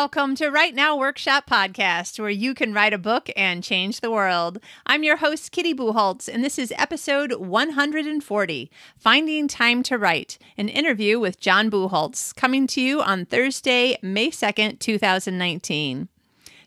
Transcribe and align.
Welcome 0.00 0.34
to 0.36 0.48
Write 0.48 0.74
Now 0.74 0.96
Workshop 0.96 1.46
Podcast, 1.46 2.18
where 2.18 2.30
you 2.30 2.54
can 2.54 2.72
write 2.72 2.94
a 2.94 2.98
book 2.98 3.28
and 3.36 3.62
change 3.62 4.00
the 4.00 4.10
world. 4.10 4.58
I'm 4.86 5.02
your 5.02 5.18
host, 5.18 5.52
Kitty 5.52 5.74
Bucholtz, 5.74 6.26
and 6.26 6.42
this 6.42 6.58
is 6.58 6.72
episode 6.78 7.34
140 7.34 8.70
Finding 8.96 9.46
Time 9.46 9.82
to 9.82 9.98
Write, 9.98 10.38
an 10.56 10.70
interview 10.70 11.20
with 11.20 11.38
John 11.38 11.70
Bucholtz, 11.70 12.34
coming 12.34 12.66
to 12.68 12.80
you 12.80 13.02
on 13.02 13.26
Thursday, 13.26 13.98
May 14.00 14.30
2nd, 14.30 14.78
2019. 14.78 16.08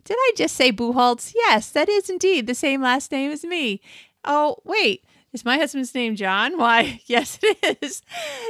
Did 0.04 0.16
I 0.16 0.32
just 0.38 0.56
say 0.56 0.72
Bucholtz? 0.72 1.34
Yes, 1.34 1.72
that 1.72 1.90
is 1.90 2.12
indeed 2.12 2.46
the 2.46 2.54
same 2.54 2.84
last 2.84 3.12
name 3.12 3.32
as 3.32 3.44
me. 3.44 3.82
Oh, 4.24 4.58
wait. 4.64 5.04
Is 5.34 5.44
my 5.44 5.58
husband's 5.58 5.96
name 5.96 6.16
John? 6.16 6.60
Why, 6.60 7.02
yes, 7.08 7.40
it 7.42 7.80
is. 7.82 8.04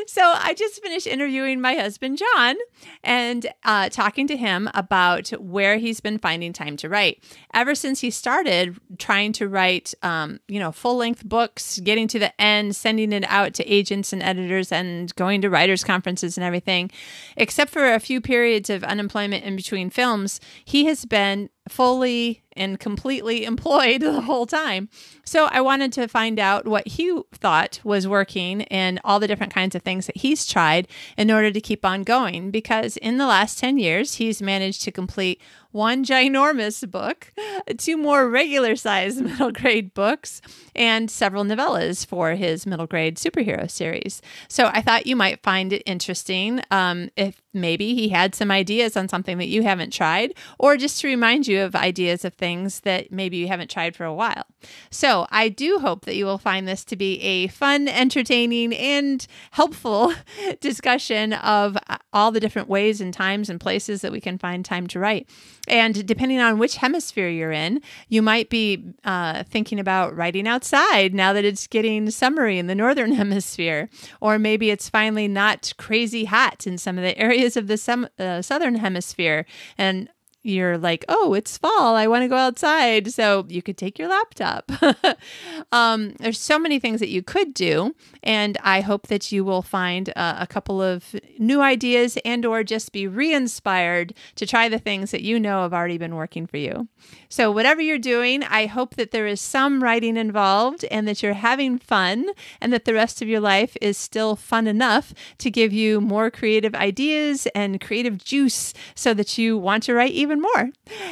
So 0.06 0.22
I 0.22 0.54
just 0.54 0.84
finished 0.84 1.08
interviewing 1.08 1.62
my 1.62 1.76
husband, 1.76 2.18
John, 2.18 2.58
and 3.06 3.48
uh, 3.64 3.88
talking 3.88 4.28
to 4.28 4.36
him 4.36 4.70
about 4.74 5.30
where 5.30 5.78
he's 5.78 6.02
been 6.02 6.18
finding 6.18 6.52
time 6.52 6.76
to 6.78 6.90
write. 6.90 7.24
Ever 7.54 7.74
since 7.74 8.02
he 8.02 8.12
started 8.12 8.78
trying 8.98 9.32
to 9.34 9.48
write, 9.48 9.94
um, 10.04 10.42
you 10.50 10.60
know, 10.60 10.74
full 10.74 10.98
length 10.98 11.24
books, 11.24 11.80
getting 11.80 12.10
to 12.10 12.20
the 12.20 12.40
end, 12.42 12.76
sending 12.76 13.14
it 13.14 13.24
out 13.30 13.54
to 13.54 13.66
agents 13.66 14.12
and 14.12 14.22
editors, 14.22 14.70
and 14.70 15.16
going 15.16 15.42
to 15.42 15.50
writers' 15.50 15.86
conferences 15.86 16.38
and 16.38 16.44
everything, 16.44 16.92
except 17.38 17.72
for 17.72 17.94
a 17.94 18.00
few 18.00 18.20
periods 18.20 18.70
of 18.70 18.84
unemployment 18.84 19.46
in 19.46 19.56
between 19.56 19.90
films, 19.90 20.42
he 20.66 20.84
has 20.86 21.06
been 21.06 21.50
fully 21.70 22.44
and 22.56 22.80
completely 22.80 23.46
employed 23.46 24.02
the 24.02 24.22
whole 24.22 24.46
time. 24.46 24.90
So 25.26 25.46
I 25.46 25.62
wanted 25.62 25.92
to 25.94 26.08
find 26.08 26.40
out 26.40 26.68
what 26.68 26.88
he 26.88 27.22
thought 27.34 27.80
was 27.84 28.08
working 28.08 28.64
and 28.64 29.00
all 29.04 29.20
the 29.20 29.28
different 29.28 29.54
kinds 29.54 29.76
of 29.76 29.82
things 29.82 30.06
that 30.08 30.18
he's 30.18 30.46
tried 30.46 30.88
in 31.18 31.32
order 31.32 31.52
to 31.52 31.62
keep 31.62 31.86
on 31.86 32.04
going. 32.04 32.52
Because 32.52 32.98
in 32.98 33.18
the 33.18 33.26
last 33.26 33.58
10 33.60 33.78
years, 33.78 34.16
he's 34.16 34.42
managed 34.42 34.84
to 34.84 34.92
complete 34.92 35.42
one 35.72 36.06
ginormous 36.06 36.90
book, 36.90 37.34
two 37.78 37.98
more 37.98 38.30
regular 38.30 38.76
sized 38.76 39.22
middle 39.24 39.52
grade 39.52 39.94
books, 39.94 40.42
and 40.76 41.10
several 41.10 41.44
novellas 41.44 42.06
for 42.06 42.36
his 42.36 42.66
middle 42.66 42.88
grade 42.88 43.18
superhero 43.18 43.70
series. 43.70 44.22
So 44.48 44.68
I 44.68 44.82
thought 44.82 45.08
you 45.08 45.16
might 45.16 45.42
find 45.42 45.74
it 45.74 45.82
interesting 45.86 46.62
um, 46.70 47.10
if 47.16 47.42
maybe 47.54 47.96
he 47.96 48.10
had 48.10 48.36
some 48.36 48.52
ideas 48.52 48.98
on 48.98 49.08
something 49.08 49.38
that 49.38 49.48
you 49.48 49.64
haven't 49.64 49.94
tried, 49.94 50.34
or 50.58 50.78
just 50.78 51.00
to 51.02 51.08
remind 51.08 51.48
you 51.48 51.62
of 51.62 51.76
ideas 51.76 52.26
of 52.26 52.34
things 52.34 52.82
that 52.82 53.12
maybe 53.12 53.38
you 53.38 53.48
haven't 53.48 53.70
tried 53.70 53.96
for 53.96 54.06
a 54.06 54.14
while. 54.14 54.46
So 54.90 55.28
I 55.30 55.50
do 55.50 55.80
hope 55.80 56.06
that 56.06 56.16
you 56.16 56.26
will 56.26 56.38
find 56.38 56.68
this 56.68 56.84
to 56.86 56.96
be 56.96 57.20
a 57.22 57.48
fun, 57.48 57.88
entertaining, 57.88 58.74
and 58.74 59.26
helpful 59.52 60.14
discussion 60.62 61.34
of 61.34 61.78
uh, 61.88 61.98
all 62.12 62.32
the 62.32 62.40
different 62.40 62.70
ways 62.70 63.02
and 63.02 63.14
times 63.14 63.50
and 63.50 63.60
places 63.60 64.02
that 64.02 64.12
we 64.12 64.22
can 64.22 64.38
find 64.38 64.64
time 64.64 64.88
to 64.88 65.00
write. 65.00 65.30
And 65.68 66.06
depending 66.06 66.40
on 66.40 66.60
which 66.60 66.78
hemisphere 66.78 67.30
you're 67.30 67.52
in, 67.52 67.82
you 68.10 68.22
might 68.22 68.50
be 68.50 68.94
uh, 69.04 69.44
thinking 69.44 69.80
about 69.80 70.16
writing 70.16 70.48
outside 70.48 71.14
now 71.14 71.32
that 71.34 71.46
it's 71.46 71.68
getting 71.68 72.10
summery 72.10 72.58
in 72.58 72.68
the 72.68 72.76
northern 72.76 73.12
hemisphere. 73.14 73.90
Or 74.20 74.38
maybe 74.38 74.70
it's 74.72 74.90
finally 74.90 75.28
not 75.28 75.74
crazy 75.78 76.26
hot 76.26 76.68
in 76.68 76.78
some 76.78 76.98
of 76.98 77.04
the 77.04 77.18
areas 77.24 77.43
of 77.58 77.68
the 77.68 77.78
sem- 77.78 78.08
uh, 78.20 78.42
southern 78.42 78.76
hemisphere. 78.76 79.46
And 79.78 80.10
you're 80.44 80.78
like, 80.78 81.06
oh, 81.08 81.34
it's 81.34 81.58
fall. 81.58 81.96
I 81.96 82.08
want 82.08 82.24
to 82.24 82.28
go 82.28 82.36
outside. 82.36 83.12
So 83.12 83.46
you 83.48 83.62
could 83.62 83.78
take 83.78 83.98
your 83.98 84.10
laptop. 84.10 84.70
um, 85.72 86.14
there's 86.20 86.40
so 86.40 86.60
many 86.60 86.80
things 86.80 87.00
that 87.00 87.10
you 87.10 87.24
could 87.24 87.54
do. 87.54 87.96
And 88.22 88.58
I 88.62 88.82
hope 88.82 89.08
that 89.08 89.32
you 89.32 89.46
will 89.46 89.62
find 89.62 90.10
uh, 90.16 90.36
a 90.40 90.48
couple 90.48 90.82
of 90.82 91.16
new 91.40 91.62
ideas 91.62 92.18
and 92.26 92.46
or 92.46 92.64
just 92.64 92.92
be 92.92 93.08
re-inspired 93.08 94.14
to 94.36 94.46
try 94.46 94.68
the 94.68 94.80
things 94.80 95.12
that 95.12 95.24
you 95.24 95.40
know 95.40 95.62
have 95.62 95.74
already 95.74 95.98
been 95.98 96.16
working 96.16 96.46
for 96.46 96.58
you. 96.58 96.88
So 97.30 97.50
whatever 97.50 97.82
you're 97.82 97.98
doing, 97.98 98.44
I 98.44 98.66
hope 98.66 98.96
that 98.96 99.12
there 99.12 99.26
is 99.26 99.42
some 99.42 99.82
writing 99.82 100.18
involved 100.18 100.86
and 100.92 101.08
that 101.08 101.24
you're 101.24 101.34
having 101.34 101.80
fun 101.80 102.28
and 102.62 102.72
that 102.74 102.86
the 102.86 102.94
rest 102.94 103.22
of 103.22 103.28
your 103.28 103.40
life 103.40 103.76
is 103.82 103.98
still 103.98 104.36
fun 104.36 104.68
enough 104.68 105.14
to 105.40 105.50
give 105.50 105.74
you 105.74 106.00
more 106.00 106.30
creative 106.30 106.76
ideas 106.76 107.48
and 107.56 107.82
creative 107.82 108.24
juice 108.24 108.74
so 108.94 109.14
that 109.14 109.38
you 109.38 109.58
want 109.58 109.84
to 109.84 109.94
write 109.94 110.12
even 110.12 110.33
even 110.34 110.42
more. 110.42 110.70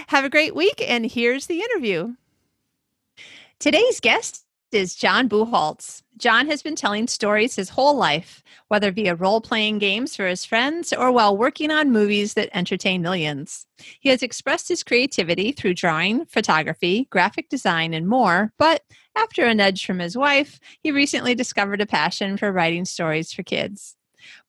Have 0.08 0.26
a 0.26 0.30
great 0.30 0.56
week, 0.56 0.84
and 0.86 1.06
here's 1.06 1.48
the 1.48 1.62
interview. 1.62 2.16
Today's 3.60 4.00
guest 4.00 4.46
is 4.72 4.96
John 4.96 5.30
Bucholtz. 5.30 6.02
John 6.18 6.48
has 6.48 6.64
been 6.64 6.76
telling 6.76 7.08
stories 7.08 7.56
his 7.56 7.70
whole 7.70 7.96
life, 7.96 8.44
whether 8.70 8.92
via 8.92 9.16
role 9.16 9.42
playing 9.42 9.80
games 9.80 10.16
for 10.16 10.26
his 10.28 10.46
friends 10.46 10.94
or 10.94 11.12
while 11.12 11.36
working 11.36 11.72
on 11.72 11.92
movies 11.92 12.36
that 12.36 12.50
entertain 12.54 13.02
millions. 13.02 13.66
He 14.00 14.10
has 14.10 14.24
expressed 14.24 14.70
his 14.70 14.84
creativity 14.84 15.52
through 15.52 15.74
drawing, 15.74 16.26
photography, 16.26 17.08
graphic 17.10 17.50
design, 17.50 17.94
and 17.94 18.08
more, 18.08 18.54
but 18.58 18.84
after 19.16 19.46
a 19.46 19.54
nudge 19.54 19.86
from 19.86 20.00
his 20.00 20.18
wife, 20.18 20.60
he 20.80 20.92
recently 20.92 21.36
discovered 21.36 21.82
a 21.82 21.86
passion 21.86 22.38
for 22.38 22.52
writing 22.52 22.86
stories 22.86 23.34
for 23.34 23.44
kids. 23.44 23.96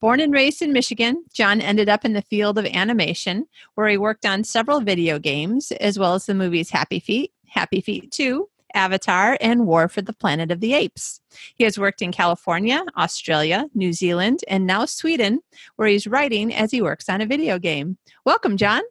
Born 0.01 0.21
and 0.21 0.33
raised 0.33 0.63
in 0.63 0.73
Michigan, 0.73 1.25
John 1.33 1.61
ended 1.61 1.89
up 1.89 2.05
in 2.05 2.13
the 2.13 2.23
field 2.23 2.59
of 2.59 2.67
animation, 2.67 3.47
where 3.75 3.89
he 3.89 3.97
worked 3.97 4.27
on 4.27 4.45
several 4.45 4.81
video 4.81 5.19
games, 5.19 5.73
as 5.73 5.99
well 5.99 6.15
as 6.15 6.27
the 6.27 6.35
movies 6.35 6.71
Happy 6.71 7.01
Feet, 7.01 7.33
Happy 7.47 7.81
Feet 7.81 8.11
2, 8.11 8.49
Avatar, 8.75 9.37
and 9.41 9.67
War 9.67 9.89
for 9.89 10.03
the 10.03 10.13
Planet 10.13 10.51
of 10.51 10.61
the 10.61 10.75
Apes. 10.75 11.21
He 11.55 11.65
has 11.65 11.79
worked 11.79 12.03
in 12.03 12.13
California, 12.13 12.85
Australia, 12.97 13.67
New 13.75 13.93
Zealand, 13.93 14.41
and 14.49 14.67
now 14.67 14.85
Sweden, 14.85 15.41
where 15.77 15.89
he's 15.89 16.07
writing 16.07 16.55
as 16.55 16.71
he 16.71 16.83
works 16.83 17.09
on 17.09 17.21
a 17.21 17.27
video 17.27 17.59
game. 17.59 17.99
Welcome, 18.25 18.57
John. 18.57 18.83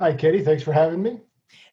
Hi, 0.00 0.14
Katie. 0.14 0.44
Thanks 0.44 0.62
for 0.62 0.72
having 0.72 1.02
me. 1.02 1.20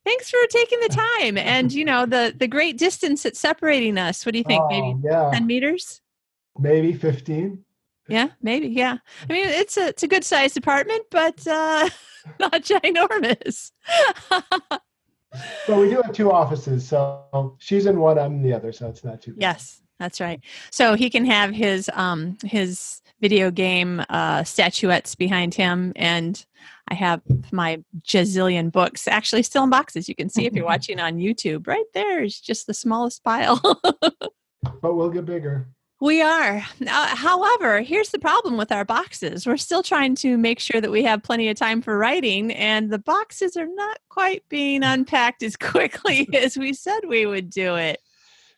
Thanks 0.05 0.29
for 0.29 0.37
taking 0.49 0.79
the 0.81 0.89
time 0.89 1.35
and 1.37 1.73
you 1.73 1.83
know 1.83 2.05
the 2.05 2.33
the 2.37 2.47
great 2.47 2.77
distance 2.77 3.23
that's 3.23 3.39
separating 3.39 3.97
us. 3.97 4.23
What 4.23 4.33
do 4.33 4.37
you 4.37 4.43
think? 4.43 4.61
Oh, 4.63 4.69
Maybe 4.69 4.99
yeah. 5.03 5.31
10 5.33 5.47
meters? 5.47 6.01
Maybe 6.59 6.93
15. 6.93 7.63
Yeah, 8.07 8.29
maybe. 8.41 8.67
Yeah. 8.67 8.97
I 9.29 9.33
mean, 9.33 9.47
it's 9.47 9.77
a 9.77 9.87
it's 9.87 10.03
a 10.03 10.07
good 10.07 10.23
sized 10.23 10.57
apartment, 10.57 11.05
but 11.09 11.45
uh, 11.47 11.89
not 12.39 12.61
ginormous. 12.63 13.71
but 14.29 15.77
we 15.77 15.89
do 15.89 16.01
have 16.01 16.13
two 16.13 16.31
offices, 16.31 16.87
so 16.87 17.55
she's 17.59 17.85
in 17.85 17.99
one, 17.99 18.19
I'm 18.19 18.33
in 18.35 18.43
the 18.43 18.53
other, 18.53 18.71
so 18.71 18.89
it's 18.89 19.03
not 19.03 19.21
too 19.21 19.31
bad. 19.31 19.41
Yes, 19.41 19.81
that's 19.99 20.21
right. 20.21 20.39
So 20.71 20.93
he 20.95 21.09
can 21.09 21.25
have 21.25 21.53
his 21.53 21.89
um 21.93 22.37
his 22.43 23.01
video 23.21 23.49
game 23.49 24.03
uh 24.09 24.43
statuettes 24.43 25.15
behind 25.15 25.55
him 25.55 25.93
and 25.95 26.45
I 26.87 26.93
have 26.93 27.21
my 27.51 27.83
jazillion 28.01 28.71
books 28.71 29.07
actually 29.07 29.43
still 29.43 29.63
in 29.63 29.69
boxes. 29.69 30.07
You 30.07 30.15
can 30.15 30.29
see 30.29 30.45
if 30.45 30.53
you're 30.53 30.65
watching 30.73 30.99
on 30.99 31.17
YouTube. 31.17 31.67
Right 31.67 31.85
there 31.93 32.23
is 32.23 32.39
just 32.39 32.67
the 32.67 32.73
smallest 32.73 33.23
pile. 33.23 33.59
but 34.81 34.95
we'll 34.95 35.09
get 35.09 35.25
bigger. 35.25 35.69
We 36.01 36.21
are. 36.21 36.65
Uh, 36.85 37.15
however, 37.15 37.81
here's 37.81 38.09
the 38.09 38.19
problem 38.19 38.57
with 38.57 38.71
our 38.71 38.83
boxes. 38.83 39.47
We're 39.47 39.55
still 39.55 39.81
trying 39.81 40.15
to 40.15 40.37
make 40.37 40.59
sure 40.59 40.81
that 40.81 40.91
we 40.91 41.03
have 41.03 41.23
plenty 41.23 41.47
of 41.47 41.55
time 41.55 41.81
for 41.81 41.97
writing, 41.97 42.51
and 42.51 42.91
the 42.91 42.99
boxes 42.99 43.55
are 43.55 43.67
not 43.67 43.99
quite 44.09 44.43
being 44.49 44.83
unpacked 44.83 45.41
as 45.41 45.55
quickly 45.57 46.27
as 46.33 46.57
we 46.57 46.73
said 46.73 47.01
we 47.07 47.25
would 47.25 47.49
do 47.49 47.75
it. 47.75 48.01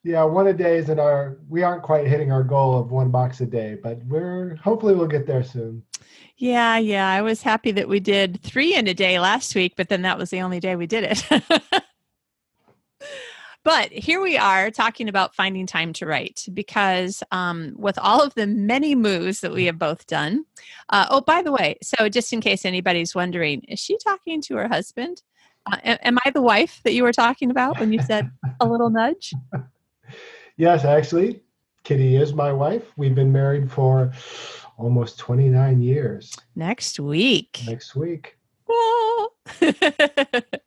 Yeah, 0.03 0.23
one 0.23 0.47
a 0.47 0.53
day 0.53 0.77
is 0.77 0.89
in 0.89 0.99
our. 0.99 1.37
We 1.47 1.63
aren't 1.63 1.83
quite 1.83 2.07
hitting 2.07 2.31
our 2.31 2.43
goal 2.43 2.79
of 2.79 2.91
one 2.91 3.11
box 3.11 3.41
a 3.41 3.45
day, 3.45 3.77
but 3.81 4.03
we're 4.05 4.55
hopefully 4.55 4.95
we'll 4.95 5.07
get 5.07 5.27
there 5.27 5.43
soon. 5.43 5.83
Yeah, 6.37 6.77
yeah. 6.77 7.09
I 7.09 7.21
was 7.21 7.41
happy 7.41 7.71
that 7.71 7.89
we 7.89 7.99
did 7.99 8.41
three 8.41 8.75
in 8.75 8.87
a 8.87 8.93
day 8.93 9.19
last 9.19 9.53
week, 9.53 9.73
but 9.75 9.89
then 9.89 10.03
that 10.03 10.17
was 10.17 10.29
the 10.29 10.41
only 10.41 10.59
day 10.59 10.75
we 10.75 10.87
did 10.87 11.03
it. 11.03 11.23
But 13.67 13.91
here 13.91 14.22
we 14.22 14.38
are 14.38 14.72
talking 14.72 15.09
about 15.09 15.35
finding 15.35 15.67
time 15.67 15.91
to 15.91 16.05
write 16.05 16.47
because 16.53 17.22
um, 17.33 17.74
with 17.77 17.97
all 17.97 18.24
of 18.24 18.33
the 18.33 18.47
many 18.47 18.95
moves 18.95 19.41
that 19.41 19.51
we 19.51 19.65
have 19.65 19.77
both 19.77 20.07
done. 20.07 20.45
Uh, 20.88 21.07
oh, 21.09 21.19
by 21.19 21.41
the 21.41 21.51
way, 21.51 21.77
so 21.83 22.07
just 22.07 22.31
in 22.31 22.39
case 22.39 22.63
anybody's 22.63 23.13
wondering, 23.13 23.63
is 23.63 23.77
she 23.77 23.97
talking 23.97 24.41
to 24.44 24.56
her 24.56 24.69
husband? 24.69 25.21
Uh, 25.69 25.80
am 25.83 26.18
I 26.24 26.30
the 26.30 26.41
wife 26.41 26.80
that 26.86 26.94
you 26.94 27.03
were 27.03 27.12
talking 27.12 27.51
about 27.51 27.77
when 27.77 27.91
you 27.91 28.01
said 28.01 28.31
a 28.62 28.65
little 28.65 28.89
nudge? 28.89 29.33
Yes, 30.56 30.86
actually, 30.86 31.44
Kitty 31.83 32.15
is 32.15 32.33
my 32.33 32.51
wife. 32.51 32.94
We've 32.95 33.13
been 33.13 33.31
married 33.31 33.71
for 33.71 34.12
almost 34.77 35.19
29 35.19 35.83
years. 35.83 36.36
Next 36.56 37.00
week. 37.00 37.62
Next 37.68 37.95
week. 37.95 38.38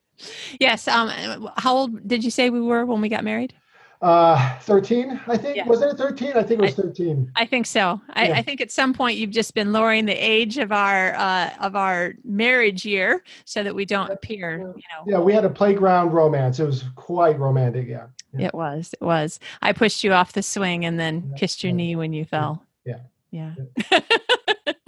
yes. 0.59 0.89
Um, 0.89 1.51
how 1.57 1.77
old 1.77 2.09
did 2.09 2.25
you 2.25 2.31
say 2.31 2.51
we 2.51 2.61
were 2.61 2.85
when 2.85 3.01
we 3.01 3.09
got 3.09 3.25
married? 3.25 3.55
Uh, 4.03 4.59
13, 4.61 5.21
I 5.27 5.37
think. 5.37 5.57
Yeah. 5.57 5.67
Was 5.67 5.83
it 5.83 5.95
13? 5.97 6.33
I 6.35 6.43
think 6.43 6.53
it 6.53 6.61
was 6.61 6.75
13. 6.75 7.31
I, 7.37 7.43
I 7.43 7.47
think 7.47 7.67
so. 7.67 8.01
I, 8.15 8.29
yeah. 8.29 8.35
I, 8.35 8.43
think 8.43 8.63
at 8.63 8.71
some 8.71 8.95
point 8.95 9.19
you've 9.19 9.31
just 9.31 9.55
been 9.55 9.73
lowering 9.73 10.07
the 10.07 10.15
age 10.15 10.57
of 10.57 10.73
our 10.73 11.15
uh, 11.17 11.51
of 11.61 11.77
our 11.77 12.15
marriage 12.25 12.87
year 12.87 13.23
so 13.45 13.63
that 13.63 13.75
we 13.75 13.85
don't 13.85 14.11
appear, 14.11 14.59
you 14.59 14.83
know. 14.91 15.05
Yeah, 15.07 15.21
we 15.21 15.35
had 15.35 15.45
a 15.45 15.51
playground 15.51 16.13
romance. 16.13 16.61
It 16.61 16.65
was 16.65 16.85
quite 16.95 17.39
romantic. 17.39 17.89
Yeah. 17.89 18.07
yeah. 18.33 18.47
It 18.47 18.55
was. 18.55 18.95
It 18.99 19.05
was. 19.05 19.39
I 19.61 19.75
pushed 19.75 20.03
you 20.03 20.15
off 20.15 20.33
the 20.33 20.43
swing 20.43 20.87
and 20.87 20.99
then 20.99 21.35
kissed 21.37 21.63
your 21.63 21.75
knee 21.75 21.95
when 21.95 22.15
you 22.15 22.25
fell. 22.25 22.65
Yeah. 22.87 23.01
Yeah. 23.31 23.55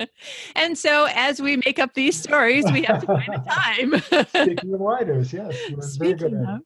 and 0.56 0.76
so 0.76 1.08
as 1.14 1.40
we 1.40 1.56
make 1.64 1.78
up 1.78 1.94
these 1.94 2.20
stories, 2.20 2.64
we 2.72 2.82
have 2.82 3.00
to 3.00 3.06
find 3.06 3.28
a 3.28 3.38
time. 3.50 4.26
Speaking 4.28 4.74
of 4.74 4.80
writers, 4.80 5.32
yes. 5.32 5.56
Speaking 5.80 6.44
of. 6.46 6.60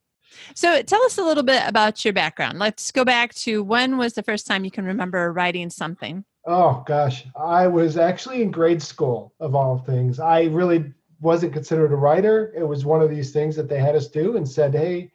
So 0.54 0.82
tell 0.82 1.02
us 1.04 1.18
a 1.18 1.22
little 1.22 1.42
bit 1.42 1.62
about 1.66 2.04
your 2.04 2.14
background. 2.14 2.58
Let's 2.58 2.90
go 2.90 3.04
back 3.04 3.34
to 3.34 3.62
when 3.62 3.98
was 3.98 4.14
the 4.14 4.22
first 4.22 4.46
time 4.46 4.64
you 4.64 4.70
can 4.70 4.84
remember 4.84 5.32
writing 5.32 5.70
something? 5.70 6.24
Oh 6.46 6.84
gosh, 6.86 7.26
I 7.36 7.66
was 7.66 7.96
actually 7.96 8.42
in 8.42 8.50
grade 8.50 8.82
school 8.82 9.34
of 9.40 9.54
all 9.54 9.78
things. 9.78 10.20
I 10.20 10.44
really 10.44 10.92
wasn't 11.20 11.52
considered 11.52 11.92
a 11.92 11.96
writer. 11.96 12.52
It 12.56 12.62
was 12.62 12.84
one 12.84 13.02
of 13.02 13.10
these 13.10 13.32
things 13.32 13.56
that 13.56 13.68
they 13.68 13.80
had 13.80 13.96
us 13.96 14.06
do 14.06 14.36
and 14.36 14.48
said, 14.48 14.72
"Hey, 14.74 15.10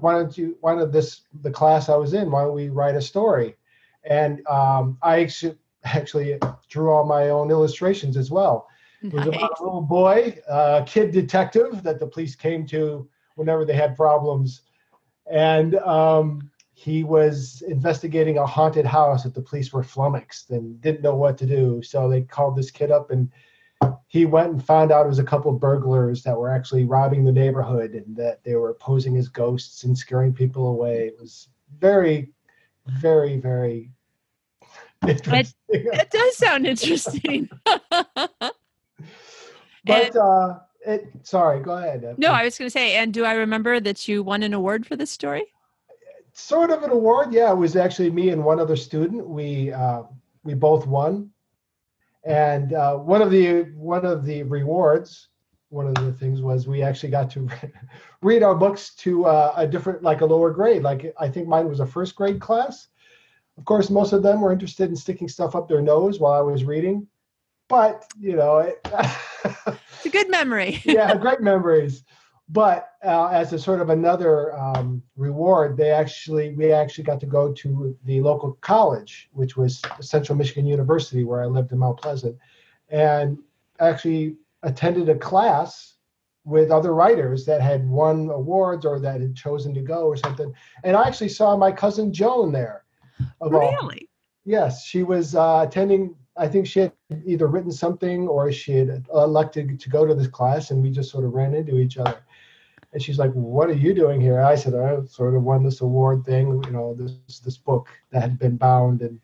why 0.00 0.14
don't 0.14 0.36
you? 0.38 0.56
Why 0.60 0.74
don't 0.74 0.90
this 0.90 1.22
the 1.42 1.50
class 1.50 1.88
I 1.88 1.96
was 1.96 2.14
in? 2.14 2.30
Why 2.30 2.44
don't 2.44 2.54
we 2.54 2.70
write 2.70 2.94
a 2.94 3.02
story?" 3.02 3.56
And 4.04 4.46
um, 4.46 4.96
I 5.02 5.22
actually 5.22 5.56
actually 5.84 6.38
drew 6.68 6.90
all 6.90 7.04
my 7.04 7.30
own 7.30 7.50
illustrations 7.50 8.16
as 8.16 8.30
well. 8.30 8.68
It 9.02 9.12
was 9.12 9.26
about 9.26 9.60
a 9.60 9.62
little 9.62 9.82
boy, 9.82 10.38
a 10.48 10.82
kid 10.86 11.12
detective 11.12 11.82
that 11.82 12.00
the 12.00 12.06
police 12.06 12.34
came 12.34 12.66
to 12.68 13.06
whenever 13.34 13.64
they 13.66 13.74
had 13.74 13.96
problems, 13.96 14.62
and 15.30 15.74
um, 15.76 16.50
he 16.72 17.04
was 17.04 17.62
investigating 17.68 18.38
a 18.38 18.46
haunted 18.46 18.86
house 18.86 19.22
that 19.22 19.34
the 19.34 19.42
police 19.42 19.72
were 19.72 19.82
flummoxed 19.82 20.50
and 20.50 20.80
didn't 20.80 21.02
know 21.02 21.14
what 21.14 21.38
to 21.38 21.46
do. 21.46 21.82
So 21.82 22.08
they 22.08 22.22
called 22.22 22.56
this 22.56 22.70
kid 22.70 22.90
up 22.90 23.10
and 23.10 23.30
he 24.06 24.26
went 24.26 24.50
and 24.50 24.64
found 24.64 24.92
out 24.92 25.06
it 25.06 25.08
was 25.08 25.18
a 25.18 25.24
couple 25.24 25.52
of 25.52 25.60
burglars 25.60 26.22
that 26.22 26.36
were 26.36 26.50
actually 26.50 26.84
robbing 26.84 27.24
the 27.24 27.32
neighborhood 27.32 27.94
and 27.94 28.16
that 28.16 28.42
they 28.44 28.54
were 28.54 28.74
posing 28.74 29.16
as 29.16 29.28
ghosts 29.28 29.84
and 29.84 29.96
scaring 29.96 30.32
people 30.32 30.68
away. 30.68 31.06
It 31.06 31.16
was 31.18 31.48
very, 31.78 32.32
very, 32.86 33.38
very 33.38 33.90
It, 35.26 35.52
it 35.68 36.10
does 36.10 36.36
sound 36.36 36.66
interesting. 36.66 37.48
but 37.66 38.54
and, 39.88 40.16
uh, 40.16 40.58
it, 40.86 41.10
sorry, 41.22 41.60
go 41.60 41.76
ahead. 41.78 42.14
No, 42.16 42.28
I 42.28 42.44
was 42.44 42.56
going 42.56 42.66
to 42.66 42.70
say, 42.70 42.96
and 42.96 43.12
do 43.12 43.24
I 43.24 43.34
remember 43.34 43.80
that 43.80 44.06
you 44.06 44.22
won 44.22 44.42
an 44.42 44.54
award 44.54 44.86
for 44.86 44.94
this 44.94 45.10
story? 45.10 45.46
Sort 46.32 46.70
of 46.70 46.82
an 46.84 46.90
award, 46.90 47.32
yeah. 47.32 47.50
It 47.50 47.56
was 47.56 47.76
actually 47.76 48.10
me 48.10 48.30
and 48.30 48.44
one 48.44 48.60
other 48.60 48.76
student. 48.76 49.26
We 49.26 49.72
uh, 49.72 50.02
we 50.44 50.54
both 50.54 50.86
won 50.86 51.30
and 52.24 52.72
uh, 52.72 52.96
one 52.96 53.20
of 53.20 53.30
the 53.30 53.64
one 53.76 54.04
of 54.06 54.24
the 54.24 54.42
rewards, 54.44 55.28
one 55.68 55.86
of 55.86 55.94
the 55.94 56.12
things 56.12 56.40
was 56.40 56.66
we 56.66 56.82
actually 56.82 57.10
got 57.10 57.30
to 57.32 57.48
read 58.22 58.42
our 58.42 58.54
books 58.54 58.94
to 58.96 59.26
uh, 59.26 59.52
a 59.56 59.66
different, 59.66 60.02
like 60.02 60.22
a 60.22 60.26
lower 60.26 60.50
grade. 60.50 60.82
Like 60.82 61.14
I 61.18 61.28
think 61.28 61.48
mine 61.48 61.68
was 61.68 61.80
a 61.80 61.86
first 61.86 62.16
grade 62.16 62.40
class. 62.40 62.88
Of 63.56 63.64
course, 63.64 63.90
most 63.90 64.12
of 64.12 64.22
them 64.22 64.40
were 64.40 64.52
interested 64.52 64.90
in 64.90 64.96
sticking 64.96 65.28
stuff 65.28 65.54
up 65.54 65.68
their 65.68 65.82
nose 65.82 66.18
while 66.18 66.32
I 66.32 66.40
was 66.40 66.64
reading, 66.64 67.06
but 67.68 68.04
you 68.18 68.36
know, 68.36 68.58
it, 68.58 68.80
it's 69.44 70.06
a 70.06 70.10
good 70.10 70.30
memory. 70.30 70.82
yeah, 70.84 71.14
great 71.14 71.40
memories 71.40 72.04
but 72.48 72.90
uh, 73.02 73.28
as 73.28 73.52
a 73.52 73.58
sort 73.58 73.80
of 73.80 73.88
another 73.88 74.56
um, 74.58 75.02
reward, 75.16 75.76
they 75.76 75.90
actually 75.90 76.54
we 76.54 76.72
actually 76.72 77.04
got 77.04 77.20
to 77.20 77.26
go 77.26 77.52
to 77.52 77.96
the 78.04 78.20
local 78.20 78.52
college, 78.60 79.30
which 79.32 79.56
was 79.56 79.80
Central 80.00 80.36
Michigan 80.36 80.66
University, 80.66 81.24
where 81.24 81.42
I 81.42 81.46
lived 81.46 81.72
in 81.72 81.78
Mount 81.78 82.00
Pleasant, 82.00 82.36
and 82.90 83.38
actually 83.80 84.36
attended 84.62 85.08
a 85.08 85.14
class 85.14 85.94
with 86.44 86.70
other 86.70 86.94
writers 86.94 87.46
that 87.46 87.62
had 87.62 87.88
won 87.88 88.28
awards 88.28 88.84
or 88.84 89.00
that 89.00 89.22
had 89.22 89.34
chosen 89.34 89.72
to 89.72 89.80
go 89.80 90.06
or 90.06 90.16
something. 90.16 90.52
And 90.84 90.94
I 90.94 91.06
actually 91.06 91.30
saw 91.30 91.56
my 91.56 91.72
cousin 91.72 92.12
Joan 92.12 92.52
there. 92.52 92.83
Really? 93.40 93.76
All. 93.76 93.90
Yes, 94.44 94.84
she 94.84 95.02
was 95.02 95.34
uh, 95.34 95.64
attending. 95.66 96.14
I 96.36 96.48
think 96.48 96.66
she 96.66 96.80
had 96.80 96.92
either 97.24 97.46
written 97.46 97.72
something 97.72 98.28
or 98.28 98.50
she 98.52 98.72
had 98.72 99.06
elected 99.12 99.80
to 99.80 99.90
go 99.90 100.04
to 100.04 100.14
this 100.14 100.26
class, 100.26 100.70
and 100.70 100.82
we 100.82 100.90
just 100.90 101.10
sort 101.10 101.24
of 101.24 101.32
ran 101.32 101.54
into 101.54 101.78
each 101.78 101.96
other. 101.96 102.18
And 102.92 103.02
she's 103.02 103.18
like, 103.18 103.32
"What 103.32 103.70
are 103.70 103.74
you 103.74 103.94
doing 103.94 104.20
here?" 104.20 104.40
I 104.40 104.54
said, 104.54 104.74
"I 104.74 105.02
sort 105.06 105.34
of 105.34 105.42
won 105.42 105.62
this 105.64 105.80
award 105.80 106.24
thing, 106.24 106.62
you 106.64 106.70
know, 106.70 106.94
this 106.94 107.40
this 107.40 107.56
book 107.56 107.88
that 108.10 108.22
had 108.22 108.38
been 108.38 108.56
bound 108.56 109.02
and 109.02 109.20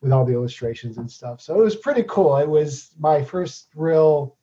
with 0.00 0.12
all 0.12 0.24
the 0.24 0.34
illustrations 0.34 0.98
and 0.98 1.10
stuff." 1.10 1.40
So 1.40 1.58
it 1.58 1.64
was 1.64 1.76
pretty 1.76 2.04
cool. 2.04 2.36
It 2.36 2.48
was 2.48 2.90
my 2.98 3.22
first 3.22 3.68
real 3.74 4.36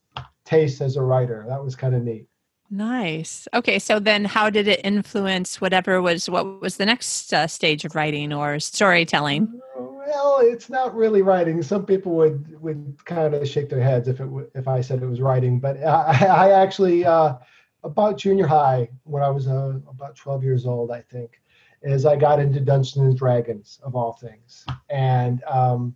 taste 0.45 0.81
as 0.81 0.95
a 0.95 1.03
writer. 1.03 1.45
That 1.47 1.63
was 1.63 1.75
kind 1.75 1.95
of 1.95 2.03
neat. 2.03 2.27
Nice. 2.69 3.47
Okay, 3.53 3.79
so 3.79 3.99
then 3.99 4.25
how 4.25 4.49
did 4.49 4.67
it 4.67 4.81
influence 4.83 5.61
whatever 5.61 6.01
was 6.01 6.29
what 6.29 6.61
was 6.61 6.77
the 6.77 6.85
next 6.85 7.31
uh, 7.33 7.47
stage 7.47 7.85
of 7.85 7.95
writing 7.95 8.33
or 8.33 8.59
storytelling? 8.59 9.61
Well, 9.75 10.39
it's 10.41 10.69
not 10.69 10.95
really 10.95 11.21
writing. 11.21 11.61
Some 11.61 11.85
people 11.85 12.15
would 12.15 12.59
would 12.61 12.97
kind 13.05 13.33
of 13.33 13.47
shake 13.47 13.69
their 13.69 13.81
heads 13.81 14.07
if 14.07 14.19
it 14.19 14.29
if 14.55 14.67
I 14.67 14.81
said 14.81 15.01
it 15.01 15.07
was 15.07 15.21
writing, 15.21 15.59
but 15.59 15.77
I, 15.83 16.25
I 16.25 16.51
actually 16.51 17.05
uh, 17.05 17.35
about 17.83 18.17
junior 18.17 18.47
high 18.47 18.89
when 19.03 19.21
I 19.21 19.29
was 19.29 19.47
uh, 19.47 19.79
about 19.87 20.15
12 20.15 20.43
years 20.43 20.65
old, 20.65 20.91
I 20.91 21.01
think, 21.01 21.39
is 21.83 22.05
I 22.05 22.15
got 22.15 22.39
into 22.39 22.59
Dungeons 22.59 22.97
and 22.97 23.17
Dragons 23.17 23.79
of 23.83 23.95
all 23.95 24.13
things. 24.13 24.65
And 24.89 25.43
um, 25.43 25.95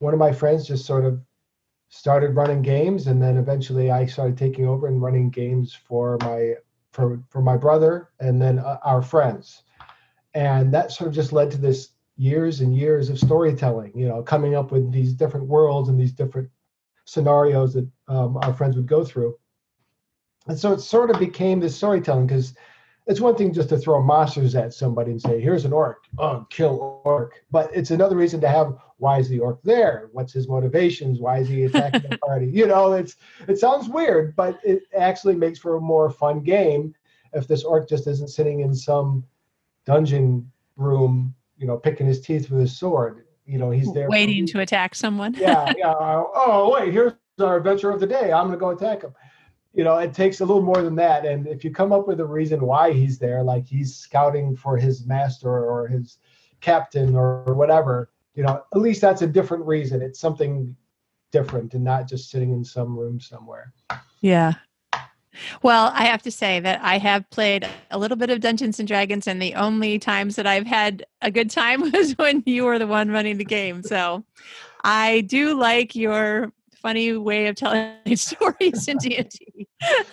one 0.00 0.12
of 0.12 0.18
my 0.18 0.32
friends 0.32 0.66
just 0.66 0.84
sort 0.84 1.04
of 1.04 1.20
started 1.92 2.34
running 2.34 2.62
games, 2.62 3.06
and 3.06 3.22
then 3.22 3.36
eventually 3.36 3.90
I 3.90 4.06
started 4.06 4.36
taking 4.36 4.66
over 4.66 4.86
and 4.88 5.00
running 5.00 5.30
games 5.30 5.74
for 5.74 6.18
my 6.22 6.54
for 6.90 7.22
for 7.28 7.42
my 7.42 7.56
brother 7.56 8.08
and 8.18 8.40
then 8.40 8.58
uh, 8.58 8.78
our 8.82 9.02
friends. 9.02 9.62
And 10.34 10.72
that 10.72 10.90
sort 10.90 11.08
of 11.08 11.14
just 11.14 11.32
led 11.32 11.50
to 11.50 11.58
this 11.58 11.90
years 12.16 12.60
and 12.60 12.74
years 12.74 13.10
of 13.10 13.18
storytelling. 13.18 13.92
You 13.94 14.08
know, 14.08 14.22
coming 14.22 14.54
up 14.54 14.72
with 14.72 14.90
these 14.90 15.12
different 15.12 15.46
worlds 15.46 15.88
and 15.88 16.00
these 16.00 16.12
different 16.12 16.48
scenarios 17.04 17.74
that 17.74 17.86
um, 18.08 18.38
our 18.38 18.54
friends 18.54 18.76
would 18.76 18.86
go 18.86 19.04
through 19.04 19.36
and 20.46 20.58
so 20.58 20.72
it 20.72 20.80
sort 20.80 21.10
of 21.10 21.18
became 21.18 21.60
this 21.60 21.76
storytelling 21.76 22.26
because 22.26 22.54
it's 23.06 23.20
one 23.20 23.34
thing 23.34 23.52
just 23.52 23.68
to 23.70 23.78
throw 23.78 24.02
monsters 24.02 24.54
at 24.54 24.72
somebody 24.72 25.10
and 25.10 25.20
say, 25.20 25.40
here's 25.40 25.64
an 25.64 25.72
orc, 25.72 26.04
oh, 26.18 26.46
kill 26.50 27.02
orc. 27.04 27.42
But 27.50 27.70
it's 27.74 27.90
another 27.90 28.16
reason 28.16 28.40
to 28.42 28.48
have 28.48 28.78
why 28.98 29.18
is 29.18 29.28
the 29.28 29.40
orc 29.40 29.60
there? 29.64 30.08
What's 30.12 30.32
his 30.32 30.48
motivations? 30.48 31.18
Why 31.18 31.38
is 31.38 31.48
he 31.48 31.64
attacking 31.64 32.08
the 32.08 32.18
party? 32.26 32.46
You 32.46 32.66
know, 32.66 32.92
it's 32.92 33.16
it 33.48 33.58
sounds 33.58 33.88
weird, 33.88 34.36
but 34.36 34.60
it 34.62 34.84
actually 34.96 35.34
makes 35.34 35.58
for 35.58 35.76
a 35.76 35.80
more 35.80 36.10
fun 36.10 36.40
game 36.40 36.94
if 37.32 37.48
this 37.48 37.64
orc 37.64 37.88
just 37.88 38.06
isn't 38.06 38.28
sitting 38.28 38.60
in 38.60 38.74
some 38.74 39.24
dungeon 39.84 40.50
room, 40.76 41.34
you 41.56 41.66
know, 41.66 41.76
picking 41.76 42.06
his 42.06 42.20
teeth 42.20 42.50
with 42.50 42.60
his 42.60 42.76
sword. 42.76 43.24
You 43.46 43.58
know, 43.58 43.72
he's 43.72 43.92
there 43.92 44.08
waiting 44.08 44.46
to 44.46 44.60
attack 44.60 44.94
someone. 44.94 45.34
yeah, 45.34 45.72
yeah. 45.76 45.92
Oh, 45.96 46.70
wait, 46.72 46.92
here's 46.92 47.14
our 47.40 47.56
adventure 47.56 47.90
of 47.90 47.98
the 47.98 48.06
day. 48.06 48.32
I'm 48.32 48.46
gonna 48.46 48.56
go 48.56 48.70
attack 48.70 49.02
him 49.02 49.12
you 49.74 49.84
know, 49.84 49.96
it 49.98 50.12
takes 50.12 50.40
a 50.40 50.44
little 50.44 50.62
more 50.62 50.82
than 50.82 50.96
that. 50.96 51.24
And 51.24 51.46
if 51.46 51.64
you 51.64 51.70
come 51.70 51.92
up 51.92 52.06
with 52.06 52.20
a 52.20 52.24
reason 52.24 52.60
why 52.60 52.92
he's 52.92 53.18
there, 53.18 53.42
like 53.42 53.66
he's 53.66 53.96
scouting 53.96 54.56
for 54.56 54.76
his 54.76 55.06
master 55.06 55.48
or 55.48 55.88
his 55.88 56.18
captain 56.60 57.16
or 57.16 57.54
whatever, 57.54 58.10
you 58.34 58.42
know, 58.42 58.62
at 58.74 58.80
least 58.80 59.00
that's 59.00 59.22
a 59.22 59.26
different 59.26 59.64
reason. 59.64 60.02
It's 60.02 60.20
something 60.20 60.76
different 61.30 61.74
and 61.74 61.82
not 61.82 62.06
just 62.06 62.30
sitting 62.30 62.52
in 62.52 62.64
some 62.64 62.96
room 62.96 63.18
somewhere. 63.18 63.72
Yeah. 64.20 64.54
Well, 65.62 65.90
I 65.94 66.04
have 66.04 66.22
to 66.22 66.30
say 66.30 66.60
that 66.60 66.80
I 66.82 66.98
have 66.98 67.28
played 67.30 67.66
a 67.90 67.98
little 67.98 68.18
bit 68.18 68.28
of 68.28 68.40
Dungeons 68.40 68.78
and 68.78 68.86
Dragons, 68.86 69.26
and 69.26 69.40
the 69.40 69.54
only 69.54 69.98
times 69.98 70.36
that 70.36 70.46
I've 70.46 70.66
had 70.66 71.06
a 71.22 71.30
good 71.30 71.50
time 71.50 71.80
was 71.92 72.12
when 72.18 72.42
you 72.44 72.64
were 72.64 72.78
the 72.78 72.86
one 72.86 73.10
running 73.10 73.38
the 73.38 73.44
game. 73.44 73.82
So 73.82 74.24
I 74.84 75.22
do 75.22 75.58
like 75.58 75.96
your 75.96 76.52
funny 76.82 77.16
way 77.16 77.46
of 77.46 77.56
telling 77.56 77.94
stories 78.16 78.88
in 78.88 78.98
D&D. 78.98 79.68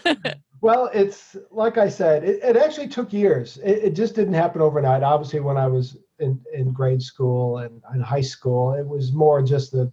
well, 0.61 0.89
it's 0.93 1.35
like 1.51 1.77
I 1.77 1.89
said, 1.89 2.23
it, 2.23 2.39
it 2.43 2.55
actually 2.55 2.87
took 2.87 3.11
years. 3.11 3.57
It, 3.57 3.83
it, 3.83 3.93
just 3.95 4.15
didn't 4.15 4.35
happen 4.35 4.61
overnight. 4.61 5.03
Obviously, 5.03 5.39
when 5.39 5.57
I 5.57 5.67
was 5.67 5.97
in, 6.19 6.39
in 6.53 6.71
grade 6.71 7.01
school 7.01 7.57
and 7.57 7.81
in 7.93 8.01
high 8.01 8.21
school, 8.21 8.73
it 8.73 8.87
was 8.87 9.11
more 9.11 9.41
just 9.41 9.71
the 9.71 9.91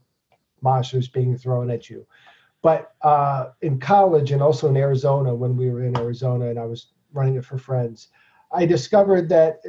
monsters 0.63 1.09
being 1.09 1.37
thrown 1.37 1.71
at 1.71 1.89
you. 1.89 2.07
But 2.63 2.95
uh, 3.03 3.51
in 3.63 3.79
college 3.79 4.33
and 4.33 4.43
also 4.43 4.69
in 4.69 4.77
Arizona, 4.77 5.35
when 5.35 5.57
we 5.57 5.71
were 5.71 5.85
in 5.85 5.97
Arizona 5.97 6.47
and 6.47 6.59
I 6.59 6.65
was 6.65 6.89
running 7.13 7.37
it 7.37 7.45
for 7.45 7.59
friends, 7.59 8.09
I 8.53 8.67
discovered 8.67 9.29
that 9.29 9.61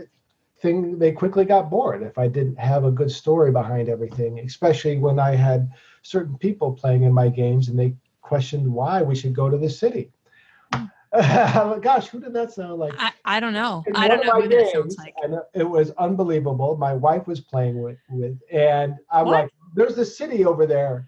thing 0.62 0.98
they 0.98 1.12
quickly 1.12 1.46
got 1.46 1.70
bored 1.70 2.02
if 2.04 2.18
I 2.18 2.28
didn't 2.28 2.58
have 2.58 2.84
a 2.84 2.92
good 2.92 3.12
story 3.12 3.52
behind 3.52 3.90
everything, 3.90 4.40
especially 4.40 4.98
when 4.98 5.20
I 5.20 5.36
had 5.36 5.72
certain 6.02 6.38
people 6.38 6.74
playing 6.74 7.04
in 7.04 7.14
my 7.14 7.30
games 7.30 7.68
and 7.68 7.78
they 7.78 7.96
questioned 8.22 8.72
why 8.72 9.02
we 9.02 9.16
should 9.16 9.34
go 9.34 9.50
to 9.50 9.58
the 9.58 9.70
city. 9.70 10.12
Gosh, 11.14 12.08
who 12.08 12.20
did 12.20 12.34
that 12.34 12.52
sound 12.52 12.80
like? 12.80 12.94
I, 12.98 13.12
I 13.24 13.40
don't 13.40 13.54
know. 13.54 13.84
I 13.96 14.08
don't 14.08 14.26
know 14.26 14.42
who 14.42 14.50
games, 14.50 14.64
that 14.64 14.72
sounds 14.74 14.98
like. 14.98 15.16
And 15.24 15.40
it 15.54 15.64
was 15.64 15.92
unbelievable. 15.92 16.76
My 16.78 16.94
wife 16.94 17.28
was 17.28 17.40
playing 17.40 17.82
with, 17.82 17.98
with 18.10 18.38
and 18.52 18.96
I'm 19.10 19.26
what? 19.26 19.32
like, 19.44 19.52
there's 19.74 19.96
the 19.96 20.06
city 20.06 20.46
over 20.46 20.66
there. 20.66 21.06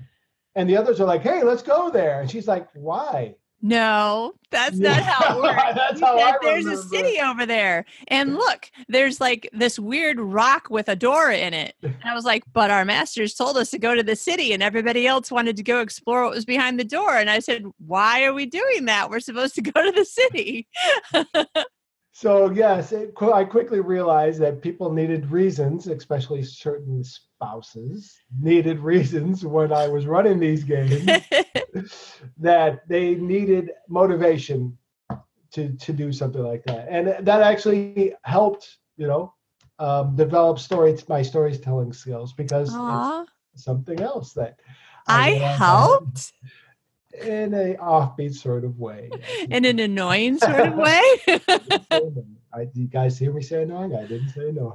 And 0.55 0.69
the 0.69 0.77
others 0.77 0.99
are 0.99 1.05
like, 1.05 1.21
hey, 1.21 1.43
let's 1.43 1.61
go 1.61 1.89
there. 1.89 2.21
And 2.21 2.29
she's 2.29 2.47
like, 2.47 2.67
why? 2.73 3.35
No, 3.61 4.33
that's 4.51 4.77
not 4.77 5.01
how 5.01 5.37
it 5.37 5.41
works. 5.41 5.61
That's 5.75 5.99
how 5.99 6.17
I 6.17 6.37
there's 6.41 6.65
a 6.65 6.81
city 6.81 7.19
over 7.19 7.45
there. 7.45 7.85
And 8.07 8.35
look, 8.35 8.71
there's 8.87 9.19
like 9.19 9.49
this 9.51 9.77
weird 9.77 10.19
rock 10.19 10.69
with 10.69 10.87
a 10.87 10.95
door 10.95 11.31
in 11.31 11.53
it. 11.53 11.75
And 11.83 12.09
I 12.09 12.13
was 12.13 12.23
like, 12.23 12.43
but 12.53 12.71
our 12.71 12.85
masters 12.85 13.33
told 13.33 13.57
us 13.57 13.71
to 13.71 13.77
go 13.77 13.93
to 13.93 14.03
the 14.03 14.15
city 14.15 14.53
and 14.53 14.63
everybody 14.63 15.05
else 15.05 15.29
wanted 15.29 15.57
to 15.57 15.63
go 15.63 15.81
explore 15.81 16.23
what 16.23 16.33
was 16.33 16.45
behind 16.45 16.79
the 16.79 16.85
door. 16.85 17.17
And 17.17 17.29
I 17.29 17.39
said, 17.39 17.65
why 17.85 18.23
are 18.23 18.33
we 18.33 18.45
doing 18.45 18.85
that? 18.85 19.09
We're 19.09 19.19
supposed 19.19 19.55
to 19.55 19.61
go 19.73 19.83
to 19.83 19.91
the 19.91 20.05
city. 20.05 20.67
So 22.13 22.51
yes, 22.51 22.91
it, 22.91 23.13
I 23.21 23.43
quickly 23.43 23.81
realized 23.81 24.41
that 24.41 24.61
people 24.61 24.91
needed 24.91 25.31
reasons, 25.31 25.87
especially 25.87 26.43
certain 26.43 27.03
spouses 27.39 28.19
needed 28.39 28.79
reasons 28.93 29.45
when 29.45 29.71
I 29.71 29.87
was 29.87 30.05
running 30.05 30.39
these 30.39 30.63
games 30.63 31.05
that 32.37 32.87
they 32.87 33.15
needed 33.15 33.71
motivation 33.87 34.77
to 35.51 35.73
to 35.73 35.93
do 35.93 36.11
something 36.13 36.43
like 36.43 36.63
that, 36.65 36.87
and 36.89 37.25
that 37.25 37.41
actually 37.41 38.13
helped, 38.23 38.77
you 38.97 39.07
know, 39.07 39.33
um, 39.79 40.15
develop 40.15 40.59
story 40.59 40.95
my 41.07 41.23
storytelling 41.23 41.93
skills 41.93 42.33
because 42.33 42.71
something 43.55 43.99
else 43.99 44.33
that 44.33 44.59
I 45.07 45.31
realized 45.31 45.57
helped 45.57 46.33
in 47.23 47.53
a 47.55 47.75
offbeat 47.75 48.35
sort 48.35 48.63
of 48.63 48.77
way. 48.77 49.09
in 49.49 49.65
an 49.65 49.79
annoying 49.79 50.37
sort 50.37 50.59
of 50.59 50.75
way. 50.75 51.03
I, 52.51 52.67
you 52.73 52.87
guys 52.87 53.17
hear 53.17 53.33
me 53.33 53.41
say 53.41 53.63
annoying? 53.63 53.95
I 53.95 54.05
didn't 54.05 54.29
say 54.29 54.51
no. 54.51 54.73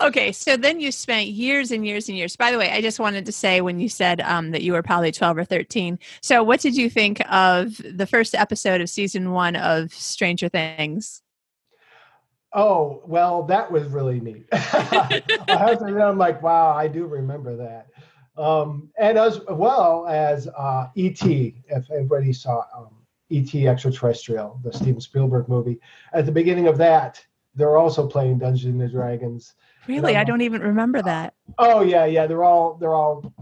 Okay, 0.00 0.32
so 0.32 0.56
then 0.56 0.80
you 0.80 0.92
spent 0.92 1.28
years 1.28 1.70
and 1.70 1.86
years 1.86 2.08
and 2.08 2.16
years. 2.16 2.36
By 2.36 2.50
the 2.50 2.58
way, 2.58 2.70
I 2.70 2.80
just 2.80 2.98
wanted 2.98 3.26
to 3.26 3.32
say 3.32 3.60
when 3.60 3.78
you 3.80 3.88
said 3.88 4.20
um, 4.20 4.50
that 4.52 4.62
you 4.62 4.72
were 4.72 4.82
probably 4.82 5.12
12 5.12 5.38
or 5.38 5.44
13. 5.44 5.98
So, 6.20 6.42
what 6.42 6.60
did 6.60 6.76
you 6.76 6.90
think 6.90 7.20
of 7.30 7.80
the 7.84 8.06
first 8.06 8.34
episode 8.34 8.80
of 8.80 8.88
season 8.88 9.32
one 9.32 9.56
of 9.56 9.92
Stranger 9.92 10.48
Things? 10.48 11.22
Oh, 12.54 13.02
well, 13.04 13.42
that 13.44 13.70
was 13.70 13.84
really 13.88 14.20
neat. 14.20 14.46
I 14.52 15.76
admit, 15.78 16.02
I'm 16.02 16.16
like, 16.16 16.42
wow, 16.42 16.72
I 16.72 16.88
do 16.88 17.06
remember 17.06 17.56
that. 17.56 17.88
Um, 18.42 18.90
and 18.98 19.18
as 19.18 19.40
well 19.50 20.06
as 20.06 20.48
uh, 20.56 20.86
E.T., 20.94 21.62
if 21.68 21.90
everybody 21.90 22.32
saw 22.32 22.64
um, 22.74 22.90
E.T. 23.30 23.66
Extraterrestrial, 23.66 24.60
the 24.64 24.72
Steven 24.72 25.00
Spielberg 25.00 25.48
movie, 25.48 25.78
at 26.12 26.24
the 26.24 26.32
beginning 26.32 26.68
of 26.68 26.78
that, 26.78 27.22
they're 27.54 27.76
also 27.76 28.06
playing 28.06 28.38
Dungeons 28.38 28.80
and 28.80 28.90
Dragons. 28.90 29.54
Really, 29.88 30.16
I 30.16 30.24
don't 30.24 30.42
even 30.42 30.60
remember 30.60 31.00
that. 31.02 31.34
Oh 31.56 31.80
yeah, 31.82 32.04
yeah, 32.04 32.26
they're 32.26 32.44
all 32.44 32.74
they're 32.74 32.94
all 32.94 33.32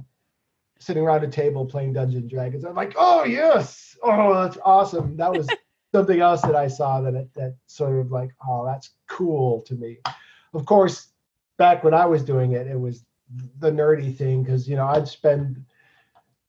sitting 0.78 1.02
around 1.02 1.24
a 1.24 1.28
table 1.28 1.66
playing 1.66 1.92
Dungeons 1.92 2.22
and 2.22 2.30
Dragons. 2.30 2.64
I'm 2.64 2.76
like, 2.76 2.94
oh 2.96 3.24
yes, 3.24 3.96
oh 4.02 4.42
that's 4.42 4.56
awesome. 4.64 5.16
That 5.16 5.32
was 5.32 5.48
something 5.92 6.20
else 6.20 6.42
that 6.42 6.54
I 6.54 6.68
saw 6.68 7.00
that 7.00 7.34
that 7.34 7.56
sort 7.66 7.98
of 7.98 8.12
like, 8.12 8.30
oh, 8.48 8.64
that's 8.64 8.90
cool 9.08 9.62
to 9.62 9.74
me. 9.74 9.98
Of 10.54 10.64
course, 10.64 11.08
back 11.56 11.82
when 11.82 11.94
I 11.94 12.06
was 12.06 12.22
doing 12.22 12.52
it, 12.52 12.68
it 12.68 12.78
was 12.78 13.04
the 13.58 13.70
nerdy 13.70 14.16
thing 14.16 14.44
because 14.44 14.68
you 14.68 14.76
know 14.76 14.86
I'd 14.86 15.08
spend 15.08 15.64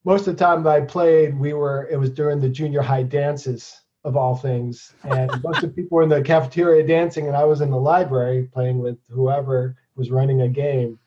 most 0.05 0.27
of 0.27 0.37
the 0.37 0.45
time 0.45 0.63
that 0.63 0.69
I 0.69 0.81
played, 0.81 1.37
we 1.37 1.53
were 1.53 1.87
it 1.91 1.97
was 1.97 2.11
during 2.11 2.39
the 2.39 2.49
junior 2.49 2.81
high 2.81 3.03
dances 3.03 3.81
of 4.03 4.15
all 4.15 4.35
things, 4.35 4.93
and 5.03 5.31
a 5.31 5.37
bunch 5.37 5.63
of 5.63 5.75
people 5.75 5.95
were 5.97 6.03
in 6.03 6.09
the 6.09 6.21
cafeteria 6.21 6.85
dancing, 6.85 7.27
and 7.27 7.35
I 7.35 7.43
was 7.43 7.61
in 7.61 7.71
the 7.71 7.79
library 7.79 8.47
playing 8.53 8.79
with 8.79 8.99
whoever 9.09 9.75
was 9.97 10.11
running 10.11 10.41
a 10.41 10.47
game. 10.47 10.99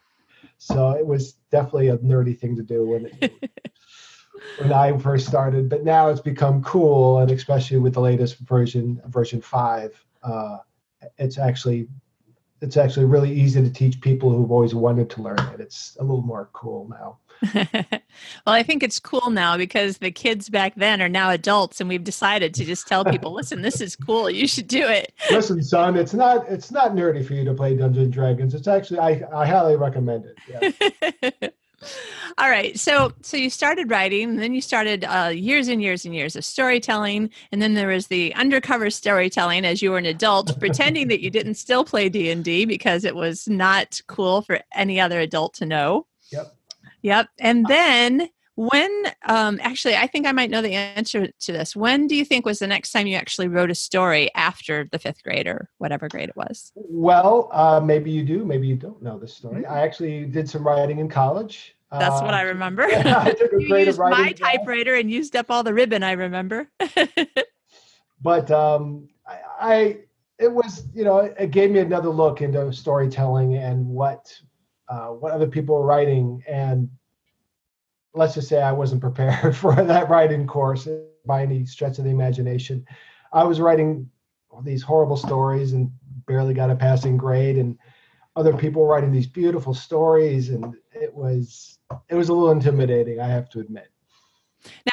So 0.58 0.90
it 0.90 1.06
was 1.06 1.32
definitely 1.50 1.88
a 1.88 1.98
nerdy 1.98 2.38
thing 2.38 2.56
to 2.56 2.62
do 2.62 2.86
when 2.86 3.10
when 4.58 4.72
I 4.72 4.96
first 4.98 5.26
started. 5.26 5.68
But 5.68 5.84
now 5.84 6.08
it's 6.08 6.20
become 6.20 6.62
cool, 6.62 7.18
and 7.18 7.30
especially 7.30 7.78
with 7.78 7.94
the 7.94 8.00
latest 8.00 8.38
version, 8.38 9.00
version 9.06 9.40
five, 9.40 10.04
uh, 10.22 10.58
it's 11.18 11.38
actually 11.38 11.88
it's 12.60 12.76
actually 12.76 13.06
really 13.06 13.32
easy 13.32 13.62
to 13.62 13.70
teach 13.70 14.00
people 14.00 14.30
who've 14.30 14.50
always 14.50 14.74
wanted 14.74 15.08
to 15.10 15.22
learn 15.22 15.38
it. 15.54 15.60
It's 15.60 15.96
a 15.98 16.02
little 16.02 16.22
more 16.22 16.50
cool 16.52 16.88
now. 16.88 17.18
Well, 17.54 17.84
I 18.46 18.62
think 18.62 18.82
it's 18.82 19.00
cool 19.00 19.30
now 19.30 19.56
because 19.56 19.98
the 19.98 20.10
kids 20.10 20.48
back 20.48 20.74
then 20.76 21.00
are 21.00 21.08
now 21.08 21.30
adults, 21.30 21.80
and 21.80 21.88
we've 21.88 22.04
decided 22.04 22.54
to 22.54 22.64
just 22.64 22.86
tell 22.86 23.04
people, 23.04 23.32
listen, 23.32 23.62
this 23.62 23.80
is 23.80 23.96
cool. 23.96 24.30
You 24.30 24.46
should 24.46 24.68
do 24.68 24.86
it. 24.86 25.12
Listen, 25.30 25.62
son, 25.62 25.96
it's 25.96 26.14
not 26.14 26.48
it's 26.48 26.70
not 26.70 26.92
nerdy 26.92 27.24
for 27.24 27.34
you 27.34 27.44
to 27.44 27.54
play 27.54 27.76
Dungeons 27.76 28.04
and 28.04 28.12
Dragons. 28.12 28.54
It's 28.54 28.68
actually 28.68 28.98
I, 28.98 29.22
I 29.34 29.46
highly 29.46 29.76
recommend 29.76 30.26
it. 30.26 31.38
Yeah. 31.42 31.48
All 32.38 32.50
right. 32.50 32.78
So 32.78 33.12
so 33.22 33.36
you 33.36 33.48
started 33.48 33.90
writing, 33.90 34.30
and 34.30 34.38
then 34.38 34.52
you 34.52 34.60
started 34.60 35.04
uh, 35.04 35.28
years 35.28 35.68
and 35.68 35.82
years 35.82 36.04
and 36.04 36.14
years 36.14 36.36
of 36.36 36.44
storytelling, 36.44 37.30
and 37.52 37.62
then 37.62 37.74
there 37.74 37.88
was 37.88 38.08
the 38.08 38.34
undercover 38.34 38.90
storytelling 38.90 39.64
as 39.64 39.80
you 39.80 39.90
were 39.90 39.98
an 39.98 40.06
adult, 40.06 40.58
pretending 40.58 41.08
that 41.08 41.22
you 41.22 41.30
didn't 41.30 41.54
still 41.54 41.84
play 41.84 42.08
D 42.08 42.30
and 42.30 42.44
D 42.44 42.66
because 42.66 43.04
it 43.04 43.16
was 43.16 43.48
not 43.48 44.00
cool 44.06 44.42
for 44.42 44.60
any 44.74 45.00
other 45.00 45.20
adult 45.20 45.54
to 45.54 45.66
know. 45.66 46.06
Yep. 46.30 46.54
Yep. 47.02 47.28
And 47.38 47.66
then 47.66 48.28
when 48.56 48.90
um, 49.26 49.58
actually, 49.62 49.96
I 49.96 50.06
think 50.06 50.26
I 50.26 50.32
might 50.32 50.50
know 50.50 50.60
the 50.60 50.74
answer 50.74 51.28
to 51.28 51.52
this. 51.52 51.74
When 51.74 52.06
do 52.06 52.14
you 52.14 52.24
think 52.26 52.44
was 52.44 52.58
the 52.58 52.66
next 52.66 52.92
time 52.92 53.06
you 53.06 53.16
actually 53.16 53.48
wrote 53.48 53.70
a 53.70 53.74
story 53.74 54.30
after 54.34 54.86
the 54.92 54.98
fifth 54.98 55.22
grade 55.22 55.46
or 55.46 55.70
whatever 55.78 56.08
grade 56.08 56.28
it 56.28 56.36
was? 56.36 56.72
Well, 56.74 57.48
uh, 57.52 57.80
maybe 57.82 58.10
you 58.10 58.22
do, 58.22 58.44
maybe 58.44 58.66
you 58.66 58.76
don't 58.76 59.00
know 59.02 59.18
this 59.18 59.34
story. 59.34 59.64
I 59.64 59.80
actually 59.80 60.26
did 60.26 60.48
some 60.48 60.66
writing 60.66 60.98
in 60.98 61.08
college. 61.08 61.74
That's 61.90 62.20
what 62.20 62.34
Uh, 62.34 62.36
I 62.36 62.42
remember. 62.42 62.82
I 62.90 63.34
you 63.58 63.76
used 63.78 63.98
my 63.98 64.10
writing 64.10 64.36
class. 64.36 64.56
typewriter 64.56 64.94
and 64.94 65.10
used 65.10 65.36
up 65.36 65.46
all 65.50 65.62
the 65.62 65.72
ribbon. 65.74 66.02
I 66.02 66.12
remember. 66.12 66.68
but 68.22 68.50
um, 68.50 69.08
I, 69.26 69.38
I 69.60 69.96
it 70.38 70.50
was 70.52 70.84
you 70.94 71.04
know 71.04 71.18
it 71.18 71.50
gave 71.50 71.70
me 71.70 71.80
another 71.80 72.08
look 72.10 72.42
into 72.42 72.72
storytelling 72.72 73.56
and 73.56 73.86
what 73.86 74.32
uh, 74.90 75.06
what 75.06 75.32
other 75.32 75.46
people 75.46 75.76
were 75.76 75.86
writing 75.86 76.42
and 76.48 76.90
let's 78.12 78.34
just 78.34 78.48
say 78.48 78.60
I 78.60 78.72
wasn't 78.72 79.00
prepared 79.08 79.56
for 79.56 79.74
that 79.74 80.10
writing 80.10 80.46
course 80.46 80.88
by 81.24 81.42
any 81.42 81.64
stretch 81.64 81.98
of 81.98 82.04
the 82.04 82.10
imagination. 82.10 82.84
I 83.32 83.44
was 83.44 83.60
writing 83.60 84.10
these 84.64 84.82
horrible 84.82 85.16
stories 85.16 85.72
and 85.72 85.90
barely 86.26 86.54
got 86.54 86.70
a 86.70 86.76
passing 86.76 87.16
grade 87.16 87.56
and 87.56 87.78
other 88.36 88.56
people 88.56 88.82
were 88.82 88.88
writing 88.88 89.12
these 89.12 89.26
beautiful 89.26 89.74
stories 89.74 90.50
and 90.50 90.74
it 90.92 91.14
was 91.14 91.78
it 92.08 92.14
was 92.14 92.28
a 92.28 92.32
little 92.32 92.50
intimidating 92.50 93.20
I 93.20 93.28
have 93.28 93.48
to 93.50 93.60
admit. 93.60 93.90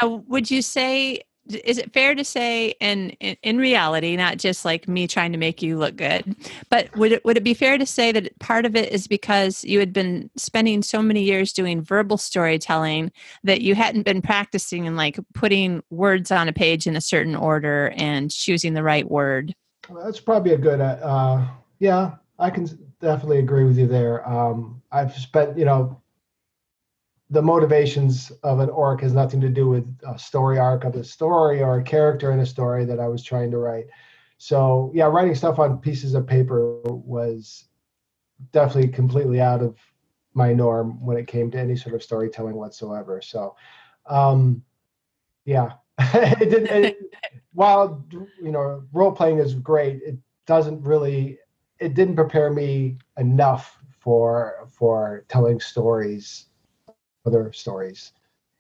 Now, 0.02 0.24
would 0.28 0.50
you 0.50 0.62
say 0.62 1.22
is 1.56 1.78
it 1.78 1.94
fair 1.94 2.16
to 2.16 2.24
say 2.24 2.76
in, 2.80 3.12
in 3.20 3.38
in 3.44 3.58
reality, 3.58 4.16
not 4.16 4.38
just 4.38 4.66
like 4.66 4.88
me 4.88 5.08
trying 5.08 5.32
to 5.32 5.38
make 5.38 5.62
you 5.62 5.78
look 5.78 5.96
good, 5.96 6.36
but 6.70 6.96
would 6.96 7.12
it 7.12 7.26
would 7.26 7.38
it 7.38 7.44
be 7.44 7.54
fair 7.54 7.78
to 7.78 7.86
say 7.86 8.12
that 8.12 8.38
part 8.40 8.66
of 8.66 8.76
it 8.76 8.92
is 8.92 9.08
because 9.08 9.64
you 9.64 9.80
had 9.80 9.94
been 9.94 10.30
spending 10.36 10.82
so 10.82 11.02
many 11.02 11.24
years 11.24 11.54
doing 11.54 11.82
verbal 11.82 12.18
storytelling 12.18 13.12
that 13.44 13.62
you 13.62 13.76
hadn't 13.76 14.04
been 14.04 14.22
practicing 14.22 14.88
and 14.88 14.98
like 14.98 15.20
putting 15.34 15.84
words 15.90 16.32
on 16.32 16.48
a 16.48 16.54
page 16.54 16.88
in 16.88 16.96
a 16.96 17.02
certain 17.02 17.36
order 17.36 17.94
and 17.96 18.32
choosing 18.32 18.74
the 18.74 18.84
right 18.84 19.10
word? 19.10 19.54
Well, 19.90 20.04
That's 20.04 20.20
probably 20.20 20.54
a 20.54 20.58
good. 20.58 20.82
Uh, 20.82 20.98
uh, 21.02 21.48
yeah, 21.80 22.16
I 22.40 22.50
can 22.50 22.66
definitely 23.00 23.40
agree 23.40 23.64
with 23.64 23.78
you 23.78 23.88
there. 23.88 24.28
Um, 24.28 24.82
I've 24.92 25.16
spent, 25.16 25.58
you 25.58 25.66
know, 25.66 26.02
the 27.30 27.42
motivations 27.42 28.32
of 28.44 28.60
an 28.60 28.70
orc 28.70 29.02
has 29.02 29.14
nothing 29.14 29.42
to 29.42 29.50
do 29.50 29.68
with 29.68 29.86
a 30.08 30.18
story 30.18 30.58
arc 30.58 30.86
of 30.86 30.96
a 30.96 31.04
story 31.04 31.62
or 31.62 31.80
a 31.80 31.84
character 31.84 32.32
in 32.32 32.40
a 32.40 32.46
story 32.46 32.86
that 32.86 33.00
I 33.00 33.08
was 33.08 33.24
trying 33.24 33.52
to 33.52 33.58
write. 33.58 33.88
So 34.38 34.92
yeah, 34.94 35.06
writing 35.06 35.36
stuff 35.36 35.60
on 35.60 35.80
pieces 35.80 36.14
of 36.14 36.26
paper 36.26 36.80
was 36.84 37.66
definitely 38.52 38.90
completely 38.90 39.42
out 39.42 39.62
of 39.62 39.78
my 40.34 40.54
norm 40.54 41.04
when 41.04 41.18
it 41.18 41.28
came 41.28 41.50
to 41.52 41.60
any 41.60 41.76
sort 41.76 41.96
of 41.96 42.04
storytelling 42.04 42.56
whatsoever. 42.56 43.22
So, 43.22 43.56
um, 44.06 44.64
yeah, 45.46 45.74
it 46.00 46.50
didn't. 46.50 46.68
It, 46.68 46.98
while 47.54 48.06
you 48.12 48.52
know 48.52 48.84
role 48.94 49.12
playing 49.12 49.40
is 49.40 49.56
great, 49.56 50.02
it 50.04 50.18
doesn't 50.46 50.82
really. 50.84 51.40
It 51.80 51.94
didn't 51.94 52.16
prepare 52.16 52.52
me 52.52 52.98
enough 53.18 53.78
for 54.00 54.68
for 54.72 55.26
telling 55.28 55.60
stories, 55.60 56.47
other 57.28 57.52
stories. 57.54 58.14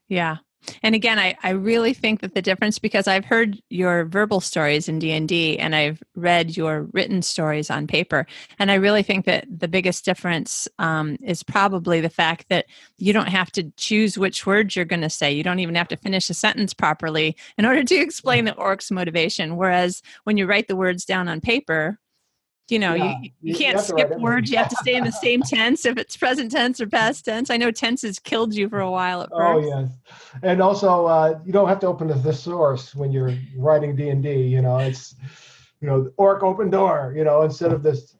Yeah. 0.09 0.37
And 0.83 0.95
again, 0.95 1.19
I, 1.19 1.37
I 1.43 1.51
really 1.51 1.93
think 1.93 2.21
that 2.21 2.33
the 2.33 2.41
difference 2.41 2.79
because 2.79 3.07
I've 3.07 3.25
heard 3.25 3.61
your 3.69 4.05
verbal 4.05 4.41
stories 4.41 4.89
in 4.89 4.99
D 4.99 5.11
and 5.11 5.27
D, 5.27 5.57
and 5.57 5.75
I've 5.75 6.01
read 6.15 6.57
your 6.57 6.87
written 6.93 7.21
stories 7.21 7.69
on 7.69 7.87
paper, 7.87 8.25
and 8.59 8.71
I 8.71 8.75
really 8.75 9.03
think 9.03 9.25
that 9.25 9.45
the 9.49 9.67
biggest 9.67 10.03
difference 10.03 10.67
um, 10.79 11.17
is 11.23 11.43
probably 11.43 12.01
the 12.01 12.09
fact 12.09 12.47
that 12.49 12.65
you 12.97 13.13
don't 13.13 13.29
have 13.29 13.51
to 13.53 13.71
choose 13.77 14.17
which 14.17 14.45
words 14.45 14.75
you're 14.75 14.85
going 14.85 15.01
to 15.01 15.09
say. 15.09 15.31
You 15.31 15.43
don't 15.43 15.59
even 15.59 15.75
have 15.75 15.87
to 15.89 15.97
finish 15.97 16.29
a 16.29 16.33
sentence 16.33 16.73
properly 16.73 17.37
in 17.57 17.65
order 17.65 17.83
to 17.83 17.95
explain 17.95 18.45
the 18.45 18.55
orc's 18.55 18.91
motivation. 18.91 19.57
Whereas 19.57 20.01
when 20.23 20.37
you 20.37 20.47
write 20.47 20.67
the 20.67 20.75
words 20.75 21.05
down 21.05 21.27
on 21.27 21.39
paper, 21.39 21.99
you 22.69 22.79
know 22.79 22.93
Yeah, 22.93 23.15
you, 23.21 23.31
you 23.41 23.55
can't 23.55 23.79
skip 23.79 23.97
everything. 23.99 24.23
words 24.23 24.51
you 24.51 24.57
have 24.57 24.69
to 24.69 24.75
stay 24.77 24.95
in 24.95 25.03
the 25.03 25.11
same 25.11 25.41
tense 25.45 25.85
if 25.85 25.97
it's 25.97 26.17
present 26.17 26.51
tense 26.51 26.81
or 26.81 26.87
past 26.87 27.25
tense 27.25 27.49
i 27.49 27.57
know 27.57 27.71
tenses 27.71 28.19
killed 28.19 28.53
you 28.53 28.67
for 28.69 28.79
a 28.79 28.91
while 28.91 29.21
at 29.21 29.29
first 29.29 29.41
Oh 29.41 29.59
yes, 29.59 29.89
and 30.43 30.61
also 30.61 31.05
uh, 31.05 31.39
you 31.45 31.53
don't 31.53 31.67
have 31.69 31.79
to 31.79 31.87
open 31.87 32.07
the 32.07 32.15
thesaurus 32.15 32.93
when 32.95 33.11
you're 33.11 33.33
writing 33.55 33.95
D 33.95 34.09
and 34.09 34.21
D. 34.21 34.33
You 34.33 34.61
know, 34.61 34.77
it's 34.79 35.15
you 35.81 35.87
know 35.87 36.11
orc 36.17 36.43
open 36.43 36.69
door. 36.69 37.13
You 37.15 37.23
know, 37.23 37.43
instead 37.43 37.71
of 37.71 37.83
this, 37.83 38.15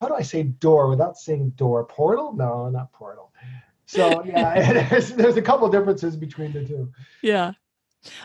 how 0.00 0.08
do 0.08 0.14
I 0.14 0.22
say 0.22 0.42
door 0.44 0.88
without 0.88 1.16
saying 1.16 1.50
door? 1.50 1.84
Portal? 1.84 2.32
No, 2.34 2.68
not 2.68 2.92
portal. 2.92 3.32
So 3.86 4.22
yeah, 4.24 4.72
there's, 4.90 5.12
there's 5.12 5.36
a 5.36 5.42
couple 5.42 5.68
differences 5.68 6.16
between 6.16 6.52
the 6.52 6.64
two. 6.64 6.92
Yeah. 7.22 7.52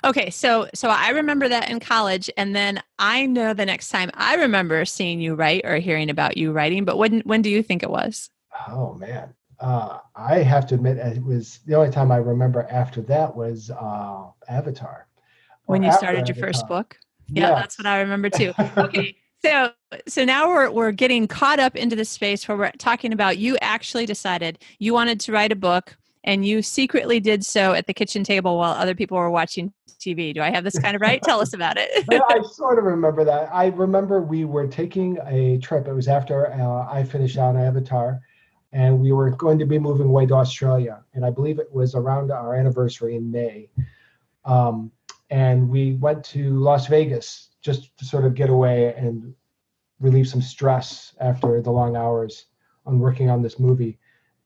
Okay, 0.04 0.30
so 0.30 0.68
so 0.74 0.90
I 0.90 1.10
remember 1.10 1.50
that 1.50 1.70
in 1.70 1.80
college, 1.80 2.30
and 2.38 2.56
then 2.56 2.82
I 3.00 3.26
know 3.26 3.54
the 3.54 3.66
next 3.66 3.90
time 3.90 4.12
I 4.14 4.36
remember 4.36 4.86
seeing 4.86 5.20
you 5.20 5.36
write 5.36 5.66
or 5.66 5.78
hearing 5.78 6.10
about 6.10 6.38
you 6.38 6.52
writing. 6.52 6.86
But 6.86 6.98
when 6.98 7.22
when 7.22 7.42
do 7.42 7.50
you 7.50 7.64
think 7.64 7.84
it 7.84 7.90
was? 7.90 8.30
Oh 8.68 8.94
man, 8.94 9.34
uh, 9.60 10.00
I 10.16 10.40
have 10.40 10.68
to 10.68 10.76
admit 10.76 10.98
it 10.98 11.24
was 11.24 11.60
the 11.66 11.76
only 11.76 11.92
time 11.92 12.12
I 12.12 12.18
remember 12.18 12.68
after 12.70 13.02
that 13.04 13.36
was 13.36 13.72
uh, 13.72 14.26
Avatar. 14.48 15.08
When 15.66 15.84
you 15.84 15.92
started 15.92 16.28
your 16.28 16.36
first 16.36 16.68
book? 16.68 17.00
Yeah, 17.30 17.50
Yeah. 17.50 17.56
that's 17.56 17.78
what 17.78 17.88
I 17.88 18.02
remember 18.02 18.30
too. 18.30 18.54
Okay, 18.78 19.16
so 19.44 19.72
so 20.08 20.24
now 20.24 20.48
we're 20.48 20.70
we're 20.72 20.92
getting 20.92 21.28
caught 21.28 21.60
up 21.60 21.76
into 21.76 21.96
the 21.96 22.06
space 22.06 22.48
where 22.48 22.58
we're 22.58 22.72
talking 22.74 23.12
about 23.14 23.38
you 23.38 23.58
actually 23.62 24.06
decided 24.06 24.60
you 24.80 24.94
wanted 24.94 25.20
to 25.22 25.32
write 25.32 25.52
a 25.52 25.56
book, 25.56 25.98
and 26.24 26.46
you 26.46 26.62
secretly 26.62 27.20
did 27.20 27.46
so 27.46 27.74
at 27.74 27.88
the 27.88 27.94
kitchen 27.94 28.24
table 28.24 28.58
while 28.58 28.74
other 28.74 28.96
people 28.96 29.18
were 29.18 29.30
watching 29.30 29.74
TV. 30.00 30.34
Do 30.34 30.42
I 30.42 30.50
have 30.50 30.64
this 30.64 30.78
kind 30.78 30.96
of 30.96 31.02
right? 31.02 31.22
Tell 31.22 31.40
us 31.40 31.54
about 31.54 31.78
it. 31.78 32.06
I 32.30 32.42
sort 32.52 32.78
of 32.78 32.86
remember 32.86 33.24
that. 33.24 33.50
I 33.54 33.68
remember 33.68 34.22
we 34.22 34.46
were 34.46 34.68
taking 34.68 35.18
a 35.26 35.58
trip. 35.60 35.88
It 35.88 35.94
was 35.94 36.08
after 36.08 36.52
uh, 36.52 36.92
I 36.92 37.04
finished 37.04 37.38
out 37.38 37.56
Avatar, 37.56 38.22
and 38.72 39.00
we 39.00 39.12
were 39.12 39.30
going 39.32 39.60
to 39.60 39.66
be 39.66 39.80
moving 39.80 40.08
away 40.08 40.26
to 40.26 40.36
Australia. 40.36 41.04
And 41.14 41.26
I 41.26 41.30
believe 41.30 41.60
it 41.60 41.74
was 41.74 41.96
around 41.96 42.32
our 42.32 42.56
anniversary 42.56 43.16
in 43.16 43.32
May. 43.32 43.70
Um, 44.46 44.92
and 45.30 45.70
we 45.70 45.94
went 45.94 46.24
to 46.26 46.60
Las 46.60 46.88
Vegas 46.88 47.50
just 47.62 47.98
to 47.98 48.06
sort 48.06 48.26
of 48.26 48.36
get 48.36 48.50
away 48.50 48.94
and 48.96 49.34
relieve 50.00 50.28
some 50.28 50.42
stress 50.42 51.16
after 51.22 51.62
the 51.62 51.72
long 51.72 51.96
hours 51.96 52.48
on 52.86 53.00
working 53.00 53.30
on 53.30 53.42
this 53.42 53.58
movie. 53.58 53.98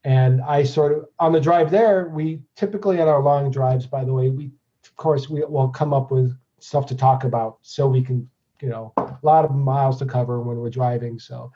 And 0.03 0.41
I 0.41 0.63
sort 0.63 0.91
of, 0.97 1.05
on 1.19 1.33
the 1.33 1.39
drive 1.39 1.69
there, 1.71 2.09
we 2.09 2.39
typically 2.55 3.01
on 3.01 3.07
our 3.07 3.21
long 3.21 3.51
drives, 3.51 3.85
by 3.85 4.03
the 4.05 4.13
way, 4.13 4.29
we, 4.29 4.51
of 4.83 4.95
course, 4.95 5.29
we 5.29 5.43
will 5.43 5.69
come 5.69 5.93
up 5.93 6.11
with 6.11 6.37
stuff 6.59 6.85
to 6.87 6.95
talk 6.95 7.23
about 7.23 7.57
so 7.61 7.87
we 7.87 8.01
can 8.01 8.27
you 8.61 8.69
know 8.69 8.91
a 8.97 9.17
lot 9.21 9.45
of 9.45 9.53
miles 9.53 9.99
to 9.99 10.05
cover 10.05 10.41
when 10.41 10.57
we're 10.57 10.69
driving. 10.69 11.19
So 11.19 11.51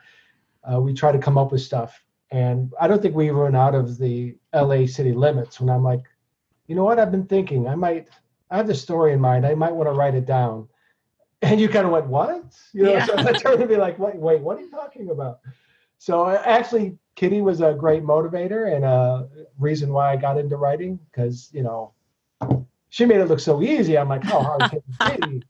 uh, 0.70 0.80
we 0.80 0.92
try 0.94 1.12
to 1.12 1.18
come 1.18 1.36
up 1.38 1.52
with 1.52 1.60
stuff. 1.60 2.00
And 2.30 2.72
i 2.80 2.88
don't 2.88 3.02
think 3.02 3.14
we 3.14 3.30
run 3.30 3.54
out 3.54 3.74
of 3.74 3.98
the 3.98 4.36
la 4.54 4.86
city 4.86 5.12
limits 5.12 5.60
when 5.60 5.68
i'm 5.68 5.82
like 5.82 6.00
you 6.66 6.74
know 6.74 6.84
what 6.84 6.98
i've 6.98 7.10
been 7.10 7.26
thinking? 7.26 7.66
I 7.68 7.74
might 7.74 8.08
i 8.50 8.56
have 8.56 8.66
this 8.66 8.80
story 8.80 9.12
in 9.12 9.20
mind. 9.20 9.44
I 9.46 9.54
might 9.54 9.72
want 9.74 9.88
to 9.88 9.92
write 9.92 10.14
it 10.14 10.26
down. 10.26 10.68
And 11.42 11.60
you 11.60 11.68
kind 11.68 11.84
of 11.84 11.92
went 11.92 12.06
what? 12.06 12.44
You 12.72 12.84
know 12.84 12.92
Yeah. 12.92 13.06
so 13.06 13.18
i 13.18 13.32
turned 13.32 13.60
to 13.60 13.66
be 13.66 13.76
like 13.76 13.98
wait 13.98 14.16
wait 14.16 14.40
what 14.40 14.56
are 14.58 14.60
you 14.60 14.70
talking 14.70 15.10
about? 15.10 15.40
So 15.98 16.28
actually 16.28 16.96
kitty 17.14 17.42
was 17.42 17.60
a 17.60 17.74
great 17.74 18.02
motivator 18.02 18.74
and 18.74 18.84
a 18.84 19.28
reason 19.58 19.92
why 19.92 20.12
i 20.12 20.16
got 20.16 20.38
into 20.38 20.56
writing 20.56 20.98
because 21.10 21.50
you 21.52 21.62
know 21.62 21.92
she 22.92 23.06
made 23.06 23.20
it 23.20 23.28
look 23.28 23.40
so 23.40 23.62
easy. 23.62 23.96
I'm 23.96 24.10
like, 24.10 24.22
how 24.22 24.42
hard 24.42 24.70
can 24.70 24.82
it 25.00 25.44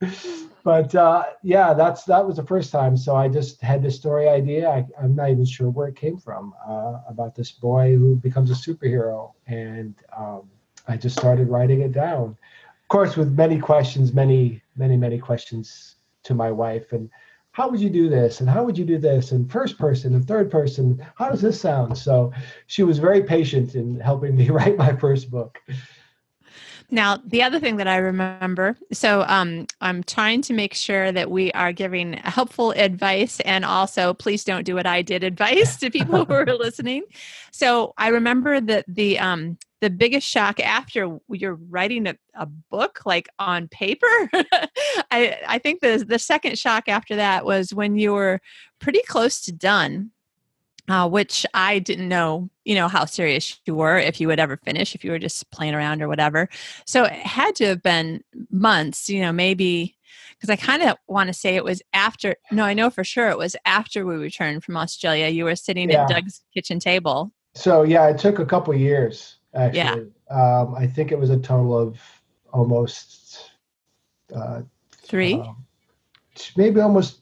be? 0.00 0.08
But 0.62 0.94
uh, 0.94 1.24
yeah, 1.42 1.72
that's 1.72 2.04
that 2.04 2.26
was 2.26 2.36
the 2.36 2.44
first 2.44 2.70
time. 2.70 2.98
So 2.98 3.16
I 3.16 3.28
just 3.28 3.62
had 3.62 3.82
this 3.82 3.96
story 3.96 4.28
idea. 4.28 4.68
I, 4.68 4.86
I'm 5.02 5.14
not 5.14 5.30
even 5.30 5.46
sure 5.46 5.70
where 5.70 5.88
it 5.88 5.96
came 5.96 6.18
from 6.18 6.52
uh, 6.68 6.98
about 7.08 7.34
this 7.34 7.50
boy 7.50 7.96
who 7.96 8.16
becomes 8.16 8.50
a 8.50 8.54
superhero, 8.54 9.32
and 9.46 9.94
um, 10.14 10.42
I 10.86 10.98
just 10.98 11.16
started 11.16 11.48
writing 11.48 11.80
it 11.80 11.92
down. 11.92 12.36
Of 12.82 12.88
course, 12.88 13.16
with 13.16 13.32
many 13.32 13.58
questions, 13.58 14.12
many, 14.12 14.60
many, 14.76 14.98
many 14.98 15.18
questions 15.18 15.96
to 16.24 16.34
my 16.34 16.50
wife, 16.50 16.92
and 16.92 17.08
how 17.58 17.68
would 17.68 17.80
you 17.80 17.90
do 17.90 18.08
this, 18.08 18.38
and 18.38 18.48
how 18.48 18.62
would 18.62 18.78
you 18.78 18.84
do 18.84 18.98
this, 18.98 19.32
and 19.32 19.50
first 19.50 19.78
person 19.78 20.14
and 20.14 20.24
third 20.24 20.48
person. 20.48 21.04
How 21.16 21.28
does 21.28 21.40
this 21.40 21.60
sound? 21.60 21.98
So 21.98 22.32
she 22.68 22.84
was 22.84 23.00
very 23.00 23.20
patient 23.24 23.74
in 23.74 23.98
helping 23.98 24.36
me 24.36 24.48
write 24.56 24.76
my 24.76 24.94
first 24.94 25.28
book. 25.28 25.60
Now, 26.90 27.18
the 27.22 27.42
other 27.42 27.60
thing 27.60 27.76
that 27.76 27.86
I 27.86 27.98
remember, 27.98 28.78
so 28.92 29.22
um, 29.28 29.66
I'm 29.82 30.02
trying 30.02 30.40
to 30.42 30.54
make 30.54 30.72
sure 30.72 31.12
that 31.12 31.30
we 31.30 31.52
are 31.52 31.70
giving 31.72 32.14
helpful 32.14 32.70
advice 32.70 33.40
and 33.40 33.64
also 33.64 34.14
please 34.14 34.42
don't 34.42 34.64
do 34.64 34.74
what 34.74 34.86
I 34.86 35.02
did 35.02 35.22
advice 35.22 35.76
to 35.76 35.90
people 35.90 36.24
who 36.24 36.32
are 36.32 36.46
listening. 36.58 37.02
So 37.52 37.92
I 37.98 38.08
remember 38.08 38.60
that 38.62 38.86
the 38.88 39.18
um, 39.18 39.58
the 39.80 39.90
biggest 39.90 40.26
shock 40.26 40.60
after 40.60 41.18
you're 41.28 41.58
writing 41.68 42.06
a, 42.06 42.16
a 42.34 42.46
book 42.46 43.00
like 43.04 43.28
on 43.38 43.68
paper. 43.68 44.06
I 45.10 45.38
I 45.46 45.58
think 45.58 45.80
the 45.80 46.04
the 46.08 46.18
second 46.18 46.58
shock 46.58 46.88
after 46.88 47.16
that 47.16 47.44
was 47.44 47.74
when 47.74 47.98
you 47.98 48.14
were 48.14 48.40
pretty 48.78 49.02
close 49.02 49.42
to 49.42 49.52
done 49.52 50.10
uh, 50.88 51.08
which 51.08 51.44
I 51.54 51.78
didn't 51.78 52.08
know, 52.08 52.48
you 52.64 52.74
know, 52.74 52.88
how 52.88 53.04
serious 53.04 53.60
you 53.66 53.74
were, 53.74 53.98
if 53.98 54.20
you 54.20 54.28
would 54.28 54.40
ever 54.40 54.56
finish, 54.56 54.94
if 54.94 55.04
you 55.04 55.10
were 55.10 55.18
just 55.18 55.50
playing 55.50 55.74
around 55.74 56.02
or 56.02 56.08
whatever. 56.08 56.48
So 56.86 57.04
it 57.04 57.12
had 57.12 57.54
to 57.56 57.66
have 57.66 57.82
been 57.82 58.22
months, 58.50 59.08
you 59.08 59.20
know, 59.20 59.32
maybe 59.32 59.96
because 60.32 60.50
I 60.50 60.56
kind 60.56 60.82
of 60.82 60.96
want 61.06 61.26
to 61.28 61.34
say 61.34 61.56
it 61.56 61.64
was 61.64 61.82
after, 61.92 62.36
no, 62.50 62.64
I 62.64 62.72
know 62.74 62.90
for 62.90 63.04
sure 63.04 63.28
it 63.28 63.38
was 63.38 63.56
after 63.64 64.06
we 64.06 64.16
returned 64.16 64.64
from 64.64 64.76
Australia. 64.76 65.28
You 65.28 65.44
were 65.44 65.56
sitting 65.56 65.90
Yeah. 65.90 66.02
at 66.02 66.08
Doug's 66.08 66.42
kitchen 66.54 66.78
table. 66.78 67.32
So 67.54 67.82
yeah, 67.82 68.08
it 68.08 68.18
took 68.18 68.38
a 68.38 68.46
couple 68.46 68.74
years 68.74 69.36
actually. 69.54 70.06
Um, 70.30 70.74
I 70.74 70.86
think 70.86 71.10
it 71.12 71.18
was 71.18 71.30
a 71.30 71.38
total 71.38 71.76
of 71.76 71.98
almost 72.52 73.50
uh, 74.34 74.62
Three. 74.92 75.34
um, 75.34 75.64
maybe 76.56 76.80
almost 76.80 77.20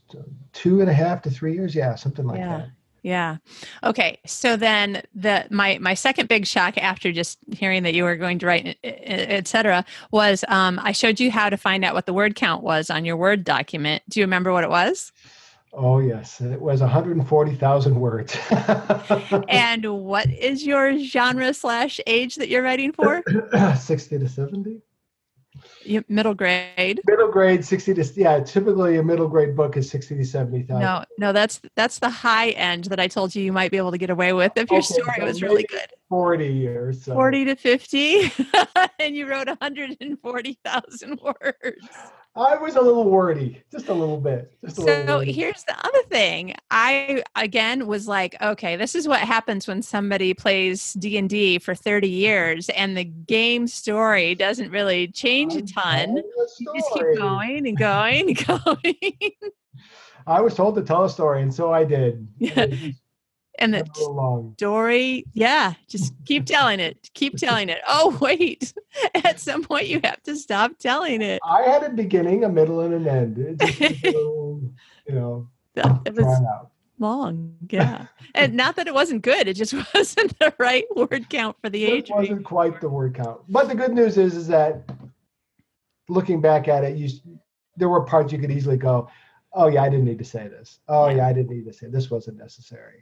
two 0.52 0.81
and 0.81 0.90
a 0.90 0.92
half 0.92 1.22
to 1.22 1.31
three 1.31 1.55
years. 1.55 1.74
Yeah, 1.74 1.94
something 1.94 2.26
like 2.26 2.38
Yeah. 2.38 2.59
that. 2.59 2.70
Yeah. 3.07 3.37
Okay. 3.85 4.19
So 4.27 4.57
then 4.57 5.01
the 5.14 5.47
my 5.49 5.79
my 5.81 5.95
second 5.95 6.29
big 6.29 6.45
shock 6.45 6.77
after 6.77 7.12
just 7.12 7.38
hearing 7.53 7.85
that 7.85 7.95
you 7.95 8.03
were 8.03 8.16
going 8.16 8.40
to 8.40 8.47
write, 8.47 8.79
etc., 8.83 9.85
was 10.11 10.45
um, 10.49 10.81
I 10.83 10.90
showed 10.90 11.21
you 11.21 11.31
how 11.31 11.49
to 11.49 11.57
find 11.57 11.85
out 11.85 11.95
what 11.95 12.07
the 12.07 12.12
word 12.12 12.35
count 12.35 12.64
was 12.64 12.90
on 12.90 13.05
your 13.05 13.16
Word 13.16 13.45
document. 13.45 14.03
Do 14.09 14.19
you 14.19 14.27
remember 14.27 14.53
what 14.53 14.64
it 14.64 14.71
was? 14.71 15.12
Oh 15.73 16.01
yes, 16.01 16.40
it 16.40 16.61
was 16.61 16.81
140,000 16.81 17.95
words. 17.95 18.37
And 19.49 19.85
what 19.85 20.29
is 20.29 20.66
your 20.66 20.99
genre 20.99 21.55
slash 21.55 22.01
age 22.09 22.35
that 22.37 22.49
you're 22.49 22.62
writing 22.62 22.90
for? 22.90 23.23
60 23.79 24.19
to 24.19 24.29
70. 24.29 24.83
Middle 26.09 26.35
grade. 26.35 27.01
Middle 27.07 27.31
grade, 27.31 27.64
60 27.64 27.95
to 27.95 28.05
yeah. 28.16 28.40
Typically, 28.40 28.97
a 28.97 29.03
middle 29.03 29.29
grade 29.29 29.57
book 29.57 29.77
is 29.77 29.88
60 29.90 30.16
to 30.16 30.25
70,000. 30.25 30.81
No, 30.81 31.05
no, 31.19 31.33
that's 31.33 31.61
that's 31.75 31.99
the 31.99 32.11
high 32.11 32.51
end 32.51 32.85
that 32.85 33.01
I 33.01 33.09
told 33.09 33.35
you 33.35 33.42
you 33.42 33.53
might 33.53 33.71
be 33.71 33.77
able 33.77 33.92
to 33.92 33.99
get 33.99 34.11
away 34.11 34.33
with 34.33 34.53
if 34.57 34.71
your 34.71 34.79
Okay, 34.79 34.87
story 34.87 35.16
so 35.19 35.25
was 35.25 35.42
really 35.42 35.66
good. 35.69 35.87
40 36.09 36.47
years. 36.47 37.03
So. 37.05 37.14
40 37.14 37.45
to 37.47 37.57
50 37.57 38.33
and 39.01 39.16
you 39.16 39.29
wrote 39.29 39.49
140,000 39.49 41.21
words. 41.21 41.88
I 42.37 42.57
was 42.57 42.77
a 42.77 42.81
little 42.83 43.09
wordy, 43.09 43.62
just 43.72 43.88
a 43.88 43.94
little 43.94 44.20
bit. 44.20 44.53
Just 44.64 44.79
a 44.79 44.83
So 44.83 45.18
wordy. 45.18 45.33
here's 45.33 45.64
the 45.64 45.75
other 45.87 46.03
thing. 46.11 46.55
I 46.70 47.22
again 47.35 47.87
was 47.87 48.07
like, 48.07 48.37
okay, 48.42 48.77
this 48.77 48.94
is 48.94 49.09
what 49.09 49.20
happens 49.20 49.66
when 49.66 49.81
somebody 49.81 50.35
plays 50.35 50.92
D&D 50.94 51.59
for 51.61 51.75
30 51.75 52.09
years 52.09 52.68
and 52.70 52.96
the 52.96 53.05
game 53.05 53.66
story 53.66 54.35
doesn't 54.35 54.70
really 54.70 55.09
change 55.09 55.55
a 55.57 55.62
ton. 55.62 56.16
You 56.59 56.72
just 56.77 56.92
keep 56.92 57.16
going 57.16 57.66
and 57.66 57.79
going 57.79 58.29
and 58.29 58.46
going. 58.64 59.33
I 60.27 60.40
was 60.40 60.55
told 60.55 60.75
to 60.75 60.83
tell 60.83 61.05
a 61.05 61.09
story, 61.11 61.40
and 61.42 61.55
so 61.55 61.72
I 61.72 61.85
did. 61.85 62.27
and 63.59 63.75
the 63.75 63.85
story, 64.57 65.25
yeah, 65.35 65.75
just 65.88 66.12
keep 66.25 66.45
telling 66.55 66.81
it. 66.81 67.11
Keep 67.14 67.37
telling 67.38 67.69
it. 67.69 67.79
Oh, 67.87 68.16
wait. 68.21 68.73
At 69.25 69.40
some 69.40 69.62
point 69.62 69.87
you 69.88 70.01
have 70.05 70.23
to 70.25 70.37
stop 70.37 70.79
telling 70.79 71.23
it. 71.23 71.40
I 71.45 71.62
had 71.62 71.83
a 71.83 71.90
beginning, 71.90 72.45
a 72.45 72.49
middle, 72.49 72.81
and 72.81 72.95
an 72.95 73.09
end. 73.09 73.38
It 73.38 73.59
just 73.61 74.03
you 74.05 74.73
know, 75.09 75.49
It 75.75 76.14
was 76.14 76.27
out. 76.27 76.71
long. 76.99 77.55
Yeah. 77.71 78.07
And 78.35 78.55
not 78.55 78.77
that 78.77 78.87
it 78.87 78.95
wasn't 78.95 79.23
good, 79.23 79.49
it 79.49 79.55
just 79.55 79.75
wasn't 79.95 80.38
the 80.38 80.53
right 80.59 80.85
word 80.97 81.29
count 81.29 81.57
for 81.62 81.69
the 81.71 81.85
It 81.85 81.90
age. 81.90 82.11
range. 82.11 82.29
wasn't 82.31 82.45
quite 82.45 82.81
the 82.81 82.88
word 82.88 83.14
count. 83.14 83.40
But 83.49 83.69
the 83.69 83.75
good 83.75 83.92
news 83.92 84.16
is, 84.19 84.35
is 84.35 84.47
that 84.49 84.83
looking 86.09 86.40
back 86.40 86.69
at 86.69 86.85
it, 86.85 86.97
you 86.97 87.09
there 87.79 87.88
were 87.90 88.03
parts 88.05 88.33
you 88.33 88.38
could 88.38 88.51
easily 88.51 88.77
go, 88.79 89.09
oh 89.53 89.69
yeah, 89.69 89.83
I 89.83 89.88
didn't 89.90 90.07
need 90.07 90.19
to 90.19 90.25
say 90.25 90.49
this. 90.49 90.79
Oh 90.88 91.09
yeah, 91.09 91.16
yeah 91.16 91.27
I 91.29 91.33
didn't 91.35 91.51
need 91.51 91.66
to 91.66 91.73
say 91.73 91.88
this 91.88 92.11
wasn't 92.11 92.38
necessary. 92.38 92.99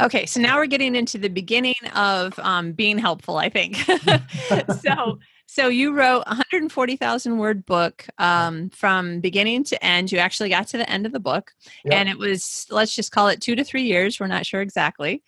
Okay, 0.00 0.26
so 0.26 0.40
now 0.40 0.56
we're 0.56 0.66
getting 0.66 0.94
into 0.94 1.18
the 1.18 1.28
beginning 1.28 1.74
of 1.94 2.38
um, 2.38 2.72
being 2.72 2.98
helpful. 2.98 3.36
I 3.38 3.48
think 3.48 3.76
so. 4.82 5.18
So 5.46 5.68
you 5.68 5.92
wrote 5.92 6.22
a 6.22 6.30
140,000 6.30 7.36
word 7.36 7.66
book 7.66 8.06
um, 8.16 8.70
from 8.70 9.20
beginning 9.20 9.64
to 9.64 9.84
end. 9.84 10.10
You 10.10 10.16
actually 10.16 10.48
got 10.48 10.66
to 10.68 10.78
the 10.78 10.88
end 10.88 11.04
of 11.04 11.12
the 11.12 11.20
book, 11.20 11.52
yep. 11.84 11.92
and 11.92 12.08
it 12.08 12.16
was 12.16 12.66
let's 12.70 12.94
just 12.94 13.12
call 13.12 13.28
it 13.28 13.42
two 13.42 13.54
to 13.56 13.62
three 13.62 13.82
years. 13.82 14.18
We're 14.18 14.28
not 14.28 14.46
sure 14.46 14.62
exactly. 14.62 15.22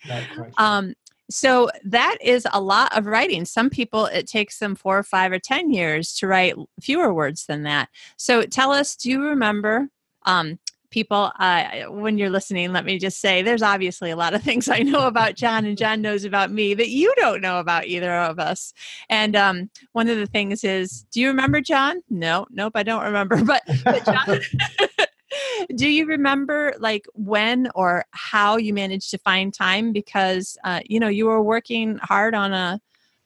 Um, 0.57 0.95
so 1.29 1.69
that 1.83 2.17
is 2.21 2.47
a 2.51 2.59
lot 2.59 2.97
of 2.97 3.05
writing. 3.05 3.45
Some 3.45 3.69
people 3.69 4.07
it 4.07 4.27
takes 4.27 4.57
them 4.57 4.73
four 4.73 4.97
or 4.97 5.03
five 5.03 5.31
or 5.31 5.37
ten 5.37 5.71
years 5.71 6.15
to 6.15 6.27
write 6.27 6.55
fewer 6.81 7.13
words 7.13 7.45
than 7.45 7.61
that. 7.63 7.89
So 8.17 8.43
tell 8.43 8.71
us, 8.71 8.95
do 8.95 9.11
you 9.11 9.21
remember 9.21 9.89
um, 10.25 10.57
people 10.89 11.31
uh, 11.39 11.83
when 11.89 12.17
you're 12.17 12.29
listening 12.29 12.71
let 12.71 12.85
me 12.85 12.97
just 12.97 13.19
say 13.19 13.41
there's 13.41 13.61
obviously 13.61 14.11
a 14.11 14.15
lot 14.15 14.33
of 14.33 14.41
things 14.43 14.67
i 14.69 14.79
know 14.79 15.07
about 15.07 15.35
john 15.35 15.65
and 15.65 15.77
john 15.77 16.01
knows 16.01 16.23
about 16.23 16.51
me 16.51 16.73
that 16.73 16.89
you 16.89 17.13
don't 17.17 17.41
know 17.41 17.59
about 17.59 17.85
either 17.85 18.13
of 18.13 18.39
us. 18.39 18.73
And 19.09 19.35
um, 19.35 19.69
one 19.93 20.09
of 20.09 20.17
the 20.17 20.27
things 20.27 20.63
is 20.63 21.05
do 21.11 21.21
you 21.21 21.27
remember 21.27 21.61
john? 21.61 22.01
No 22.09 22.45
nope 22.49 22.73
i 22.75 22.83
don't 22.83 23.03
remember 23.03 23.43
but, 23.43 23.63
but 23.83 24.05
john 24.05 24.39
do 25.75 25.87
you 25.87 26.05
remember 26.05 26.73
like 26.79 27.05
when 27.13 27.69
or 27.75 28.05
how 28.11 28.57
you 28.57 28.73
managed 28.73 29.11
to 29.11 29.17
find 29.17 29.53
time? 29.53 29.91
Because 29.91 30.57
uh, 30.63 30.81
you 30.85 30.99
know 30.99 31.07
you 31.07 31.25
were 31.25 31.41
working 31.41 31.97
hard 32.01 32.35
on 32.35 32.53
a 32.53 32.79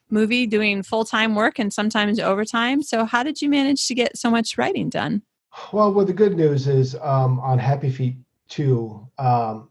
movie 0.10 0.48
doing 0.48 0.82
full-time 0.82 1.36
work 1.36 1.60
and 1.60 1.72
sometimes 1.72 2.20
overtime. 2.20 2.82
So 2.82 3.06
how 3.06 3.22
did 3.22 3.42
you 3.42 3.50
manage 3.50 3.88
to 3.88 3.94
get 3.94 4.18
so 4.18 4.32
much 4.32 4.58
writing 4.58 4.90
done 4.90 5.22
well, 5.72 5.94
well, 5.94 6.06
the 6.06 6.14
good 6.14 6.36
news 6.36 6.68
is 6.68 6.96
um, 7.02 7.40
on 7.40 7.58
Happy 7.60 7.90
Feet 7.90 8.18
2, 8.50 9.08
um, 9.18 9.70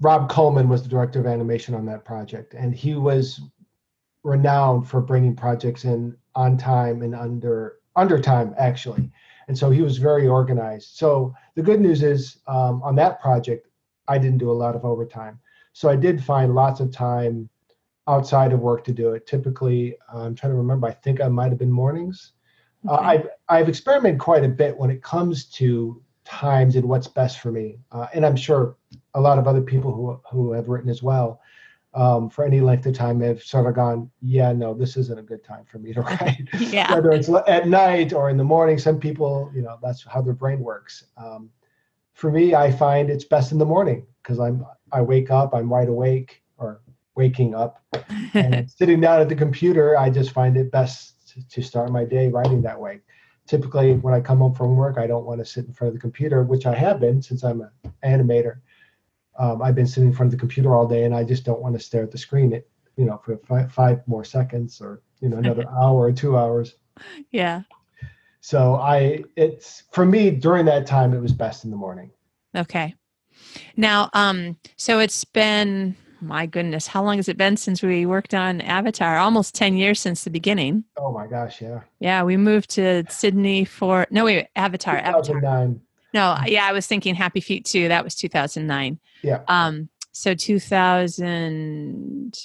Rob 0.00 0.30
Coleman 0.30 0.68
was 0.68 0.82
the 0.82 0.88
director 0.88 1.20
of 1.20 1.26
animation 1.26 1.74
on 1.74 1.84
that 1.86 2.04
project, 2.04 2.54
and 2.54 2.74
he 2.74 2.94
was 2.94 3.40
renowned 4.22 4.88
for 4.88 5.00
bringing 5.00 5.36
projects 5.36 5.84
in 5.84 6.16
on 6.34 6.56
time 6.56 7.02
and 7.02 7.14
under 7.14 7.76
under 7.96 8.20
time 8.20 8.54
actually. 8.58 9.10
And 9.48 9.58
so 9.58 9.70
he 9.70 9.82
was 9.82 9.98
very 9.98 10.28
organized. 10.28 10.90
So 10.96 11.34
the 11.54 11.62
good 11.62 11.80
news 11.80 12.02
is 12.02 12.38
um, 12.46 12.82
on 12.82 12.94
that 12.96 13.20
project 13.20 13.66
i 14.08 14.18
didn't 14.18 14.38
do 14.38 14.50
a 14.50 14.60
lot 14.64 14.76
of 14.76 14.84
overtime. 14.84 15.38
So 15.72 15.88
i 15.88 15.96
did 15.96 16.22
find 16.22 16.54
lots 16.54 16.80
of 16.80 16.92
time 16.92 17.48
outside 18.08 18.52
of 18.52 18.60
work 18.60 18.84
to 18.84 18.92
do 18.92 19.12
it. 19.12 19.26
Typically 19.26 19.96
i'm 20.12 20.34
trying 20.34 20.52
to 20.52 20.56
remember 20.56 20.86
i 20.86 20.92
think 20.92 21.20
i 21.20 21.28
might 21.28 21.50
have 21.50 21.58
been 21.58 21.72
mornings 21.72 22.32
okay. 22.88 22.94
Uh, 22.94 23.00
I've 23.00 23.28
I've 23.48 23.68
experimented 23.68 24.20
quite 24.20 24.44
a 24.44 24.48
bit 24.48 24.76
when 24.76 24.90
it 24.90 25.02
comes 25.02 25.44
to 25.46 26.02
times 26.24 26.76
and 26.76 26.88
what's 26.88 27.06
best 27.06 27.40
for 27.40 27.50
me, 27.50 27.78
uh, 27.92 28.06
and 28.14 28.24
I'm 28.24 28.36
sure 28.36 28.76
a 29.14 29.20
lot 29.20 29.38
of 29.38 29.46
other 29.46 29.62
people 29.62 29.92
who 29.92 30.20
who 30.30 30.52
have 30.52 30.68
written 30.68 30.90
as 30.90 31.02
well. 31.02 31.40
Um, 31.92 32.30
for 32.30 32.44
any 32.44 32.60
length 32.60 32.86
of 32.86 32.94
time 32.94 33.20
have 33.20 33.42
sort 33.42 33.66
of 33.66 33.74
gone, 33.74 34.08
yeah, 34.22 34.52
no, 34.52 34.74
this 34.74 34.96
isn't 34.96 35.18
a 35.18 35.22
good 35.22 35.42
time 35.42 35.64
for 35.64 35.80
me 35.80 35.92
to 35.92 36.00
write. 36.02 36.48
yeah. 36.58 36.94
Whether 36.94 37.10
it's 37.10 37.28
at 37.48 37.66
night 37.66 38.12
or 38.12 38.30
in 38.30 38.36
the 38.36 38.44
morning, 38.44 38.78
some 38.78 39.00
people, 39.00 39.50
you 39.52 39.62
know, 39.62 39.76
that's 39.82 40.04
how 40.04 40.22
their 40.22 40.34
brain 40.34 40.60
works. 40.60 41.06
Um, 41.16 41.50
for 42.14 42.30
me, 42.30 42.54
I 42.54 42.70
find 42.70 43.10
it's 43.10 43.24
best 43.24 43.50
in 43.50 43.58
the 43.58 43.64
morning 43.64 44.06
because 44.22 44.38
I'm 44.38 44.64
I 44.92 45.00
wake 45.00 45.30
up, 45.30 45.54
I'm 45.54 45.68
wide 45.68 45.88
awake 45.88 46.42
or 46.58 46.80
waking 47.16 47.54
up, 47.54 47.82
and 48.34 48.70
sitting 48.70 49.00
down 49.00 49.20
at 49.20 49.28
the 49.28 49.34
computer, 49.34 49.98
I 49.98 50.10
just 50.10 50.30
find 50.30 50.56
it 50.56 50.70
best 50.70 51.19
to, 51.48 51.62
start 51.62 51.90
my 51.90 52.04
day 52.04 52.28
writing 52.28 52.62
that 52.62 52.80
way. 52.80 53.00
Typically, 53.46 53.94
when 53.94 54.14
I 54.14 54.20
come 54.20 54.38
home 54.38 54.54
from 54.54 54.76
work, 54.76 54.98
I 54.98 55.06
don't 55.06 55.24
want 55.24 55.40
to 55.40 55.44
sit 55.44 55.66
in 55.66 55.72
front 55.72 55.88
of 55.88 55.94
the 55.94 56.00
computer, 56.00 56.42
which 56.42 56.66
I 56.66 56.74
have 56.74 57.00
been 57.00 57.20
since 57.20 57.42
I'm 57.42 57.62
an 57.62 57.70
animator. 58.04 58.58
Um, 59.38 59.62
I've 59.62 59.74
been 59.74 59.86
sitting 59.86 60.10
in 60.10 60.14
front 60.14 60.28
of 60.28 60.38
the 60.38 60.40
computer 60.40 60.74
all 60.74 60.86
day, 60.86 61.04
and 61.04 61.14
I 61.14 61.24
just 61.24 61.44
don't 61.44 61.60
want 61.60 61.74
to 61.74 61.84
stare 61.84 62.02
at 62.02 62.10
the 62.10 62.18
screen, 62.18 62.52
it, 62.52 62.68
you 62.96 63.04
know, 63.04 63.20
for 63.24 63.38
five, 63.38 63.72
five 63.72 64.06
more 64.06 64.24
seconds 64.24 64.80
or 64.80 65.02
you 65.20 65.28
know 65.28 65.38
another 65.38 65.64
hour 65.80 66.02
or 66.02 66.12
two 66.12 66.36
hours. 66.36 66.76
Yeah. 67.30 67.62
So 68.40 68.76
I, 68.76 69.24
it's 69.36 69.84
for 69.92 70.04
me 70.06 70.30
during 70.30 70.66
that 70.66 70.86
time, 70.86 71.12
it 71.12 71.20
was 71.20 71.32
best 71.32 71.64
in 71.64 71.70
the 71.70 71.76
morning. 71.76 72.10
Okay. 72.56 72.94
Now, 73.76 74.10
um, 74.12 74.56
so 74.76 74.98
it's 74.98 75.24
been 75.24 75.96
my 76.20 76.46
goodness, 76.46 76.86
how 76.86 77.02
long 77.02 77.16
has 77.16 77.28
it 77.28 77.36
been 77.36 77.56
since 77.56 77.82
we 77.82 78.06
worked 78.06 78.34
on 78.34 78.60
Avatar? 78.60 79.18
Almost 79.18 79.54
10 79.54 79.76
years 79.76 80.00
since 80.00 80.24
the 80.24 80.30
beginning. 80.30 80.84
Oh 80.96 81.12
my 81.12 81.26
gosh, 81.26 81.60
yeah. 81.60 81.80
Yeah, 81.98 82.22
we 82.22 82.36
moved 82.36 82.70
to 82.70 83.04
Sydney 83.08 83.64
for, 83.64 84.06
no, 84.10 84.24
wait, 84.24 84.48
Avatar. 84.56 84.96
2009. 84.96 85.44
Avatar. 85.44 85.80
No, 86.12 86.36
yeah, 86.46 86.66
I 86.66 86.72
was 86.72 86.86
thinking 86.86 87.14
Happy 87.14 87.40
Feet 87.40 87.64
2. 87.64 87.88
That 87.88 88.04
was 88.04 88.14
2009. 88.14 88.98
Yeah. 89.22 89.42
Um, 89.48 89.88
so 90.12 90.34
2000, 90.34 92.38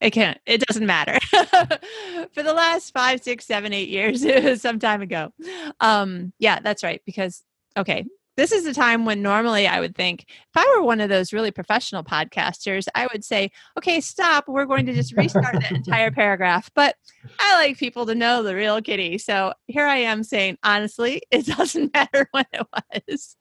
it 0.00 0.10
can't, 0.10 0.38
it 0.44 0.60
doesn't 0.60 0.86
matter. 0.86 1.18
for 2.32 2.42
the 2.42 2.52
last 2.52 2.92
five, 2.92 3.22
six, 3.22 3.46
seven, 3.46 3.72
eight 3.72 3.88
years, 3.88 4.24
it 4.24 4.44
was 4.44 4.62
some 4.62 4.78
time 4.78 5.02
ago. 5.02 5.32
Um, 5.80 6.32
yeah, 6.38 6.60
that's 6.60 6.82
right. 6.82 7.00
Because, 7.06 7.42
okay, 7.76 8.04
this 8.36 8.52
is 8.52 8.66
a 8.66 8.74
time 8.74 9.04
when 9.04 9.22
normally 9.22 9.66
I 9.66 9.80
would 9.80 9.94
think 9.94 10.24
if 10.28 10.56
I 10.56 10.74
were 10.76 10.84
one 10.84 11.00
of 11.00 11.08
those 11.08 11.32
really 11.32 11.50
professional 11.50 12.02
podcasters, 12.02 12.86
I 12.94 13.06
would 13.12 13.24
say, 13.24 13.50
okay, 13.78 14.00
stop. 14.00 14.48
We're 14.48 14.64
going 14.64 14.86
to 14.86 14.94
just 14.94 15.16
restart 15.16 15.54
the 15.60 15.74
entire 15.74 16.10
paragraph. 16.10 16.70
But 16.74 16.96
I 17.38 17.54
like 17.56 17.78
people 17.78 18.06
to 18.06 18.14
know 18.14 18.42
the 18.42 18.54
real 18.54 18.80
kitty. 18.82 19.18
So 19.18 19.52
here 19.66 19.86
I 19.86 19.98
am 19.98 20.22
saying, 20.24 20.58
honestly, 20.62 21.22
it 21.30 21.46
doesn't 21.56 21.94
matter 21.94 22.28
when 22.32 22.46
it 22.52 22.66
was. 22.72 23.36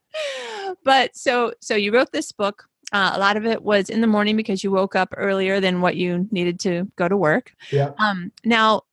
But 0.84 1.16
so, 1.16 1.54
so 1.62 1.76
you 1.76 1.94
wrote 1.94 2.12
this 2.12 2.32
book. 2.32 2.66
Uh, 2.92 3.14
a 3.16 3.20
lot 3.20 3.38
of 3.38 3.46
it 3.46 3.64
was 3.64 3.90
in 3.90 4.02
the 4.02 4.08
morning 4.08 4.38
because 4.38 4.64
you 4.64 4.70
woke 4.70 4.96
up 4.96 5.16
earlier 5.18 5.60
than 5.60 5.82
what 5.82 5.96
you 5.96 6.28
needed 6.30 6.60
to 6.60 6.92
go 6.96 7.08
to 7.08 7.18
work. 7.18 7.52
Yeah. 7.72 7.92
Um, 7.98 8.32
now, 8.46 8.84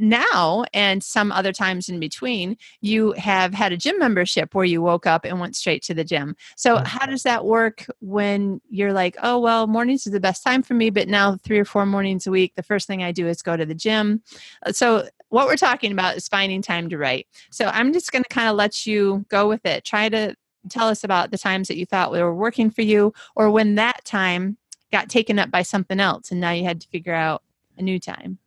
now 0.00 0.64
and 0.72 1.02
some 1.02 1.32
other 1.32 1.52
times 1.52 1.88
in 1.88 2.00
between 2.00 2.56
you 2.80 3.12
have 3.12 3.54
had 3.54 3.72
a 3.72 3.76
gym 3.76 3.98
membership 3.98 4.54
where 4.54 4.64
you 4.64 4.80
woke 4.80 5.06
up 5.06 5.24
and 5.24 5.40
went 5.40 5.56
straight 5.56 5.82
to 5.82 5.94
the 5.94 6.04
gym. 6.04 6.36
So 6.56 6.76
how 6.78 7.06
does 7.06 7.22
that 7.24 7.44
work 7.44 7.86
when 8.00 8.60
you're 8.68 8.92
like 8.92 9.16
oh 9.22 9.38
well 9.38 9.66
mornings 9.66 10.06
is 10.06 10.12
the 10.12 10.20
best 10.20 10.42
time 10.42 10.62
for 10.62 10.74
me 10.74 10.90
but 10.90 11.08
now 11.08 11.36
three 11.36 11.58
or 11.58 11.64
four 11.64 11.86
mornings 11.86 12.26
a 12.26 12.30
week 12.30 12.54
the 12.54 12.62
first 12.62 12.86
thing 12.86 13.02
i 13.02 13.12
do 13.12 13.26
is 13.26 13.42
go 13.42 13.56
to 13.56 13.66
the 13.66 13.74
gym. 13.74 14.22
Uh, 14.64 14.72
so 14.72 15.08
what 15.30 15.46
we're 15.46 15.56
talking 15.56 15.92
about 15.92 16.16
is 16.16 16.28
finding 16.28 16.62
time 16.62 16.88
to 16.88 16.98
write. 16.98 17.26
So 17.50 17.66
i'm 17.66 17.92
just 17.92 18.12
going 18.12 18.24
to 18.24 18.28
kind 18.28 18.48
of 18.48 18.56
let 18.56 18.86
you 18.86 19.24
go 19.28 19.48
with 19.48 19.64
it. 19.66 19.84
Try 19.84 20.08
to 20.08 20.34
tell 20.68 20.88
us 20.88 21.04
about 21.04 21.30
the 21.30 21.38
times 21.38 21.68
that 21.68 21.76
you 21.76 21.86
thought 21.86 22.12
were 22.12 22.34
working 22.34 22.70
for 22.70 22.82
you 22.82 23.12
or 23.36 23.50
when 23.50 23.76
that 23.76 24.04
time 24.04 24.58
got 24.90 25.08
taken 25.08 25.38
up 25.38 25.50
by 25.50 25.62
something 25.62 26.00
else 26.00 26.30
and 26.30 26.40
now 26.40 26.50
you 26.50 26.64
had 26.64 26.80
to 26.80 26.88
figure 26.88 27.14
out 27.14 27.42
a 27.76 27.82
new 27.82 27.98
time 27.98 28.38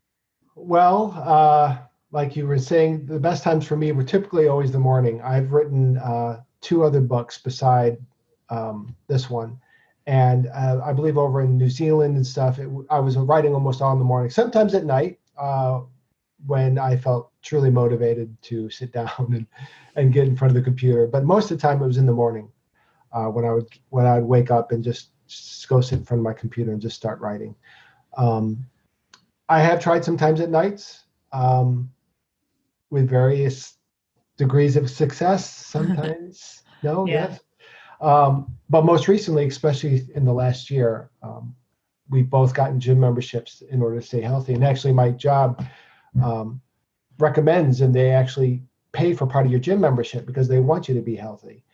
well, 0.61 1.13
uh, 1.17 1.77
like 2.11 2.35
you 2.35 2.45
were 2.45 2.59
saying, 2.59 3.05
the 3.05 3.19
best 3.19 3.43
times 3.43 3.65
for 3.65 3.75
me 3.75 3.91
were 3.91 4.03
typically 4.03 4.47
always 4.47 4.71
the 4.71 4.79
morning. 4.79 5.21
I've 5.21 5.51
written 5.51 5.97
uh, 5.97 6.41
two 6.61 6.83
other 6.83 7.01
books 7.01 7.37
beside 7.37 7.97
um, 8.49 8.95
this 9.07 9.29
one. 9.29 9.59
And 10.07 10.47
uh, 10.47 10.81
I 10.83 10.93
believe 10.93 11.17
over 11.17 11.41
in 11.41 11.57
New 11.57 11.69
Zealand 11.69 12.15
and 12.15 12.25
stuff, 12.25 12.59
it, 12.59 12.69
I 12.89 12.99
was 12.99 13.17
writing 13.17 13.53
almost 13.53 13.81
all 13.81 13.93
in 13.93 13.99
the 13.99 14.05
morning, 14.05 14.29
sometimes 14.29 14.73
at 14.73 14.85
night 14.85 15.19
uh, 15.37 15.81
when 16.45 16.77
I 16.77 16.97
felt 16.97 17.31
truly 17.41 17.69
motivated 17.69 18.35
to 18.43 18.69
sit 18.69 18.91
down 18.99 19.09
and, 19.19 19.47
and 19.95 20.13
get 20.13 20.27
in 20.27 20.35
front 20.35 20.51
of 20.51 20.55
the 20.55 20.63
computer. 20.63 21.07
But 21.07 21.23
most 21.23 21.51
of 21.51 21.57
the 21.57 21.61
time 21.61 21.81
it 21.81 21.87
was 21.87 21.97
in 21.97 22.05
the 22.05 22.13
morning 22.13 22.49
uh, 23.13 23.25
when 23.25 23.45
I 23.45 23.53
would 23.53 23.67
when 23.89 24.05
I 24.05 24.19
would 24.19 24.27
wake 24.27 24.51
up 24.51 24.71
and 24.71 24.83
just, 24.83 25.09
just 25.27 25.67
go 25.67 25.81
sit 25.81 25.99
in 25.99 26.05
front 26.05 26.19
of 26.19 26.23
my 26.23 26.33
computer 26.33 26.71
and 26.71 26.81
just 26.81 26.95
start 26.95 27.19
writing. 27.19 27.55
Um, 28.17 28.65
I 29.51 29.59
have 29.59 29.81
tried 29.81 30.05
sometimes 30.05 30.39
at 30.39 30.49
nights 30.49 31.03
um, 31.33 31.91
with 32.89 33.09
various 33.09 33.75
degrees 34.37 34.77
of 34.77 34.89
success. 34.89 35.53
Sometimes, 35.67 36.63
no, 36.83 37.05
yeah. 37.05 37.31
yes. 37.31 37.39
Um, 37.99 38.55
but 38.69 38.85
most 38.85 39.09
recently, 39.09 39.45
especially 39.45 40.07
in 40.15 40.23
the 40.23 40.31
last 40.31 40.71
year, 40.71 41.11
um, 41.21 41.53
we've 42.09 42.29
both 42.29 42.53
gotten 42.53 42.79
gym 42.79 43.01
memberships 43.01 43.61
in 43.69 43.81
order 43.81 43.99
to 43.99 44.07
stay 44.07 44.21
healthy. 44.21 44.53
And 44.53 44.63
actually, 44.63 44.93
my 44.93 45.09
job 45.11 45.61
um, 46.23 46.61
recommends 47.19 47.81
and 47.81 47.93
they 47.93 48.11
actually 48.11 48.63
pay 48.93 49.13
for 49.13 49.27
part 49.27 49.45
of 49.45 49.51
your 49.51 49.59
gym 49.59 49.81
membership 49.81 50.25
because 50.25 50.47
they 50.47 50.61
want 50.61 50.87
you 50.87 50.95
to 50.95 51.01
be 51.01 51.17
healthy. 51.17 51.65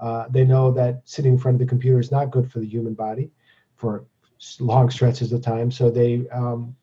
Uh, 0.00 0.24
they 0.30 0.46
know 0.46 0.72
that 0.72 1.02
sitting 1.04 1.32
in 1.32 1.38
front 1.38 1.56
of 1.56 1.58
the 1.58 1.66
computer 1.66 2.00
is 2.00 2.10
not 2.10 2.30
good 2.30 2.50
for 2.50 2.58
the 2.58 2.66
human 2.66 2.94
body 2.94 3.30
for 3.76 4.06
long 4.60 4.88
stretches 4.88 5.30
of 5.30 5.42
time. 5.42 5.70
So 5.70 5.90
they 5.90 6.26
um, 6.30 6.74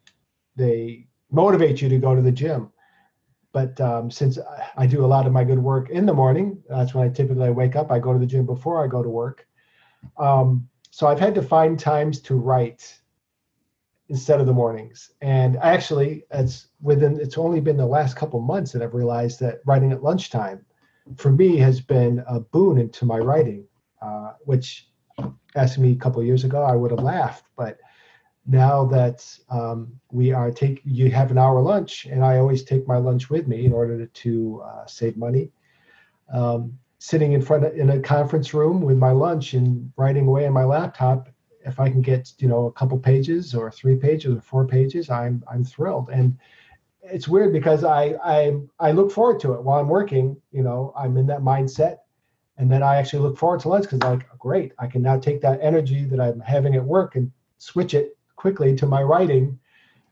they 0.55 1.07
motivate 1.31 1.81
you 1.81 1.89
to 1.89 1.97
go 1.97 2.15
to 2.15 2.21
the 2.21 2.31
gym. 2.31 2.71
But 3.51 3.79
um, 3.79 4.11
since 4.11 4.37
I 4.75 4.85
do 4.85 5.05
a 5.05 5.07
lot 5.07 5.25
of 5.25 5.33
my 5.33 5.43
good 5.43 5.59
work 5.59 5.89
in 5.89 6.05
the 6.05 6.13
morning, 6.13 6.61
that's 6.69 6.93
when 6.93 7.07
I 7.07 7.09
typically 7.09 7.51
wake 7.51 7.75
up. 7.75 7.91
I 7.91 7.99
go 7.99 8.11
to 8.11 8.19
the 8.19 8.25
gym 8.25 8.45
before 8.45 8.83
I 8.83 8.87
go 8.87 9.01
to 9.01 9.09
work. 9.09 9.47
Um, 10.17 10.67
so 10.91 11.07
I've 11.07 11.19
had 11.19 11.35
to 11.35 11.41
find 11.41 11.79
times 11.79 12.19
to 12.21 12.35
write 12.35 12.99
instead 14.09 14.39
of 14.39 14.45
the 14.45 14.53
mornings. 14.53 15.11
And 15.21 15.57
actually, 15.57 16.25
it's 16.31 16.67
within 16.81 17.19
it's 17.19 17.37
only 17.37 17.61
been 17.61 17.77
the 17.77 17.85
last 17.85 18.15
couple 18.15 18.39
months 18.41 18.71
that 18.73 18.81
I've 18.81 18.93
realized 18.93 19.39
that 19.39 19.61
writing 19.65 19.91
at 19.91 20.03
lunchtime 20.03 20.65
for 21.17 21.31
me 21.31 21.57
has 21.57 21.79
been 21.81 22.23
a 22.27 22.39
boon 22.39 22.77
into 22.77 23.05
my 23.05 23.17
writing, 23.17 23.65
uh, 24.01 24.33
which 24.41 24.89
asked 25.55 25.77
me 25.77 25.91
a 25.91 25.95
couple 25.95 26.23
years 26.23 26.43
ago, 26.43 26.63
I 26.63 26.75
would 26.75 26.91
have 26.91 27.01
laughed. 27.01 27.45
But 27.55 27.77
now 28.47 28.85
that 28.85 29.27
um, 29.49 29.99
we 30.11 30.31
are 30.31 30.51
take, 30.51 30.81
you 30.85 31.09
have 31.11 31.31
an 31.31 31.37
hour 31.37 31.61
lunch, 31.61 32.05
and 32.05 32.23
I 32.23 32.37
always 32.37 32.63
take 32.63 32.87
my 32.87 32.97
lunch 32.97 33.29
with 33.29 33.47
me 33.47 33.65
in 33.65 33.73
order 33.73 34.05
to 34.05 34.63
uh, 34.63 34.85
save 34.85 35.17
money. 35.17 35.51
Um, 36.31 36.77
sitting 36.99 37.33
in 37.33 37.41
front 37.41 37.65
of, 37.65 37.75
in 37.75 37.89
a 37.89 37.99
conference 37.99 38.53
room 38.53 38.81
with 38.81 38.97
my 38.97 39.11
lunch 39.11 39.53
and 39.53 39.91
writing 39.97 40.27
away 40.27 40.47
on 40.47 40.53
my 40.53 40.63
laptop, 40.63 41.29
if 41.65 41.79
I 41.79 41.89
can 41.89 42.01
get 42.01 42.31
you 42.37 42.47
know 42.47 42.65
a 42.65 42.71
couple 42.71 42.97
pages 42.99 43.55
or 43.55 43.71
three 43.71 43.95
pages 43.95 44.35
or 44.35 44.41
four 44.41 44.67
pages, 44.67 45.09
I'm 45.09 45.43
I'm 45.51 45.63
thrilled. 45.63 46.09
And 46.09 46.37
it's 47.03 47.27
weird 47.27 47.53
because 47.53 47.83
I 47.83 48.15
I 48.23 48.57
I 48.79 48.91
look 48.91 49.11
forward 49.11 49.39
to 49.41 49.53
it 49.53 49.63
while 49.63 49.79
I'm 49.79 49.87
working. 49.87 50.37
You 50.51 50.63
know, 50.63 50.93
I'm 50.95 51.17
in 51.17 51.27
that 51.27 51.41
mindset 51.41 51.97
and 52.57 52.71
then 52.71 52.83
I 52.83 52.95
actually 52.95 53.19
look 53.19 53.37
forward 53.37 53.59
to 53.61 53.69
lunch 53.69 53.83
because 53.83 54.01
like 54.01 54.27
great, 54.37 54.71
I 54.79 54.87
can 54.87 55.01
now 55.01 55.19
take 55.19 55.41
that 55.41 55.59
energy 55.61 56.05
that 56.05 56.19
I'm 56.19 56.39
having 56.39 56.75
at 56.75 56.83
work 56.83 57.15
and 57.15 57.31
switch 57.57 57.93
it 57.93 58.14
quickly 58.45 58.75
to 58.75 58.85
my 58.85 59.01
writing 59.01 59.57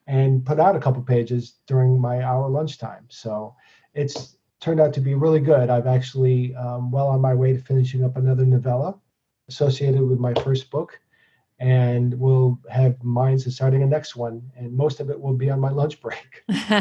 and 0.08 0.43
put 0.43 0.60
out 0.60 0.76
a 0.76 0.80
couple 0.80 1.04
pages 1.04 1.60
during 1.67 2.02
my 2.02 2.24
hour 2.24 2.50
lunchtime. 2.50 3.06
So 3.10 3.56
it's 3.93 4.38
turned 4.60 4.82
out 4.82 4.91
to 4.93 5.02
be 5.02 5.13
really 5.13 5.39
good. 5.39 5.69
I've 5.69 5.86
actually 5.86 6.56
um, 6.56 6.89
well 6.89 7.10
on 7.10 7.22
my 7.22 7.36
way 7.36 7.54
to 7.54 7.60
finishing 7.60 8.04
up 8.04 8.17
another 8.17 8.43
novella 8.43 8.96
associated 9.50 10.02
with 10.02 10.17
my 10.17 10.34
first 10.43 10.72
book 10.72 11.00
and 11.60 12.19
we'll 12.19 12.60
have 12.72 13.02
minds 13.04 13.46
of 13.46 13.54
starting 13.54 13.84
a 13.84 13.86
next 13.86 14.15
one 14.15 14.41
and 14.58 14.74
most 14.74 15.00
of 15.00 15.12
it 15.12 15.19
will 15.19 15.36
be 15.36 15.52
on 15.52 15.60
my 15.60 15.69
lunch 15.69 16.02
break 16.02 16.43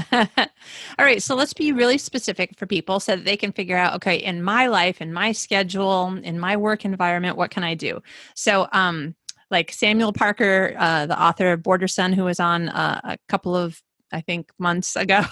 all 0.98 1.04
right 1.04 1.22
so 1.22 1.34
let's 1.34 1.52
be 1.52 1.70
really 1.72 1.98
specific 1.98 2.56
for 2.58 2.66
people 2.66 2.98
so 2.98 3.14
that 3.14 3.24
they 3.24 3.36
can 3.36 3.52
figure 3.52 3.76
out 3.76 3.94
okay 3.94 4.16
in 4.16 4.42
my 4.42 4.66
life 4.66 5.02
in 5.02 5.12
my 5.12 5.30
schedule 5.30 6.18
in 6.22 6.38
my 6.38 6.56
work 6.56 6.84
environment 6.84 7.36
what 7.36 7.50
can 7.50 7.62
i 7.62 7.74
do 7.74 8.02
so 8.34 8.66
um 8.72 9.14
like 9.52 9.70
samuel 9.70 10.12
parker 10.12 10.74
uh, 10.78 11.06
the 11.06 11.22
author 11.22 11.52
of 11.52 11.62
border 11.62 11.86
sun 11.86 12.12
who 12.12 12.24
was 12.24 12.40
on 12.40 12.68
uh, 12.70 13.00
a 13.04 13.18
couple 13.28 13.54
of 13.54 13.80
I 14.12 14.20
think 14.20 14.50
months 14.58 14.94
ago. 14.94 15.22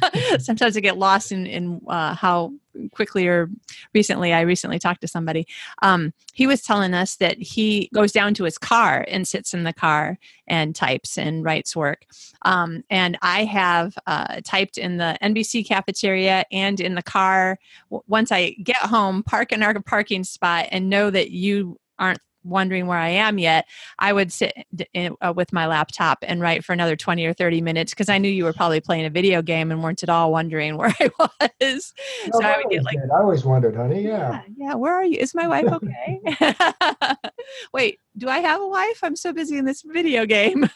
Sometimes 0.38 0.76
I 0.76 0.80
get 0.80 0.98
lost 0.98 1.30
in 1.30 1.46
in 1.46 1.80
uh, 1.86 2.14
how 2.14 2.52
quickly 2.92 3.26
or 3.26 3.50
recently 3.94 4.32
I 4.32 4.40
recently 4.42 4.78
talked 4.78 5.00
to 5.02 5.08
somebody. 5.08 5.46
Um, 5.82 6.12
he 6.32 6.46
was 6.46 6.62
telling 6.62 6.94
us 6.94 7.16
that 7.16 7.38
he 7.38 7.90
goes 7.92 8.12
down 8.12 8.32
to 8.34 8.44
his 8.44 8.58
car 8.58 9.04
and 9.08 9.26
sits 9.26 9.52
in 9.52 9.64
the 9.64 9.72
car 9.72 10.18
and 10.46 10.74
types 10.74 11.18
and 11.18 11.44
writes 11.44 11.76
work. 11.76 12.06
Um, 12.42 12.84
and 12.88 13.18
I 13.22 13.44
have 13.44 13.96
uh, 14.06 14.40
typed 14.44 14.78
in 14.78 14.96
the 14.96 15.18
NBC 15.22 15.66
cafeteria 15.66 16.44
and 16.50 16.80
in 16.80 16.94
the 16.94 17.02
car. 17.02 17.58
once 18.06 18.32
I 18.32 18.50
get 18.62 18.76
home, 18.76 19.22
park 19.22 19.52
in 19.52 19.62
our 19.62 19.78
parking 19.82 20.24
spot, 20.24 20.68
and 20.70 20.88
know 20.88 21.10
that 21.10 21.30
you 21.30 21.78
aren't 21.98 22.20
wondering 22.44 22.86
where 22.86 22.98
I 22.98 23.10
am 23.10 23.38
yet, 23.38 23.66
I 23.98 24.12
would 24.12 24.32
sit 24.32 24.54
in, 24.94 25.16
uh, 25.20 25.32
with 25.34 25.52
my 25.52 25.66
laptop 25.66 26.18
and 26.22 26.40
write 26.40 26.64
for 26.64 26.72
another 26.72 26.96
20 26.96 27.24
or 27.26 27.32
30 27.32 27.60
minutes 27.60 27.92
because 27.92 28.08
I 28.08 28.18
knew 28.18 28.28
you 28.28 28.44
were 28.44 28.52
probably 28.52 28.80
playing 28.80 29.06
a 29.06 29.10
video 29.10 29.42
game 29.42 29.70
and 29.70 29.82
weren't 29.82 30.02
at 30.02 30.08
all 30.08 30.32
wondering 30.32 30.76
where 30.78 30.94
I 31.00 31.10
was. 31.18 31.92
No, 32.32 32.40
so 32.40 32.46
I, 32.46 32.52
I 32.52 32.56
would 32.58 32.70
get 32.70 32.84
like, 32.84 33.00
did. 33.00 33.10
I 33.10 33.18
always 33.18 33.44
wondered, 33.44 33.76
honey. 33.76 34.02
Yeah. 34.02 34.42
yeah. 34.56 34.70
Yeah. 34.70 34.74
Where 34.74 34.94
are 34.94 35.04
you? 35.04 35.18
Is 35.18 35.34
my 35.34 35.48
wife 35.48 35.66
okay? 35.66 36.20
Wait, 37.72 37.98
do 38.16 38.28
I 38.28 38.38
have 38.38 38.60
a 38.60 38.68
wife? 38.68 39.00
I'm 39.02 39.16
so 39.16 39.32
busy 39.32 39.56
in 39.56 39.64
this 39.64 39.82
video 39.82 40.26
game. 40.26 40.68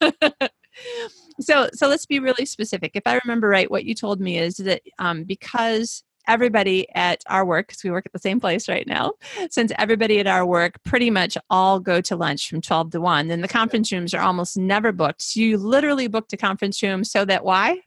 so, 1.41 1.69
so 1.73 1.89
let's 1.89 2.07
be 2.07 2.19
really 2.19 2.47
specific. 2.47 2.93
If 2.95 3.05
I 3.07 3.21
remember 3.25 3.49
right, 3.49 3.71
what 3.71 3.85
you 3.85 3.95
told 3.95 4.21
me 4.21 4.39
is 4.39 4.57
that 4.57 4.83
um, 4.99 5.25
because 5.25 6.03
everybody 6.27 6.87
at 6.95 7.23
our 7.29 7.45
work, 7.45 7.69
because 7.69 7.85
we 7.85 7.91
work 7.91 8.07
at 8.07 8.13
the 8.13 8.19
same 8.19 8.41
place 8.41 8.69
right 8.69 8.87
now, 8.87 9.13
since 9.51 9.73
everybody 9.79 10.19
at 10.21 10.27
our 10.27 10.47
work 10.47 10.83
pretty 10.85 11.11
much 11.11 11.37
all 11.51 11.81
go 11.81 12.01
to 12.01 12.17
lunch 12.17 12.49
from 12.49 12.61
12 12.61 12.93
to 12.93 13.01
1, 13.01 13.29
then 13.29 13.41
the 13.41 13.49
conference 13.49 13.93
rooms 13.93 14.15
are 14.15 14.23
almost 14.23 14.57
never 14.57 14.93
booked. 14.93 15.23
So 15.23 15.41
you 15.41 15.59
literally 15.59 16.07
booked 16.07 16.33
a 16.33 16.37
conference 16.37 16.83
room 16.83 17.05
so 17.05 17.25
that 17.25 17.45
why? 17.45 17.81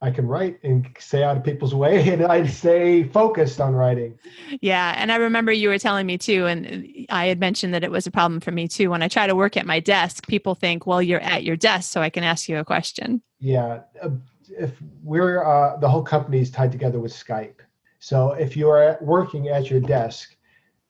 I 0.00 0.12
can 0.12 0.28
write 0.28 0.60
and 0.62 0.86
stay 0.98 1.24
out 1.24 1.36
of 1.36 1.42
people's 1.42 1.74
way 1.74 2.08
and 2.12 2.24
I 2.24 2.46
stay 2.46 3.04
focused 3.04 3.60
on 3.60 3.74
writing. 3.74 4.18
Yeah. 4.60 4.94
And 4.96 5.10
I 5.10 5.16
remember 5.16 5.50
you 5.50 5.68
were 5.68 5.78
telling 5.78 6.06
me 6.06 6.18
too, 6.18 6.46
and 6.46 7.06
I 7.10 7.26
had 7.26 7.40
mentioned 7.40 7.74
that 7.74 7.82
it 7.82 7.90
was 7.90 8.06
a 8.06 8.10
problem 8.10 8.40
for 8.40 8.52
me 8.52 8.68
too. 8.68 8.90
When 8.90 9.02
I 9.02 9.08
try 9.08 9.26
to 9.26 9.34
work 9.34 9.56
at 9.56 9.66
my 9.66 9.80
desk, 9.80 10.26
people 10.28 10.54
think, 10.54 10.86
well, 10.86 11.02
you're 11.02 11.20
at 11.20 11.42
your 11.42 11.56
desk, 11.56 11.90
so 11.90 12.00
I 12.00 12.10
can 12.10 12.22
ask 12.22 12.48
you 12.48 12.58
a 12.58 12.64
question. 12.64 13.22
Yeah. 13.40 13.80
Uh, 14.00 14.10
If 14.50 14.72
we're 15.02 15.44
uh, 15.44 15.76
the 15.78 15.88
whole 15.88 16.02
company 16.02 16.40
is 16.40 16.50
tied 16.50 16.72
together 16.72 17.00
with 17.00 17.12
Skype. 17.12 17.60
So 17.98 18.32
if 18.32 18.56
you 18.56 18.68
are 18.70 18.98
working 19.00 19.48
at 19.48 19.70
your 19.70 19.80
desk 19.80 20.36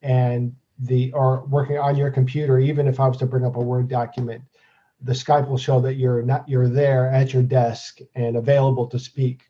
and 0.03 0.55
the 0.79 1.12
or 1.12 1.44
working 1.47 1.79
on 1.79 1.97
your 1.97 2.11
computer, 2.11 2.59
even 2.59 2.87
if 2.87 3.01
I 3.01 3.09
was 3.09 3.16
to 3.18 3.27
bring 3.27 3.44
up 3.44 3.57
a 3.57 3.61
Word 3.61 3.88
document, 3.88 4.42
the 5.01 5.12
Skype 5.12 5.49
will 5.49 5.59
show 5.59 5.81
that 5.81 5.94
you're 5.94 6.23
not 6.23 6.49
you're 6.49 6.68
there 6.68 7.11
at 7.11 7.33
your 7.33 7.42
desk 7.42 7.99
and 8.14 8.37
available 8.37 8.87
to 8.88 8.99
speak. 8.99 9.42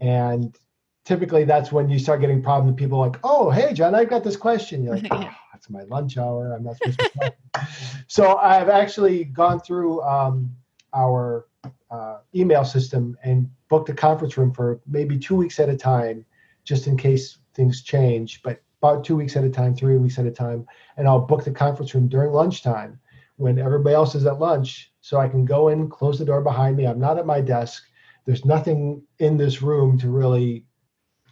And 0.00 0.56
typically 1.04 1.44
that's 1.44 1.72
when 1.72 1.88
you 1.88 1.98
start 1.98 2.20
getting 2.20 2.42
problems. 2.42 2.76
People 2.76 2.98
like, 2.98 3.18
oh, 3.24 3.50
hey, 3.50 3.72
John, 3.72 3.94
I've 3.94 4.10
got 4.10 4.24
this 4.24 4.36
question. 4.36 4.82
You're 4.84 4.96
like, 4.96 5.08
oh, 5.10 5.30
it's 5.54 5.70
my 5.70 5.82
lunch 5.84 6.16
hour. 6.18 6.52
I'm 6.52 6.64
not 6.64 6.76
supposed 6.76 6.98
to. 6.98 7.34
so 8.06 8.36
I've 8.36 8.68
actually 8.68 9.24
gone 9.24 9.60
through 9.60 10.02
um, 10.02 10.54
our 10.92 11.46
uh, 11.90 12.18
email 12.34 12.64
system 12.64 13.16
and 13.24 13.48
booked 13.68 13.88
a 13.88 13.94
conference 13.94 14.36
room 14.36 14.52
for 14.52 14.80
maybe 14.86 15.18
two 15.18 15.36
weeks 15.36 15.58
at 15.60 15.68
a 15.68 15.76
time, 15.76 16.24
just 16.64 16.86
in 16.86 16.96
case 16.96 17.38
things 17.54 17.82
change. 17.82 18.42
But 18.42 18.62
about 18.82 19.04
two 19.04 19.16
weeks 19.16 19.36
at 19.36 19.44
a 19.44 19.50
time, 19.50 19.74
three 19.74 19.96
weeks 19.96 20.18
at 20.18 20.26
a 20.26 20.30
time, 20.30 20.66
and 20.96 21.08
I'll 21.08 21.20
book 21.20 21.44
the 21.44 21.50
conference 21.50 21.94
room 21.94 22.08
during 22.08 22.32
lunchtime 22.32 23.00
when 23.36 23.58
everybody 23.58 23.94
else 23.94 24.14
is 24.14 24.26
at 24.26 24.38
lunch, 24.38 24.92
so 25.00 25.18
I 25.18 25.28
can 25.28 25.44
go 25.44 25.68
in, 25.68 25.88
close 25.88 26.18
the 26.18 26.24
door 26.24 26.40
behind 26.40 26.76
me. 26.76 26.86
I'm 26.86 27.00
not 27.00 27.18
at 27.18 27.26
my 27.26 27.40
desk. 27.40 27.82
There's 28.26 28.44
nothing 28.44 29.02
in 29.18 29.36
this 29.36 29.62
room 29.62 29.98
to 29.98 30.08
really 30.08 30.64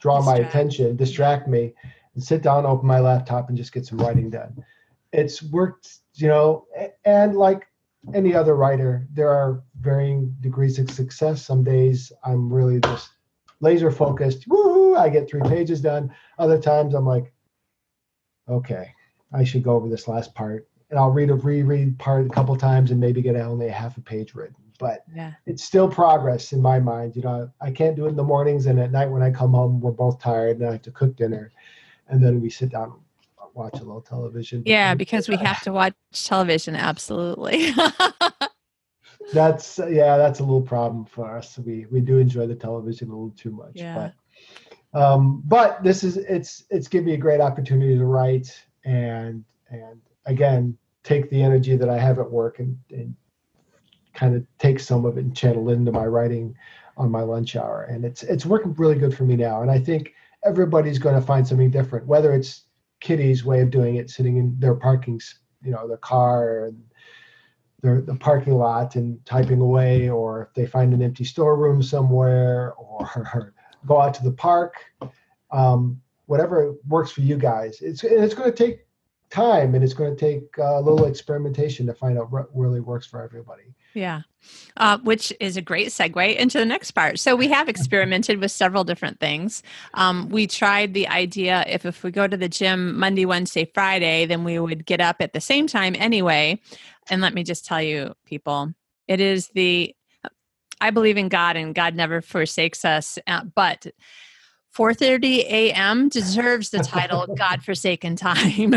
draw 0.00 0.16
distract. 0.18 0.40
my 0.40 0.48
attention, 0.48 0.96
distract 0.96 1.48
me, 1.48 1.74
and 2.14 2.22
sit 2.22 2.42
down, 2.42 2.66
open 2.66 2.86
my 2.86 3.00
laptop, 3.00 3.48
and 3.48 3.56
just 3.56 3.72
get 3.72 3.86
some 3.86 3.98
writing 3.98 4.30
done. 4.30 4.64
It's 5.12 5.42
worked, 5.42 5.98
you 6.14 6.28
know, 6.28 6.66
and 7.04 7.36
like 7.36 7.66
any 8.14 8.34
other 8.34 8.56
writer, 8.56 9.06
there 9.12 9.28
are 9.28 9.62
varying 9.82 10.34
degrees 10.40 10.78
of 10.78 10.90
success. 10.90 11.44
Some 11.44 11.64
days 11.64 12.12
I'm 12.24 12.52
really 12.52 12.80
just 12.80 13.10
laser 13.60 13.90
focused. 13.90 14.44
Woo! 14.48 14.96
I 14.96 15.08
get 15.08 15.28
three 15.28 15.42
pages 15.42 15.80
done. 15.80 16.14
Other 16.38 16.60
times 16.60 16.94
I'm 16.94 17.06
like, 17.06 17.32
okay, 18.48 18.92
I 19.32 19.44
should 19.44 19.62
go 19.62 19.72
over 19.72 19.88
this 19.88 20.08
last 20.08 20.34
part, 20.34 20.68
and 20.90 20.98
I'll 20.98 21.10
read 21.10 21.30
a 21.30 21.34
reread 21.34 21.98
part 21.98 22.26
a 22.26 22.30
couple 22.30 22.56
times 22.56 22.90
and 22.90 23.00
maybe 23.00 23.22
get 23.22 23.36
only 23.36 23.68
a 23.68 23.72
half 23.72 23.96
a 23.96 24.00
page 24.00 24.34
written. 24.34 24.56
But 24.78 25.04
yeah. 25.14 25.32
it's 25.46 25.62
still 25.62 25.88
progress 25.88 26.52
in 26.52 26.60
my 26.60 26.80
mind. 26.80 27.14
You 27.14 27.22
know, 27.22 27.50
I 27.60 27.70
can't 27.70 27.94
do 27.94 28.06
it 28.06 28.10
in 28.10 28.16
the 28.16 28.24
mornings, 28.24 28.66
and 28.66 28.78
at 28.80 28.90
night 28.90 29.10
when 29.10 29.22
I 29.22 29.30
come 29.30 29.52
home, 29.52 29.80
we're 29.80 29.92
both 29.92 30.20
tired, 30.20 30.58
and 30.58 30.68
I 30.68 30.72
have 30.72 30.82
to 30.82 30.90
cook 30.90 31.16
dinner, 31.16 31.52
and 32.08 32.22
then 32.22 32.40
we 32.40 32.50
sit 32.50 32.70
down 32.70 32.94
watch 33.54 33.74
a 33.74 33.84
little 33.84 34.00
television. 34.00 34.62
Yeah, 34.66 34.94
because 34.94 35.28
we 35.28 35.36
have 35.36 35.60
to 35.62 35.72
watch 35.72 35.94
television. 36.12 36.76
Absolutely. 36.76 37.72
that's 39.32 39.78
yeah, 39.78 40.16
that's 40.16 40.40
a 40.40 40.44
little 40.44 40.62
problem 40.62 41.04
for 41.04 41.36
us. 41.36 41.58
We 41.58 41.86
we 41.90 42.00
do 42.00 42.18
enjoy 42.18 42.46
the 42.46 42.54
television 42.54 43.08
a 43.08 43.12
little 43.12 43.34
too 43.36 43.50
much. 43.50 43.72
Yeah. 43.74 44.10
But 44.92 45.00
um, 45.00 45.42
but 45.46 45.82
this 45.82 46.04
is 46.04 46.16
it's 46.16 46.64
it's 46.70 46.88
given 46.88 47.06
me 47.06 47.14
a 47.14 47.18
great 47.18 47.40
opportunity 47.40 47.96
to 47.96 48.04
write 48.04 48.64
and 48.84 49.44
and 49.70 50.00
again 50.26 50.76
take 51.02 51.30
the 51.30 51.42
energy 51.42 51.76
that 51.76 51.88
I 51.88 51.98
have 51.98 52.18
at 52.18 52.30
work 52.30 52.58
and, 52.60 52.78
and 52.90 53.14
kind 54.14 54.36
of 54.36 54.44
take 54.58 54.78
some 54.78 55.04
of 55.04 55.16
it 55.16 55.24
and 55.24 55.36
channel 55.36 55.68
it 55.70 55.74
into 55.74 55.92
my 55.92 56.06
writing 56.06 56.54
on 56.96 57.10
my 57.10 57.22
lunch 57.22 57.56
hour. 57.56 57.84
And 57.84 58.04
it's 58.04 58.22
it's 58.22 58.46
working 58.46 58.74
really 58.74 58.96
good 58.96 59.16
for 59.16 59.24
me 59.24 59.36
now. 59.36 59.62
And 59.62 59.70
I 59.70 59.78
think 59.78 60.14
everybody's 60.44 60.98
going 60.98 61.14
to 61.14 61.26
find 61.26 61.46
something 61.46 61.70
different, 61.70 62.06
whether 62.06 62.34
it's 62.34 62.64
Kitty's 63.00 63.44
way 63.44 63.60
of 63.60 63.70
doing 63.70 63.96
it, 63.96 64.10
sitting 64.10 64.36
in 64.36 64.54
their 64.58 64.74
parking, 64.74 65.20
you 65.62 65.72
know, 65.72 65.88
their 65.88 65.96
car 65.96 66.66
and 66.66 66.82
the 67.82 68.16
parking 68.20 68.54
lot 68.54 68.94
and 68.94 69.24
typing 69.26 69.60
away, 69.60 70.08
or 70.08 70.42
if 70.42 70.54
they 70.54 70.66
find 70.66 70.94
an 70.94 71.02
empty 71.02 71.24
storeroom 71.24 71.82
somewhere, 71.82 72.74
or 72.74 73.54
go 73.86 74.00
out 74.00 74.14
to 74.14 74.22
the 74.22 74.32
park, 74.32 74.74
um, 75.50 76.00
whatever 76.26 76.74
works 76.86 77.10
for 77.10 77.22
you 77.22 77.36
guys. 77.36 77.80
It's 77.82 78.04
it's 78.04 78.34
going 78.34 78.50
to 78.50 78.56
take 78.56 78.86
time 79.32 79.74
and 79.74 79.82
it's 79.82 79.94
going 79.94 80.14
to 80.14 80.20
take 80.20 80.56
a 80.58 80.80
little 80.80 81.06
experimentation 81.06 81.86
to 81.86 81.94
find 81.94 82.18
out 82.18 82.30
what 82.30 82.46
really 82.54 82.80
works 82.80 83.06
for 83.06 83.22
everybody. 83.22 83.74
Yeah. 83.94 84.22
Uh, 84.76 84.98
which 84.98 85.32
is 85.38 85.56
a 85.56 85.62
great 85.62 85.88
segue 85.88 86.36
into 86.36 86.58
the 86.58 86.64
next 86.64 86.90
part. 86.92 87.18
So 87.18 87.36
we 87.36 87.48
have 87.48 87.68
experimented 87.68 88.40
with 88.40 88.50
several 88.50 88.84
different 88.84 89.20
things. 89.20 89.62
Um, 89.94 90.28
we 90.28 90.46
tried 90.46 90.94
the 90.94 91.06
idea 91.08 91.64
if 91.68 91.86
if 91.86 92.02
we 92.02 92.10
go 92.10 92.26
to 92.26 92.36
the 92.36 92.48
gym 92.48 92.98
Monday, 92.98 93.24
Wednesday, 93.24 93.70
Friday, 93.72 94.26
then 94.26 94.44
we 94.44 94.58
would 94.58 94.84
get 94.86 95.00
up 95.00 95.16
at 95.20 95.32
the 95.32 95.40
same 95.40 95.66
time 95.66 95.94
anyway. 95.98 96.60
And 97.10 97.20
let 97.20 97.34
me 97.34 97.42
just 97.44 97.64
tell 97.64 97.82
you, 97.82 98.14
people, 98.24 98.72
it 99.08 99.20
is 99.20 99.48
the 99.48 99.94
I 100.80 100.90
believe 100.90 101.16
in 101.16 101.28
God 101.28 101.56
and 101.56 101.76
God 101.76 101.94
never 101.94 102.20
forsakes 102.20 102.84
us, 102.84 103.16
uh, 103.28 103.44
but 103.54 103.86
4:30 104.76 105.40
a.m. 105.48 106.08
deserves 106.08 106.70
the 106.70 106.80
title 106.80 107.26
God 107.38 107.62
forsaken 107.62 108.16
Time." 108.16 108.74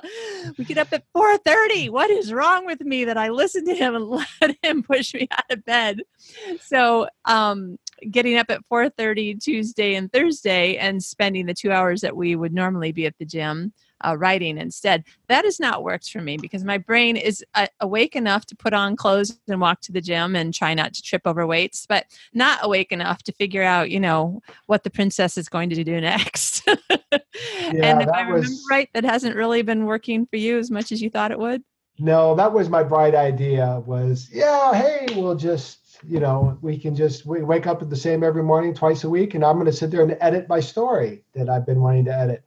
we 0.58 0.64
get 0.64 0.78
up 0.78 0.88
at 0.92 1.04
4:30. 1.14 1.90
What 1.90 2.10
is 2.10 2.32
wrong 2.32 2.64
with 2.64 2.80
me 2.80 3.04
that 3.04 3.18
I 3.18 3.28
listen 3.28 3.66
to 3.66 3.74
him 3.74 3.94
and 3.94 4.08
let 4.40 4.56
him 4.62 4.82
push 4.82 5.12
me 5.12 5.28
out 5.30 5.50
of 5.50 5.64
bed? 5.64 6.00
So, 6.60 7.08
um, 7.26 7.78
getting 8.10 8.38
up 8.38 8.50
at 8.50 8.62
4:30 8.70 9.42
Tuesday 9.42 9.94
and 9.94 10.10
Thursday 10.10 10.76
and 10.76 11.02
spending 11.02 11.46
the 11.46 11.54
two 11.54 11.70
hours 11.70 12.00
that 12.00 12.16
we 12.16 12.34
would 12.34 12.54
normally 12.54 12.92
be 12.92 13.04
at 13.04 13.18
the 13.18 13.26
gym 13.26 13.72
uh, 14.04 14.16
writing 14.16 14.58
instead. 14.58 15.04
That 15.28 15.44
has 15.44 15.60
not 15.60 15.82
worked 15.82 16.10
for 16.10 16.20
me 16.20 16.36
because 16.36 16.64
my 16.64 16.78
brain 16.78 17.16
is 17.16 17.44
uh, 17.54 17.66
awake 17.80 18.16
enough 18.16 18.46
to 18.46 18.56
put 18.56 18.72
on 18.72 18.96
clothes 18.96 19.38
and 19.48 19.60
walk 19.60 19.80
to 19.82 19.92
the 19.92 20.00
gym 20.00 20.36
and 20.36 20.52
try 20.52 20.74
not 20.74 20.94
to 20.94 21.02
trip 21.02 21.22
over 21.24 21.46
weights, 21.46 21.86
but 21.86 22.06
not 22.32 22.60
awake 22.62 22.92
enough 22.92 23.22
to 23.24 23.32
figure 23.32 23.62
out, 23.62 23.90
you 23.90 24.00
know, 24.00 24.40
what 24.66 24.84
the 24.84 24.90
princess 24.90 25.36
is 25.36 25.48
going 25.48 25.70
to 25.70 25.84
do 25.84 26.00
next. 26.00 26.62
yeah, 26.66 26.76
and 27.72 28.02
if 28.02 28.08
I 28.08 28.20
remember 28.20 28.40
was... 28.40 28.66
right, 28.70 28.88
that 28.94 29.04
hasn't 29.04 29.36
really 29.36 29.62
been 29.62 29.84
working 29.86 30.26
for 30.26 30.36
you 30.36 30.58
as 30.58 30.70
much 30.70 30.92
as 30.92 31.02
you 31.02 31.10
thought 31.10 31.32
it 31.32 31.38
would. 31.38 31.62
No, 31.98 32.34
that 32.34 32.52
was 32.52 32.68
my 32.68 32.82
bright 32.82 33.14
idea. 33.14 33.82
Was 33.86 34.28
yeah, 34.32 34.72
hey, 34.74 35.06
we'll 35.14 35.36
just 35.36 35.82
you 36.06 36.20
know 36.20 36.58
we 36.62 36.78
can 36.78 36.94
just 36.94 37.26
we 37.26 37.42
wake 37.42 37.66
up 37.66 37.82
at 37.82 37.90
the 37.90 37.96
same 37.96 38.24
every 38.24 38.42
morning 38.42 38.74
twice 38.74 39.04
a 39.04 39.10
week 39.10 39.34
and 39.34 39.44
i'm 39.44 39.54
going 39.56 39.66
to 39.66 39.72
sit 39.72 39.90
there 39.90 40.02
and 40.02 40.16
edit 40.20 40.48
my 40.48 40.60
story 40.60 41.24
that 41.34 41.48
i've 41.48 41.66
been 41.66 41.80
wanting 41.80 42.04
to 42.04 42.16
edit 42.16 42.44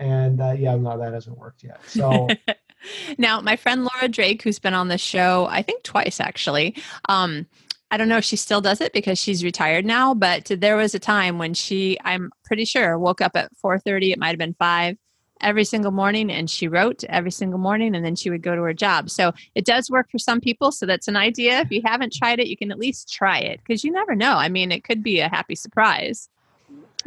and 0.00 0.40
uh, 0.40 0.54
yeah, 0.58 0.74
no, 0.76 0.98
that 0.98 1.12
hasn't 1.12 1.38
worked 1.38 1.62
yet. 1.62 1.78
So. 1.86 2.28
now, 3.18 3.40
my 3.40 3.54
friend 3.54 3.84
Laura 3.84 4.08
Drake, 4.08 4.42
who's 4.42 4.58
been 4.58 4.74
on 4.74 4.88
the 4.88 4.98
show, 4.98 5.46
I 5.50 5.62
think 5.62 5.82
twice 5.82 6.18
actually, 6.18 6.74
um, 7.08 7.46
I 7.90 7.96
don't 7.96 8.08
know 8.08 8.16
if 8.16 8.24
she 8.24 8.36
still 8.36 8.62
does 8.62 8.80
it 8.80 8.92
because 8.92 9.18
she's 9.18 9.44
retired 9.44 9.84
now, 9.84 10.14
but 10.14 10.46
there 10.46 10.76
was 10.76 10.94
a 10.94 10.98
time 10.98 11.38
when 11.38 11.54
she, 11.54 11.98
I'm 12.04 12.30
pretty 12.44 12.64
sure, 12.64 12.98
woke 12.98 13.20
up 13.20 13.32
at 13.36 13.52
4:30. 13.62 14.12
It 14.12 14.18
might 14.18 14.28
have 14.28 14.38
been 14.38 14.54
five 14.54 14.96
every 15.42 15.64
single 15.64 15.90
morning, 15.90 16.30
and 16.30 16.48
she 16.48 16.66
wrote 16.66 17.04
every 17.04 17.32
single 17.32 17.58
morning, 17.58 17.94
and 17.94 18.04
then 18.04 18.16
she 18.16 18.30
would 18.30 18.42
go 18.42 18.54
to 18.54 18.62
her 18.62 18.74
job. 18.74 19.10
So 19.10 19.32
it 19.54 19.66
does 19.66 19.90
work 19.90 20.10
for 20.10 20.18
some 20.18 20.40
people. 20.40 20.72
So 20.72 20.86
that's 20.86 21.08
an 21.08 21.16
idea. 21.16 21.60
If 21.60 21.70
you 21.70 21.82
haven't 21.84 22.14
tried 22.14 22.38
it, 22.38 22.46
you 22.46 22.56
can 22.56 22.70
at 22.70 22.78
least 22.78 23.12
try 23.12 23.38
it 23.38 23.58
because 23.58 23.84
you 23.84 23.90
never 23.90 24.14
know. 24.14 24.34
I 24.34 24.48
mean, 24.48 24.72
it 24.72 24.84
could 24.84 25.02
be 25.02 25.20
a 25.20 25.28
happy 25.28 25.56
surprise. 25.56 26.28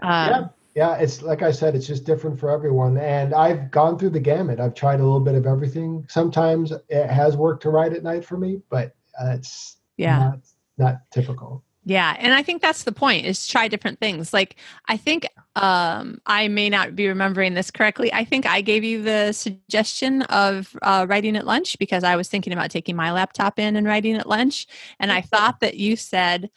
Um, 0.02 0.30
yeah 0.30 0.48
yeah, 0.76 0.96
it's 0.96 1.22
like 1.22 1.44
I 1.44 1.52
said, 1.52 1.76
it's 1.76 1.86
just 1.86 2.04
different 2.04 2.40
for 2.40 2.50
everyone. 2.50 2.98
And 2.98 3.34
I've 3.34 3.70
gone 3.70 3.98
through 4.00 4.12
the 4.12 4.20
gamut. 4.20 4.60
I've 4.60 4.74
tried 4.74 5.00
a 5.00 5.04
little 5.04 5.20
bit 5.20 5.36
of 5.36 5.46
everything. 5.46 6.06
Sometimes 6.10 6.72
it 6.90 7.10
has 7.10 7.38
worked 7.38 7.62
to 7.64 7.70
write 7.70 7.94
at 7.94 8.04
night 8.04 8.26
for 8.26 8.38
me, 8.38 8.62
but 8.70 8.96
uh, 9.22 9.34
it's 9.36 9.78
yeah 9.98 10.18
not, 10.18 10.40
not 10.78 10.96
typical. 11.12 11.64
Yeah, 11.86 12.16
and 12.18 12.34
I 12.34 12.42
think 12.42 12.62
that's 12.62 12.84
the 12.84 12.94
point 12.94 13.26
is 13.26 13.46
try 13.46 13.68
different 13.68 14.00
things. 14.00 14.34
Like 14.34 14.56
I 14.88 14.98
think 14.98 15.28
um, 15.56 16.20
I 16.26 16.48
may 16.48 16.70
not 16.70 16.96
be 16.96 17.08
remembering 17.08 17.54
this 17.54 17.70
correctly. 17.70 18.12
I 18.12 18.24
think 18.24 18.48
I 18.48 18.62
gave 18.62 18.84
you 18.84 19.04
the 19.04 19.34
suggestion 19.34 20.24
of 20.24 20.76
uh, 20.82 21.06
writing 21.08 21.36
at 21.36 21.46
lunch 21.46 21.78
because 21.78 22.04
I 22.04 22.16
was 22.16 22.30
thinking 22.30 22.54
about 22.54 22.72
taking 22.72 22.96
my 22.96 23.12
laptop 23.12 23.60
in 23.60 23.76
and 23.76 23.86
writing 23.86 24.16
at 24.16 24.28
lunch, 24.28 24.66
and 25.00 25.12
I 25.12 25.22
thought 25.22 25.60
that 25.60 25.76
you 25.76 25.98
said 25.98 26.50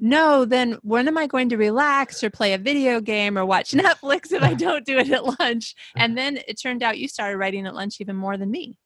no, 0.00 0.44
then 0.44 0.78
when 0.82 1.06
am 1.06 1.18
I 1.18 1.26
going 1.26 1.50
to 1.50 1.56
relax 1.56 2.24
or 2.24 2.30
play 2.30 2.54
a 2.54 2.58
video 2.58 3.00
game 3.00 3.36
or 3.36 3.44
watch 3.44 3.70
Netflix 3.72 4.32
if 4.32 4.42
I 4.42 4.54
don't 4.54 4.84
do 4.84 4.98
it 4.98 5.10
at 5.10 5.38
lunch? 5.38 5.74
And 5.94 6.16
then 6.16 6.38
it 6.48 6.60
turned 6.60 6.82
out 6.82 6.98
you 6.98 7.06
started 7.06 7.36
writing 7.36 7.66
at 7.66 7.74
lunch 7.74 8.00
even 8.00 8.16
more 8.16 8.36
than 8.36 8.50
me. 8.50 8.78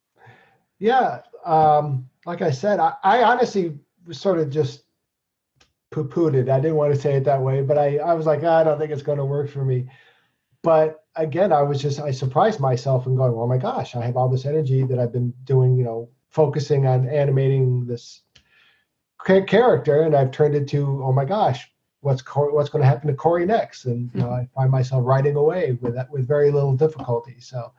Yeah. 0.79 1.21
Um, 1.45 2.09
like 2.27 2.43
I 2.43 2.51
said, 2.51 2.81
I, 2.81 2.95
I 3.03 3.23
honestly 3.23 3.79
sort 4.11 4.39
of 4.39 4.51
just 4.51 4.83
poo 5.91 6.05
pooed 6.05 6.35
it. 6.35 6.49
I 6.49 6.59
didn't 6.61 6.77
want 6.77 6.95
to 6.95 7.01
say 7.01 7.15
it 7.15 7.25
that 7.25 7.41
way, 7.41 7.63
but 7.63 7.79
I, 7.79 7.99
I 7.99 8.15
was 8.15 8.27
like, 8.27 8.43
oh, 8.43 8.53
I 8.53 8.65
don't 8.65 8.79
think 8.79 8.91
it's 8.91 9.03
going 9.03 9.19
to 9.19 9.25
work 9.25 9.49
for 9.51 9.65
me. 9.65 9.89
But 10.63 11.05
again, 11.15 11.53
I 11.53 11.63
was 11.63 11.81
just, 11.81 12.01
I 12.01 12.11
surprised 12.11 12.59
myself 12.59 13.07
and 13.07 13.17
going, 13.17 13.33
oh 13.35 13.47
my 13.47 13.59
gosh, 13.59 13.95
I 13.95 14.05
have 14.05 14.17
all 14.17 14.29
this 14.29 14.47
energy 14.47 14.83
that 14.85 14.99
I've 14.99 15.13
been 15.13 15.33
doing, 15.45 15.77
you 15.77 15.85
know, 15.85 16.09
focusing 16.31 16.87
on 16.87 17.09
animating 17.09 17.87
this 17.87 18.23
character, 19.25 20.03
and 20.03 20.15
I've 20.15 20.31
turned 20.31 20.55
it 20.55 20.69
to, 20.69 21.03
oh 21.03 21.13
my 21.13 21.25
gosh, 21.25 21.71
what's 22.05 22.23
Corey, 22.23 22.53
what's 22.53 22.69
going 22.69 22.83
to 22.83 22.89
happen 22.89 23.09
to 23.09 23.15
Corey 23.15 23.47
next? 23.47 23.87
And 23.87 24.11
you 24.15 24.21
know, 24.21 24.27
mm-hmm. 24.27 24.59
I 24.59 24.61
find 24.61 24.71
myself 24.71 25.05
writing 25.05 25.37
away 25.37 25.79
with 25.81 25.95
that 25.95 26.11
with 26.11 26.29
very 26.29 26.51
little 26.51 26.77
difficulty. 26.77 27.37
So 27.41 27.73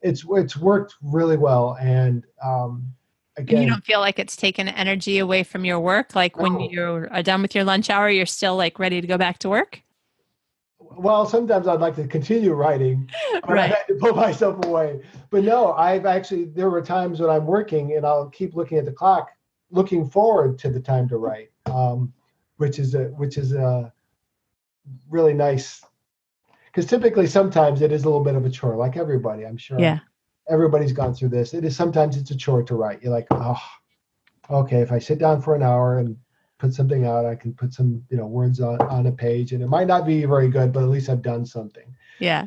it's 0.00 0.24
it's 0.30 0.56
worked 0.56 0.94
really 1.02 1.36
well, 1.36 1.76
and 1.80 2.24
um, 2.42 2.86
again, 3.36 3.62
you 3.62 3.68
don't 3.68 3.84
feel 3.84 4.00
like 4.00 4.18
it's 4.18 4.36
taken 4.36 4.68
energy 4.68 5.18
away 5.18 5.42
from 5.42 5.64
your 5.64 5.80
work. 5.80 6.14
Like 6.14 6.36
no. 6.36 6.44
when 6.44 6.60
you're 6.60 7.08
done 7.22 7.42
with 7.42 7.54
your 7.54 7.64
lunch 7.64 7.90
hour, 7.90 8.08
you're 8.08 8.26
still 8.26 8.56
like 8.56 8.78
ready 8.78 9.00
to 9.00 9.06
go 9.06 9.18
back 9.18 9.38
to 9.40 9.48
work. 9.48 9.82
Well, 10.78 11.26
sometimes 11.26 11.66
I'd 11.66 11.80
like 11.80 11.96
to 11.96 12.06
continue 12.06 12.54
writing, 12.54 13.10
but 13.32 13.50
right. 13.50 13.72
I 13.72 13.76
had 13.76 13.86
to 13.88 13.94
pull 13.94 14.14
myself 14.14 14.64
away. 14.64 15.00
But 15.30 15.42
no, 15.42 15.72
I've 15.72 16.06
actually 16.06 16.44
there 16.44 16.70
were 16.70 16.82
times 16.82 17.20
when 17.20 17.30
I'm 17.30 17.46
working 17.46 17.96
and 17.96 18.06
I'll 18.06 18.30
keep 18.30 18.54
looking 18.54 18.78
at 18.78 18.84
the 18.84 18.92
clock 18.92 19.30
looking 19.70 20.08
forward 20.08 20.58
to 20.60 20.70
the 20.70 20.80
time 20.80 21.08
to 21.08 21.16
write, 21.16 21.50
um, 21.66 22.12
which 22.56 22.78
is 22.78 22.94
a 22.94 23.04
which 23.04 23.38
is 23.38 23.52
a 23.52 23.92
really 25.08 25.34
nice. 25.34 25.84
Because 26.66 26.86
typically, 26.86 27.26
sometimes 27.26 27.80
it 27.80 27.92
is 27.92 28.04
a 28.04 28.06
little 28.06 28.24
bit 28.24 28.34
of 28.34 28.44
a 28.44 28.50
chore, 28.50 28.76
like 28.76 28.96
everybody. 28.96 29.46
I'm 29.46 29.56
sure. 29.56 29.80
Yeah. 29.80 30.00
Everybody's 30.48 30.92
gone 30.92 31.14
through 31.14 31.30
this. 31.30 31.54
It 31.54 31.64
is 31.64 31.74
sometimes 31.74 32.16
it's 32.16 32.30
a 32.30 32.36
chore 32.36 32.62
to 32.62 32.76
write. 32.76 33.02
You're 33.02 33.12
like, 33.12 33.26
oh, 33.32 33.60
okay. 34.48 34.80
If 34.80 34.92
I 34.92 35.00
sit 35.00 35.18
down 35.18 35.42
for 35.42 35.56
an 35.56 35.62
hour 35.62 35.98
and 35.98 36.16
put 36.58 36.72
something 36.72 37.04
out, 37.04 37.26
I 37.26 37.34
can 37.34 37.52
put 37.52 37.72
some 37.72 38.04
you 38.10 38.16
know 38.16 38.26
words 38.26 38.60
on 38.60 38.80
on 38.82 39.06
a 39.06 39.12
page, 39.12 39.52
and 39.52 39.62
it 39.62 39.68
might 39.68 39.86
not 39.86 40.06
be 40.06 40.24
very 40.24 40.48
good, 40.48 40.72
but 40.72 40.82
at 40.82 40.88
least 40.88 41.08
I've 41.08 41.22
done 41.22 41.46
something. 41.46 41.94
Yeah. 42.20 42.46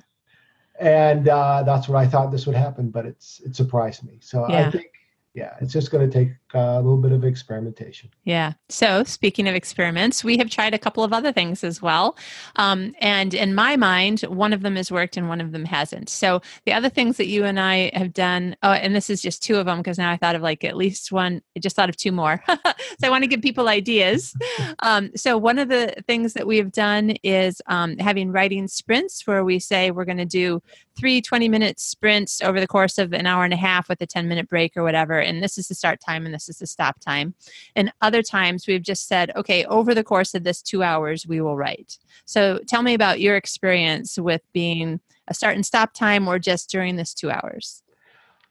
And 0.79 1.27
uh, 1.27 1.63
that's 1.63 1.89
what 1.89 1.97
I 1.97 2.07
thought 2.07 2.31
this 2.31 2.45
would 2.45 2.55
happen, 2.55 2.89
but 2.89 3.05
it's 3.05 3.41
it 3.41 3.55
surprised 3.55 4.05
me. 4.05 4.19
So 4.21 4.47
yeah. 4.47 4.67
I 4.67 4.71
think 4.71 4.91
yeah, 5.39 5.55
it's 5.61 5.71
just 5.71 5.89
going 5.89 6.07
to 6.07 6.13
take 6.13 6.33
uh, 6.53 6.59
a 6.59 6.81
little 6.81 6.97
bit 6.97 7.13
of 7.13 7.23
experimentation. 7.23 8.09
Yeah. 8.25 8.53
So, 8.67 9.05
speaking 9.05 9.47
of 9.47 9.55
experiments, 9.55 10.21
we 10.21 10.37
have 10.37 10.49
tried 10.49 10.73
a 10.73 10.77
couple 10.77 11.01
of 11.01 11.13
other 11.13 11.31
things 11.31 11.63
as 11.63 11.81
well. 11.81 12.17
Um, 12.57 12.93
and 12.99 13.33
in 13.33 13.55
my 13.55 13.77
mind, 13.77 14.21
one 14.21 14.51
of 14.51 14.63
them 14.63 14.75
has 14.75 14.91
worked 14.91 15.15
and 15.15 15.29
one 15.29 15.39
of 15.39 15.53
them 15.53 15.63
hasn't. 15.63 16.09
So, 16.09 16.41
the 16.65 16.73
other 16.73 16.89
things 16.89 17.15
that 17.15 17.27
you 17.27 17.45
and 17.45 17.57
I 17.57 17.89
have 17.93 18.11
done, 18.11 18.57
oh, 18.63 18.71
and 18.71 18.93
this 18.93 19.09
is 19.09 19.21
just 19.21 19.41
two 19.41 19.55
of 19.55 19.65
them 19.65 19.77
because 19.77 19.97
now 19.97 20.11
I 20.11 20.17
thought 20.17 20.35
of 20.35 20.41
like 20.41 20.65
at 20.65 20.75
least 20.75 21.09
one, 21.09 21.41
I 21.55 21.61
just 21.61 21.77
thought 21.77 21.89
of 21.89 21.95
two 21.95 22.11
more. 22.11 22.43
so, 22.47 22.57
I 23.03 23.09
want 23.09 23.23
to 23.23 23.29
give 23.29 23.41
people 23.41 23.69
ideas. 23.69 24.35
Um, 24.81 25.11
so, 25.15 25.37
one 25.37 25.57
of 25.57 25.67
the 25.69 25.93
things 26.07 26.33
that 26.33 26.45
we 26.45 26.57
have 26.57 26.71
done 26.71 27.11
is 27.23 27.61
um, 27.67 27.97
having 27.97 28.31
writing 28.31 28.67
sprints 28.67 29.25
where 29.25 29.43
we 29.43 29.59
say 29.59 29.91
we're 29.91 30.05
going 30.05 30.17
to 30.17 30.25
do 30.25 30.61
three 30.99 31.21
20 31.21 31.47
minute 31.47 31.79
sprints 31.79 32.41
over 32.41 32.59
the 32.59 32.67
course 32.67 32.97
of 32.97 33.13
an 33.13 33.25
hour 33.25 33.45
and 33.45 33.53
a 33.53 33.57
half 33.57 33.87
with 33.87 34.01
a 34.01 34.05
10 34.05 34.27
minute 34.27 34.49
break 34.49 34.75
or 34.75 34.83
whatever. 34.83 35.19
And 35.29 35.43
this 35.43 35.57
is 35.57 35.67
the 35.67 35.75
start 35.75 35.99
time 36.05 36.25
and 36.25 36.33
this 36.33 36.49
is 36.49 36.57
the 36.59 36.67
stop 36.67 36.99
time. 36.99 37.33
And 37.75 37.91
other 38.01 38.21
times 38.21 38.67
we've 38.67 38.81
just 38.81 39.07
said, 39.07 39.31
okay, 39.35 39.65
over 39.65 39.93
the 39.93 40.03
course 40.03 40.33
of 40.33 40.43
this 40.43 40.61
two 40.61 40.83
hours, 40.83 41.27
we 41.27 41.41
will 41.41 41.55
write. 41.55 41.97
So 42.25 42.59
tell 42.67 42.81
me 42.81 42.93
about 42.93 43.19
your 43.19 43.35
experience 43.35 44.17
with 44.17 44.41
being 44.53 44.99
a 45.27 45.33
start 45.33 45.55
and 45.55 45.65
stop 45.65 45.93
time 45.93 46.27
or 46.27 46.39
just 46.39 46.69
during 46.69 46.95
this 46.95 47.13
two 47.13 47.31
hours. 47.31 47.83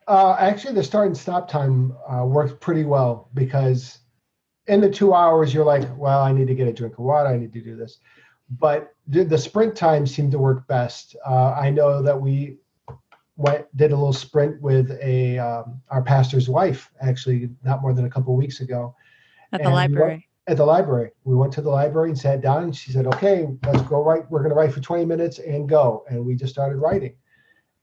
Uh, 0.06 0.36
actually, 0.38 0.74
the 0.74 0.82
start 0.82 1.08
and 1.08 1.16
stop 1.16 1.50
time 1.50 1.94
uh, 2.10 2.24
works 2.24 2.54
pretty 2.60 2.84
well 2.84 3.28
because 3.34 3.98
in 4.66 4.80
the 4.80 4.88
two 4.88 5.12
hours, 5.12 5.52
you're 5.52 5.66
like, 5.66 5.84
well, 5.98 6.20
I 6.22 6.32
need 6.32 6.46
to 6.46 6.54
get 6.54 6.68
a 6.68 6.72
drink 6.72 6.94
of 6.94 7.00
water, 7.00 7.28
I 7.28 7.36
need 7.36 7.52
to 7.52 7.60
do 7.60 7.76
this 7.76 7.98
but 8.50 8.94
the 9.06 9.38
sprint 9.38 9.76
times 9.76 10.14
seem 10.14 10.30
to 10.30 10.38
work 10.38 10.66
best. 10.66 11.16
Uh, 11.26 11.52
I 11.52 11.70
know 11.70 12.02
that 12.02 12.20
we 12.20 12.58
went 13.38 13.64
did 13.76 13.92
a 13.92 13.96
little 13.96 14.12
sprint 14.12 14.60
with 14.60 14.90
a 15.02 15.38
um, 15.38 15.80
our 15.88 16.02
pastor's 16.02 16.48
wife 16.48 16.90
actually 17.00 17.48
not 17.64 17.80
more 17.80 17.94
than 17.94 18.04
a 18.04 18.10
couple 18.10 18.36
weeks 18.36 18.60
ago 18.60 18.94
at 19.52 19.62
the 19.62 19.70
library. 19.70 20.28
at 20.46 20.58
the 20.58 20.66
library, 20.66 21.10
we 21.24 21.34
went 21.34 21.52
to 21.54 21.62
the 21.62 21.70
library 21.70 22.10
and 22.10 22.18
sat 22.18 22.42
down. 22.42 22.64
and 22.64 22.76
She 22.76 22.92
said, 22.92 23.06
"Okay, 23.06 23.46
let's 23.64 23.82
go 23.82 24.02
write. 24.02 24.30
We're 24.30 24.40
going 24.40 24.50
to 24.50 24.56
write 24.56 24.72
for 24.72 24.80
20 24.80 25.06
minutes 25.06 25.38
and 25.38 25.66
go." 25.68 26.04
And 26.10 26.24
we 26.26 26.34
just 26.34 26.52
started 26.52 26.76
writing. 26.76 27.14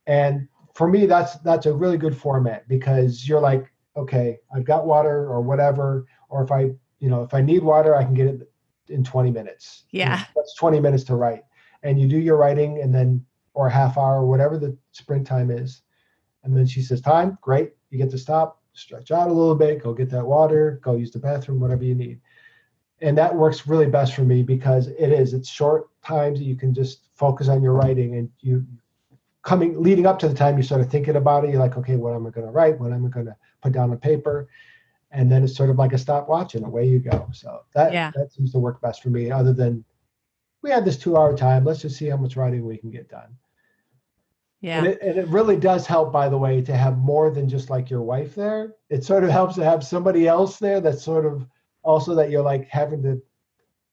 And 0.05 0.47
for 0.75 0.87
me, 0.87 1.07
that's 1.07 1.37
that's 1.39 1.65
a 1.65 1.73
really 1.73 1.97
good 1.97 2.15
format 2.15 2.67
because 2.67 3.27
you're 3.27 3.39
like, 3.39 3.71
okay, 3.97 4.37
I've 4.53 4.65
got 4.65 4.85
water 4.85 5.27
or 5.27 5.41
whatever, 5.41 6.05
or 6.29 6.43
if 6.43 6.51
I, 6.51 6.71
you 6.99 7.09
know, 7.09 7.23
if 7.23 7.33
I 7.33 7.41
need 7.41 7.63
water, 7.63 7.95
I 7.95 8.03
can 8.03 8.13
get 8.13 8.27
it 8.27 8.51
in 8.89 9.03
20 9.03 9.31
minutes. 9.31 9.85
Yeah. 9.91 10.23
That's 10.35 10.55
20 10.55 10.79
minutes 10.79 11.03
to 11.05 11.15
write. 11.15 11.43
And 11.83 11.99
you 11.99 12.07
do 12.07 12.17
your 12.17 12.37
writing 12.37 12.81
and 12.81 12.93
then, 12.93 13.25
or 13.55 13.67
a 13.67 13.71
half 13.71 13.97
hour, 13.97 14.25
whatever 14.25 14.57
the 14.57 14.77
sprint 14.91 15.25
time 15.25 15.49
is. 15.49 15.81
And 16.43 16.55
then 16.55 16.67
she 16.67 16.81
says, 16.81 17.01
time, 17.01 17.37
great. 17.41 17.73
You 17.89 17.97
get 17.97 18.11
to 18.11 18.17
stop, 18.17 18.61
stretch 18.73 19.11
out 19.11 19.29
a 19.29 19.33
little 19.33 19.55
bit, 19.55 19.81
go 19.81 19.93
get 19.93 20.09
that 20.11 20.25
water, 20.25 20.79
go 20.83 20.95
use 20.95 21.11
the 21.11 21.19
bathroom, 21.19 21.59
whatever 21.59 21.83
you 21.83 21.95
need. 21.95 22.21
And 23.01 23.17
that 23.17 23.35
works 23.35 23.67
really 23.67 23.87
best 23.87 24.13
for 24.13 24.21
me 24.21 24.43
because 24.43 24.87
it 24.87 25.11
is, 25.11 25.33
it's 25.33 25.49
short 25.49 25.89
times 26.03 26.39
that 26.39 26.45
you 26.45 26.55
can 26.55 26.73
just 26.73 27.07
focus 27.15 27.47
on 27.47 27.63
your 27.63 27.73
writing 27.73 28.15
and 28.15 28.30
you 28.39 28.65
coming 29.41 29.82
leading 29.82 30.05
up 30.05 30.19
to 30.19 30.27
the 30.27 30.36
time 30.36 30.57
you 30.57 30.63
started 30.63 30.89
thinking 30.89 31.15
about 31.15 31.45
it. 31.45 31.51
You're 31.51 31.59
like, 31.59 31.77
okay, 31.77 31.95
what 31.95 32.13
am 32.13 32.27
I 32.27 32.30
going 32.30 32.47
to 32.47 32.51
write? 32.51 32.80
What 32.80 32.91
am 32.91 33.05
I 33.05 33.09
going 33.09 33.25
to 33.25 33.36
put 33.61 33.73
down 33.73 33.91
on 33.91 33.97
paper? 33.97 34.47
and 35.15 35.32
then 35.32 35.43
it's 35.43 35.55
sort 35.55 35.69
of 35.69 35.77
like 35.77 35.93
a 35.93 35.97
stopwatch 35.97 36.55
and 36.55 36.65
away 36.65 36.86
you 36.86 36.99
go. 36.99 37.27
So 37.32 37.61
that 37.73 37.93
yeah. 37.93 38.11
that 38.15 38.34
seems 38.34 38.51
to 38.51 38.59
work 38.59 38.82
best 38.82 39.01
for 39.01 39.09
me, 39.09 39.32
other 39.32 39.53
than 39.53 39.84
we 40.61 40.69
had 40.69 40.86
this 40.86 40.97
two 40.97 41.17
hour 41.17 41.36
time. 41.36 41.63
Let's 41.63 41.82
just 41.82 41.97
see 41.97 42.07
how 42.07 42.17
much 42.17 42.36
writing 42.36 42.65
we 42.65 42.77
can 42.77 42.91
get 42.91 43.09
done. 43.09 43.36
Yeah. 44.66 44.80
And 44.80 44.88
it, 44.88 44.99
and 45.03 45.18
it 45.20 45.28
really 45.28 45.57
does 45.57 45.86
help, 45.86 46.11
by 46.11 46.28
the 46.28 46.39
way, 46.39 46.59
to 46.59 46.76
have 46.76 46.97
more 46.97 47.30
than 47.30 47.47
just 47.47 47.70
like 47.70 47.91
your 47.91 48.01
wife 48.01 48.34
there. 48.34 48.74
It 48.89 49.03
sort 49.03 49.24
of 49.24 49.30
helps 49.30 49.53
to 49.57 49.63
have 49.63 49.84
somebody 49.84 50.28
else 50.28 50.57
there 50.57 50.82
that's 50.82 51.03
sort 51.03 51.28
of 51.28 51.45
also 51.84 52.16
that 52.16 52.32
you're 52.32 52.41
like 52.41 52.68
having 52.68 53.03
to 53.03 53.22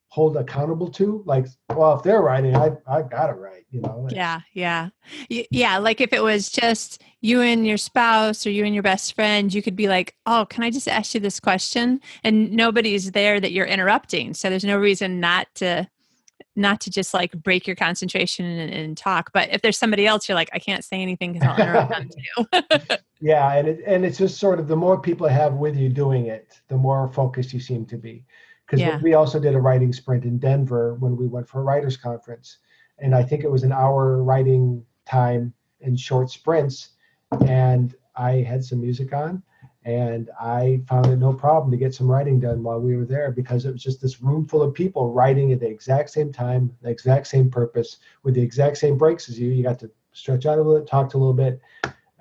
hold 0.09 0.35
accountable 0.39 0.89
to. 0.93 1.23
Like, 1.27 1.47
well, 1.69 1.95
if 1.99 2.03
they're 2.03 2.23
writing, 2.23 2.57
I 2.57 2.71
I 2.87 3.03
gotta 3.03 3.35
write, 3.35 3.67
you 3.71 3.83
know. 3.83 4.09
Yeah, 4.11 4.41
yeah, 4.55 4.89
yeah. 5.29 5.77
Like 5.77 6.01
if 6.01 6.15
it 6.15 6.23
was 6.23 6.51
just 6.51 7.03
you 7.21 7.43
and 7.43 7.67
your 7.67 7.77
spouse 7.77 8.47
or 8.47 8.51
you 8.51 8.65
and 8.65 8.73
your 8.73 8.83
best 8.83 9.15
friend, 9.15 9.53
you 9.53 9.61
could 9.61 9.77
be 9.77 9.89
like, 9.89 10.15
"Oh, 10.25 10.47
can 10.49 10.65
I 10.65 10.71
just 10.71 10.89
ask 10.89 11.13
you 11.13 11.21
this 11.21 11.39
question?" 11.39 12.01
And 12.25 12.51
nobody's 12.51 13.13
there 13.13 13.41
that 13.41 13.53
you're 13.53 13.67
interrupting, 13.67 14.33
so 14.33 14.49
there's 14.49 14.65
no 14.65 14.79
reason 14.79 15.21
not 15.21 15.49
to 15.57 15.87
not 16.57 16.81
to 16.83 16.91
just 16.91 17.15
like 17.15 17.33
break 17.43 17.67
your 17.67 17.77
concentration 17.77 18.45
and, 18.45 18.73
and 18.73 18.97
talk. 18.97 19.31
But 19.33 19.53
if 19.53 19.63
there's 19.63 19.79
somebody 19.79 20.07
else, 20.07 20.29
you're 20.29 20.35
like, 20.37 20.51
I 20.53 20.59
can't 20.59 20.85
say 20.85 21.01
anything 21.01 21.33
because 21.33 21.49
I'll 21.49 21.61
interrupt 21.63 21.91
them 21.91 22.09
too. 22.09 22.97
yeah, 23.21 23.55
and 23.55 23.69
it, 23.69 23.81
and 23.87 24.05
it's 24.05 24.19
just 24.19 24.39
sort 24.39 24.59
of 24.59 24.69
the 24.69 24.77
more 24.77 25.01
people 25.01 25.27
have 25.29 25.55
with 25.55 25.77
you 25.77 25.89
doing 25.89 26.27
it, 26.27 26.61
the 26.69 26.77
more 26.77 27.09
focused 27.13 27.53
you 27.53 27.61
seem 27.61 27.87
to 27.87 27.97
be. 27.97 28.25
Because 28.67 28.81
Yeah. 28.81 29.01
we 29.03 29.15
also 29.15 29.39
did 29.39 29.55
a 29.55 29.61
writing 29.61 29.93
sprint 29.93 30.25
in 30.25 30.39
Denver 30.39 30.95
when 30.95 31.17
we 31.17 31.27
went 31.27 31.49
for 31.49 31.61
a 31.61 31.63
writers 31.65 31.97
conference, 31.97 32.59
and 32.99 33.15
I 33.15 33.23
think 33.23 33.45
it 33.45 33.51
was 33.51 33.65
an 33.65 33.73
hour 33.73 34.23
writing 34.23 34.85
time 35.07 35.53
in 35.81 35.97
short 35.97 36.31
sprints, 36.31 36.91
and 37.47 37.95
I 38.17 38.37
had 38.37 38.65
some 38.65 38.81
music 38.81 39.13
on. 39.13 39.43
And 39.85 40.31
I 40.41 40.81
found 40.89 41.07
it 41.07 41.17
no 41.17 41.33
problem 41.33 41.71
to 41.73 41.77
get 41.77 41.95
some 41.95 42.09
writing 42.09 42.39
done 42.39 42.63
while 42.63 42.81
we 42.81 42.97
were 42.97 43.05
there 43.05 43.33
because 43.33 43.65
it 43.65 43.73
was 43.73 43.83
just 43.83 44.01
this 44.01 44.23
room 44.23 44.47
full 44.47 44.63
of 44.63 44.75
people 44.75 45.13
writing 45.13 45.53
at 45.53 45.61
the 45.61 45.67
exact 45.67 46.11
same 46.11 46.33
time, 46.33 46.75
the 46.83 46.91
exact 46.91 47.27
same 47.27 47.51
purpose, 47.51 47.99
with 48.23 48.35
the 48.35 48.43
exact 48.43 48.79
same 48.79 48.97
breaks 48.97 49.29
as 49.29 49.39
you. 49.39 49.51
You 49.51 49.63
got 49.63 49.81
to 49.81 49.91
stretch 50.13 50.47
out 50.47 50.59
a 50.59 50.63
little, 50.63 50.87
talk 50.87 51.15
a 51.15 51.19
little 51.19 51.35
bit, 51.35 51.61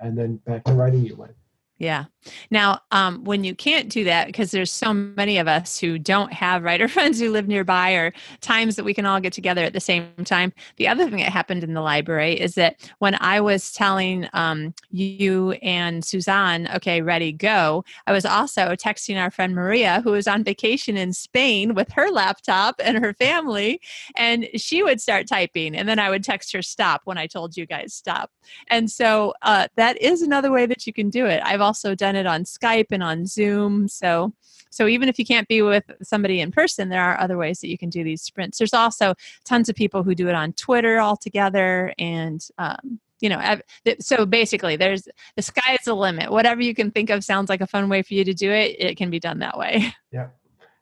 and 0.00 0.18
then 0.18 0.36
back 0.38 0.64
to 0.64 0.72
writing 0.72 1.04
you 1.04 1.14
went. 1.14 1.34
Yeah. 1.78 2.06
Now, 2.50 2.80
um, 2.90 3.24
when 3.24 3.44
you 3.44 3.54
can't 3.54 3.88
do 3.88 4.04
that, 4.04 4.26
because 4.26 4.50
there's 4.50 4.70
so 4.70 4.92
many 4.92 5.38
of 5.38 5.48
us 5.48 5.78
who 5.78 5.98
don't 5.98 6.32
have 6.32 6.62
writer 6.62 6.88
friends 6.92 7.20
who 7.20 7.30
live 7.30 7.48
nearby 7.48 7.92
or 7.92 8.12
times 8.40 8.76
that 8.76 8.84
we 8.84 8.94
can 8.94 9.06
all 9.06 9.20
get 9.20 9.32
together 9.32 9.62
at 9.62 9.72
the 9.72 9.80
same 9.80 10.12
time. 10.24 10.52
The 10.76 10.88
other 10.88 11.04
thing 11.08 11.18
that 11.18 11.32
happened 11.32 11.64
in 11.64 11.74
the 11.74 11.80
library 11.80 12.38
is 12.40 12.54
that 12.54 12.90
when 12.98 13.16
I 13.20 13.40
was 13.40 13.72
telling 13.72 14.28
um, 14.32 14.74
you 14.90 15.52
and 15.62 16.04
Suzanne, 16.04 16.68
okay, 16.74 17.02
ready, 17.02 17.32
go, 17.32 17.84
I 18.06 18.12
was 18.12 18.24
also 18.24 18.74
texting 18.74 19.20
our 19.20 19.30
friend 19.30 19.54
Maria, 19.54 20.00
who 20.02 20.12
was 20.12 20.26
on 20.26 20.44
vacation 20.44 20.96
in 20.96 21.12
Spain 21.12 21.74
with 21.74 21.90
her 21.92 22.10
laptop 22.10 22.76
and 22.82 22.98
her 22.98 23.12
family. 23.14 23.80
And 24.16 24.48
she 24.56 24.82
would 24.82 25.00
start 25.00 25.26
typing. 25.26 25.76
And 25.76 25.88
then 25.88 25.98
I 25.98 26.10
would 26.10 26.24
text 26.24 26.52
her 26.52 26.62
stop 26.62 27.02
when 27.04 27.18
I 27.18 27.26
told 27.26 27.56
you 27.56 27.66
guys 27.66 27.94
stop. 27.94 28.30
And 28.68 28.90
so 28.90 29.34
uh, 29.42 29.68
that 29.76 30.00
is 30.00 30.22
another 30.22 30.50
way 30.50 30.66
that 30.66 30.86
you 30.86 30.92
can 30.92 31.10
do 31.10 31.26
it. 31.26 31.40
I've 31.44 31.60
also 31.60 31.94
done 31.94 32.11
it 32.16 32.26
on 32.26 32.44
Skype 32.44 32.88
and 32.90 33.02
on 33.02 33.26
Zoom. 33.26 33.88
So 33.88 34.32
so 34.72 34.86
even 34.86 35.08
if 35.08 35.18
you 35.18 35.26
can't 35.26 35.46
be 35.48 35.60
with 35.60 35.84
somebody 36.02 36.40
in 36.40 36.50
person, 36.50 36.88
there 36.88 37.02
are 37.02 37.20
other 37.20 37.36
ways 37.36 37.60
that 37.60 37.68
you 37.68 37.76
can 37.76 37.90
do 37.90 38.02
these 38.02 38.22
sprints. 38.22 38.56
There's 38.56 38.72
also 38.72 39.14
tons 39.44 39.68
of 39.68 39.76
people 39.76 40.02
who 40.02 40.14
do 40.14 40.28
it 40.28 40.34
on 40.34 40.54
Twitter 40.54 40.98
all 40.98 41.16
together, 41.16 41.92
and 41.98 42.44
um, 42.56 42.98
you 43.20 43.28
know, 43.28 43.60
so 44.00 44.24
basically, 44.24 44.76
there's 44.76 45.06
the 45.36 45.42
sky 45.42 45.74
is 45.74 45.84
the 45.84 45.94
limit. 45.94 46.32
Whatever 46.32 46.62
you 46.62 46.74
can 46.74 46.90
think 46.90 47.10
of 47.10 47.22
sounds 47.22 47.50
like 47.50 47.60
a 47.60 47.66
fun 47.66 47.88
way 47.90 48.02
for 48.02 48.14
you 48.14 48.24
to 48.24 48.32
do 48.32 48.50
it. 48.50 48.76
It 48.78 48.96
can 48.96 49.10
be 49.10 49.20
done 49.20 49.38
that 49.40 49.56
way. 49.56 49.94
Yeah, 50.10 50.28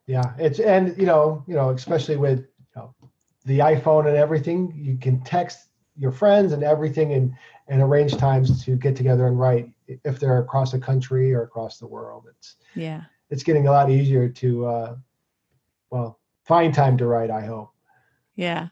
yeah, 0.07 0.33
it's 0.39 0.59
and 0.59 0.97
you 0.99 1.07
know, 1.07 1.45
you 1.47 1.55
know, 1.55 1.71
especially 1.71 2.17
with 2.17 2.41
you 2.41 2.67
know, 2.75 2.95
the 3.45 3.61
iPhone 3.61 4.09
and 4.09 4.17
everything, 4.17 4.73
you 4.77 4.97
can 4.97 5.21
text 5.23 5.69
your 5.97 6.11
friends 6.11 6.53
and 6.53 6.65
everything, 6.65 7.13
and 7.13 7.35
and 7.69 7.83
arrange 7.83 8.17
times 8.17 8.65
to 8.65 8.77
get 8.77 8.97
together 8.97 9.27
and 9.27 9.39
write 9.39 9.69
if 10.05 10.19
they're 10.21 10.39
across 10.39 10.73
the 10.73 10.79
country 10.79 11.33
or 11.33 11.43
across 11.43 11.79
the 11.79 11.87
world. 11.87 12.27
It's 12.31 12.57
Yeah. 12.75 13.03
it's 13.31 13.43
getting 13.43 13.67
a 13.69 13.71
lot 13.71 13.91
easier 13.91 14.29
to, 14.29 14.67
uh, 14.67 14.97
well, 15.91 16.19
find 16.45 16.75
time 16.75 16.97
to 16.99 17.07
write. 17.07 17.31
I 17.31 17.45
hope. 17.47 17.71
Yeah. 18.35 18.69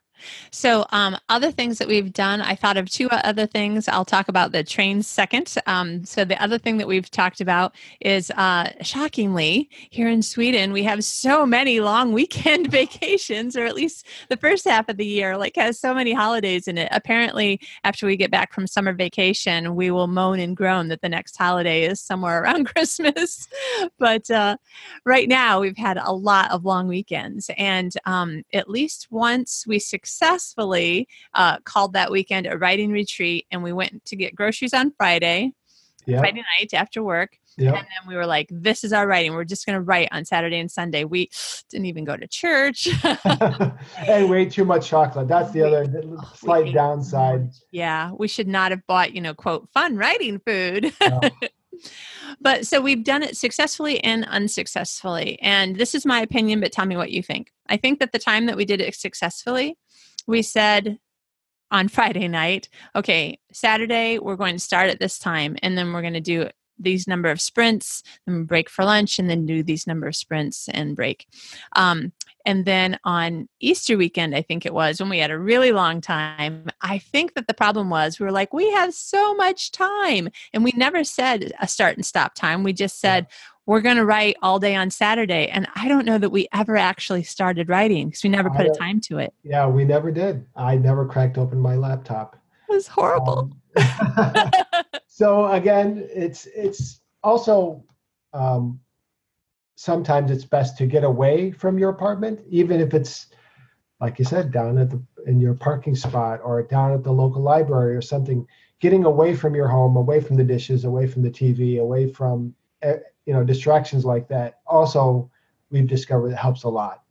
So, 0.50 0.86
um, 0.90 1.16
other 1.28 1.50
things 1.50 1.78
that 1.78 1.88
we've 1.88 2.12
done, 2.12 2.40
I 2.40 2.54
thought 2.54 2.76
of 2.76 2.90
two 2.90 3.08
other 3.10 3.46
things. 3.46 3.88
I'll 3.88 4.04
talk 4.04 4.28
about 4.28 4.52
the 4.52 4.64
trains 4.64 5.06
second. 5.06 5.54
Um, 5.66 6.04
so, 6.04 6.24
the 6.24 6.40
other 6.42 6.58
thing 6.58 6.78
that 6.78 6.88
we've 6.88 7.10
talked 7.10 7.40
about 7.40 7.74
is 8.00 8.30
uh, 8.32 8.70
shockingly, 8.82 9.68
here 9.90 10.08
in 10.08 10.22
Sweden, 10.22 10.72
we 10.72 10.82
have 10.84 11.04
so 11.04 11.44
many 11.46 11.80
long 11.80 12.12
weekend 12.12 12.66
vacations, 12.70 13.56
or 13.56 13.64
at 13.64 13.74
least 13.74 14.06
the 14.28 14.36
first 14.36 14.64
half 14.66 14.88
of 14.88 14.96
the 14.96 15.06
year, 15.06 15.36
like 15.36 15.56
has 15.56 15.78
so 15.78 15.94
many 15.94 16.12
holidays 16.12 16.68
in 16.68 16.78
it. 16.78 16.88
Apparently, 16.92 17.60
after 17.84 18.06
we 18.06 18.16
get 18.16 18.30
back 18.30 18.52
from 18.52 18.66
summer 18.66 18.92
vacation, 18.92 19.74
we 19.74 19.90
will 19.90 20.06
moan 20.06 20.40
and 20.40 20.56
groan 20.56 20.88
that 20.88 21.00
the 21.00 21.08
next 21.08 21.36
holiday 21.36 21.84
is 21.84 22.00
somewhere 22.00 22.42
around 22.42 22.66
Christmas. 22.66 23.48
but 23.98 24.30
uh, 24.30 24.56
right 25.04 25.28
now, 25.28 25.60
we've 25.60 25.76
had 25.76 25.98
a 25.98 26.12
lot 26.12 26.50
of 26.50 26.64
long 26.64 26.88
weekends, 26.88 27.50
and 27.56 27.92
um, 28.04 28.42
at 28.52 28.68
least 28.68 29.08
once 29.10 29.64
we 29.66 29.78
successfully 30.09 31.09
uh, 31.34 31.59
called 31.64 31.92
that 31.94 32.11
weekend 32.11 32.46
a 32.46 32.56
writing 32.59 32.90
retreat, 32.90 33.46
and 33.50 33.62
we 33.62 33.72
went 33.72 34.04
to 34.06 34.16
get 34.16 34.34
groceries 34.34 34.74
on 34.74 34.92
Friday, 34.96 35.52
Yeah. 36.06 36.18
Friday 36.20 36.42
night 36.59 36.72
after 36.74 37.02
work, 37.02 37.36
Yeah. 37.56 37.68
and 37.74 37.76
then 37.78 38.09
we 38.09 38.14
were 38.16 38.26
like, 38.26 38.48
"This 38.50 38.84
is 38.84 38.92
our 38.92 39.06
writing. 39.06 39.32
We're 39.34 39.44
just 39.44 39.66
going 39.66 39.74
to 39.76 39.82
write 39.82 40.09
on 40.12 40.24
Saturday 40.24 40.59
and 40.59 40.70
Sunday." 40.70 41.04
We 41.04 41.30
didn't 41.70 41.86
even 41.86 42.04
go 42.04 42.16
to 42.16 42.26
church. 42.26 42.88
and 44.06 44.30
way 44.30 44.46
too 44.46 44.64
much 44.64 44.88
chocolate. 44.88 45.28
That's 45.28 45.52
the 45.52 45.62
Way- 45.62 45.74
other 45.76 46.00
we 46.04 46.16
slight 46.34 46.72
downside. 46.74 47.50
yeah, 47.70 48.11
we 48.16 48.28
should 48.28 48.48
not 48.48 48.70
have 48.70 48.86
bought, 48.86 49.14
you 49.14 49.20
know, 49.20 49.34
quote, 49.34 49.68
fun 49.72 49.96
writing 49.96 50.40
food. 50.44 50.92
No. 51.00 51.20
but 52.40 52.66
so 52.66 52.80
we've 52.80 53.04
done 53.04 53.22
it 53.22 53.36
successfully 53.36 54.02
and 54.02 54.24
unsuccessfully. 54.24 55.38
And 55.42 55.76
this 55.76 55.94
is 55.94 56.04
my 56.04 56.20
opinion, 56.20 56.61
but 56.61 56.72
tell 56.72 56.86
me 56.86 56.96
what 56.96 57.12
you 57.12 57.22
think. 57.22 57.52
I 57.68 57.76
think 57.76 58.00
that 58.00 58.11
the 58.12 58.18
time 58.18 58.46
that 58.46 58.56
we 58.56 58.64
did 58.64 58.80
it 58.80 58.94
successfully, 58.94 59.76
we 60.28 60.42
said 60.42 60.98
on 61.70 61.88
Friday 61.88 62.28
night, 62.28 62.68
okay, 62.94 63.40
Saturday, 63.52 64.18
we're 64.18 64.36
going 64.36 64.54
to 64.54 64.60
start 64.60 64.90
at 64.90 65.00
this 65.00 65.18
time, 65.18 65.56
and 65.62 65.76
then 65.76 65.92
we're 65.92 66.02
going 66.02 66.14
to 66.14 66.20
do 66.20 66.48
these 66.78 67.08
number 67.08 67.28
of 67.28 67.40
sprints, 67.40 68.04
then 68.26 68.44
break 68.44 68.70
for 68.70 68.84
lunch, 68.84 69.18
and 69.18 69.28
then 69.28 69.46
do 69.46 69.64
these 69.64 69.86
number 69.86 70.06
of 70.06 70.14
sprints 70.14 70.68
and 70.68 70.94
break. 70.94 71.26
Um, 71.74 72.12
and 72.46 72.64
then 72.64 72.98
on 73.04 73.48
Easter 73.60 73.96
weekend, 73.96 74.34
I 74.34 74.42
think 74.42 74.64
it 74.64 74.72
was 74.72 75.00
when 75.00 75.10
we 75.10 75.18
had 75.18 75.30
a 75.30 75.38
really 75.38 75.72
long 75.72 76.00
time. 76.00 76.68
I 76.80 76.98
think 76.98 77.34
that 77.34 77.46
the 77.46 77.54
problem 77.54 77.90
was 77.90 78.18
we 78.18 78.24
were 78.24 78.32
like, 78.32 78.52
we 78.54 78.70
have 78.70 78.94
so 78.94 79.34
much 79.34 79.72
time. 79.72 80.30
And 80.54 80.64
we 80.64 80.72
never 80.76 81.04
said 81.04 81.52
a 81.60 81.68
start 81.68 81.96
and 81.96 82.06
stop 82.06 82.34
time. 82.34 82.62
We 82.62 82.72
just 82.72 83.00
said, 83.00 83.26
we're 83.68 83.82
going 83.82 83.98
to 83.98 84.04
write 84.06 84.34
all 84.40 84.58
day 84.58 84.74
on 84.74 84.90
Saturday. 84.90 85.48
And 85.48 85.68
I 85.76 85.88
don't 85.88 86.06
know 86.06 86.16
that 86.16 86.30
we 86.30 86.48
ever 86.54 86.78
actually 86.78 87.22
started 87.22 87.68
writing 87.68 88.08
because 88.08 88.24
we 88.24 88.30
never 88.30 88.48
put 88.48 88.64
a 88.64 88.70
time 88.70 88.98
to 89.02 89.18
it. 89.18 89.34
Yeah, 89.44 89.66
we 89.66 89.84
never 89.84 90.10
did. 90.10 90.46
I 90.56 90.76
never 90.78 91.04
cracked 91.04 91.36
open 91.36 91.60
my 91.60 91.76
laptop. 91.76 92.40
It 92.70 92.72
was 92.72 92.86
horrible. 92.86 93.52
Um, 93.76 94.42
so 95.06 95.48
again, 95.48 96.08
it's 96.10 96.46
it's 96.46 97.02
also 97.22 97.84
um, 98.32 98.80
sometimes 99.76 100.30
it's 100.30 100.46
best 100.46 100.78
to 100.78 100.86
get 100.86 101.04
away 101.04 101.50
from 101.50 101.78
your 101.78 101.90
apartment, 101.90 102.40
even 102.48 102.80
if 102.80 102.94
it's 102.94 103.26
like 104.00 104.18
you 104.18 104.24
said, 104.24 104.50
down 104.50 104.78
at 104.78 104.88
the 104.88 105.02
in 105.26 105.42
your 105.42 105.52
parking 105.52 105.94
spot 105.94 106.40
or 106.42 106.62
down 106.62 106.94
at 106.94 107.04
the 107.04 107.12
local 107.12 107.42
library 107.42 107.94
or 107.94 108.02
something. 108.02 108.46
Getting 108.80 109.04
away 109.04 109.36
from 109.36 109.54
your 109.54 109.68
home, 109.68 109.96
away 109.96 110.20
from 110.22 110.36
the 110.36 110.44
dishes, 110.44 110.86
away 110.86 111.06
from 111.06 111.20
the 111.20 111.30
TV, 111.30 111.80
away 111.80 112.10
from 112.10 112.54
you 112.82 113.32
know 113.32 113.44
distractions 113.44 114.04
like 114.04 114.28
that. 114.28 114.60
Also, 114.66 115.30
we've 115.70 115.86
discovered 115.86 116.30
it 116.30 116.36
helps 116.36 116.64
a 116.64 116.68
lot. 116.68 117.02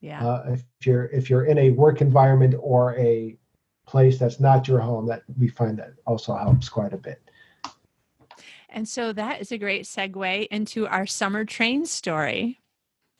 yeah. 0.00 0.24
Uh, 0.24 0.44
if 0.52 0.86
you're 0.86 1.06
if 1.06 1.30
you're 1.30 1.44
in 1.44 1.58
a 1.58 1.70
work 1.70 2.00
environment 2.00 2.54
or 2.60 2.96
a 2.96 3.36
place 3.86 4.18
that's 4.18 4.40
not 4.40 4.66
your 4.66 4.80
home, 4.80 5.06
that 5.06 5.22
we 5.38 5.48
find 5.48 5.78
that 5.78 5.92
also 6.06 6.34
helps 6.36 6.68
quite 6.68 6.92
a 6.92 6.96
bit. 6.96 7.20
And 8.68 8.86
so 8.86 9.12
that 9.12 9.40
is 9.40 9.52
a 9.52 9.58
great 9.58 9.84
segue 9.84 10.48
into 10.48 10.86
our 10.86 11.06
summer 11.06 11.44
train 11.44 11.86
story. 11.86 12.60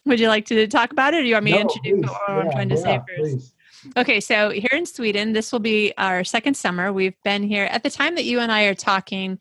Would 0.05 0.21
you 0.21 0.29
like 0.29 0.45
to 0.47 0.67
talk 0.67 0.93
about 0.93 1.15
it 1.15 1.19
or 1.19 1.23
do 1.23 1.29
you 1.29 1.35
want 1.35 1.45
me 1.47 1.53
to 1.53 1.61
introduce 1.61 2.01
please. 2.01 2.11
what 2.11 2.31
I'm 2.31 2.51
trying 2.51 2.69
to 2.69 2.77
say 2.77 3.01
first? 3.09 3.19
please. 3.19 3.53
Okay, 3.97 4.21
so 4.21 4.51
here 4.51 4.69
in 4.73 4.87
Sweden, 4.87 5.33
this 5.33 5.53
will 5.53 5.61
be 5.61 5.93
our 5.99 6.25
second 6.25 6.57
summer. 6.57 6.93
We've 6.93 7.21
been 7.23 7.43
here 7.43 7.65
at 7.65 7.83
the 7.83 7.91
time 7.91 8.15
that 8.17 8.25
you 8.25 8.41
and 8.41 8.51
I 8.51 8.65
are 8.65 8.75
talking. 8.75 9.39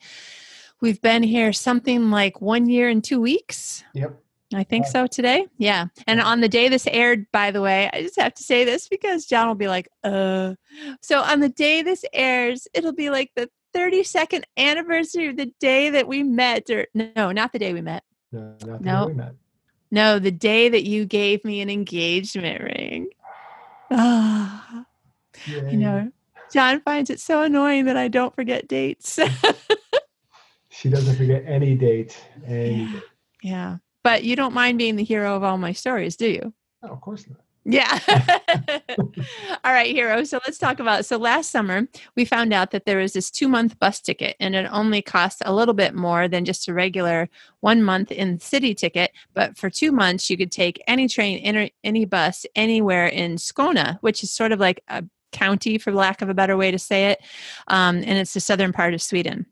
We've 0.81 1.01
been 1.01 1.23
here 1.23 1.53
something 1.53 2.11
like 2.11 2.41
one 2.41 2.67
year 2.69 2.89
and 2.89 3.03
two 3.03 3.21
weeks. 3.21 3.83
Yep. 3.93 4.19
I 4.53 4.63
think 4.63 4.85
so 4.85 5.07
today. 5.07 5.47
Yeah. 5.57 5.87
And 6.07 6.21
on 6.21 6.39
the 6.41 6.47
day 6.47 6.69
this 6.69 6.87
aired, 6.87 7.25
by 7.31 7.51
the 7.51 7.61
way, 7.61 7.89
I 7.91 8.01
just 8.01 8.19
have 8.19 8.33
to 8.35 8.43
say 8.43 8.63
this 8.63 8.87
because 8.87 9.25
John 9.25 9.47
will 9.47 9.55
be 9.55 9.67
like, 9.67 9.89
uh. 10.03 10.53
So 11.01 11.21
on 11.21 11.39
the 11.39 11.49
day 11.49 11.81
this 11.81 12.05
airs, 12.13 12.67
it'll 12.73 12.93
be 12.93 13.09
like 13.09 13.31
the 13.35 13.49
32nd 13.75 14.43
anniversary 14.57 15.27
of 15.27 15.37
the 15.37 15.51
day 15.59 15.89
that 15.89 16.07
we 16.07 16.23
met. 16.23 16.69
Or 16.69 16.87
no, 16.93 17.31
not 17.31 17.51
the 17.51 17.59
day 17.59 17.73
we 17.73 17.81
met. 17.81 18.03
No, 18.31 18.55
not 18.65 18.79
the 18.79 18.85
No. 18.85 19.07
we 19.07 19.13
met. 19.13 19.33
No, 19.91 20.19
the 20.19 20.31
day 20.31 20.69
that 20.69 20.83
you 20.83 21.05
gave 21.05 21.43
me 21.45 21.61
an 21.61 21.69
engagement 21.69 22.61
ring. 22.63 23.09
Ah, 23.91 24.85
you 25.47 25.77
know, 25.77 26.11
John 26.51 26.81
finds 26.81 27.11
it 27.11 27.19
so 27.19 27.43
annoying 27.43 27.85
that 27.85 27.95
I 27.95 28.07
don't 28.07 28.33
forget 28.33 28.67
dates. 28.67 29.19
she 30.85 30.91
doesn't 30.91 31.15
forget 31.15 31.43
any 31.47 31.73
date. 31.73 32.15
Any 32.45 32.83
yeah. 32.83 32.91
date. 32.91 33.03
yeah. 33.41 33.77
But 34.03 34.23
you 34.23 34.35
don't 34.35 34.53
mind 34.53 34.77
being 34.77 34.97
the 34.97 35.03
hero 35.03 35.35
of 35.35 35.43
all 35.43 35.57
my 35.57 35.71
stories, 35.71 36.15
do 36.15 36.27
you? 36.27 36.53
No, 36.83 36.89
of 36.89 37.01
course 37.01 37.25
not. 37.27 37.39
Yeah. 37.63 37.97
All 39.63 39.73
right, 39.73 39.95
hero. 39.95 40.23
So 40.25 40.39
let's 40.45 40.59
talk 40.59 40.79
about. 40.79 41.07
So 41.07 41.17
last 41.17 41.49
summer, 41.49 41.87
we 42.15 42.23
found 42.23 42.53
out 42.53 42.69
that 42.69 42.85
there 42.85 42.99
was 42.99 43.13
this 43.13 43.31
two 43.31 43.47
month 43.47 43.79
bus 43.79 43.99
ticket, 43.99 44.35
and 44.39 44.53
it 44.53 44.69
only 44.71 45.01
cost 45.01 45.41
a 45.43 45.55
little 45.55 45.73
bit 45.73 45.95
more 45.95 46.27
than 46.27 46.45
just 46.45 46.67
a 46.67 46.73
regular 46.75 47.29
one 47.61 47.81
month 47.81 48.11
in 48.11 48.39
city 48.39 48.75
ticket. 48.75 49.11
But 49.33 49.57
for 49.57 49.71
two 49.71 49.91
months, 49.91 50.29
you 50.29 50.37
could 50.37 50.51
take 50.51 50.79
any 50.85 51.07
train, 51.07 51.39
any, 51.39 51.73
any 51.83 52.05
bus, 52.05 52.45
anywhere 52.55 53.07
in 53.07 53.37
Skåne, 53.37 53.97
which 54.01 54.21
is 54.21 54.31
sort 54.31 54.51
of 54.51 54.59
like 54.59 54.83
a 54.87 55.03
county, 55.31 55.79
for 55.79 55.91
lack 55.91 56.21
of 56.21 56.29
a 56.29 56.35
better 56.35 56.55
way 56.55 56.69
to 56.69 56.77
say 56.77 57.07
it. 57.07 57.23
Um, 57.69 57.97
and 57.97 58.19
it's 58.19 58.35
the 58.35 58.39
southern 58.39 58.71
part 58.71 58.93
of 58.93 59.01
Sweden 59.01 59.47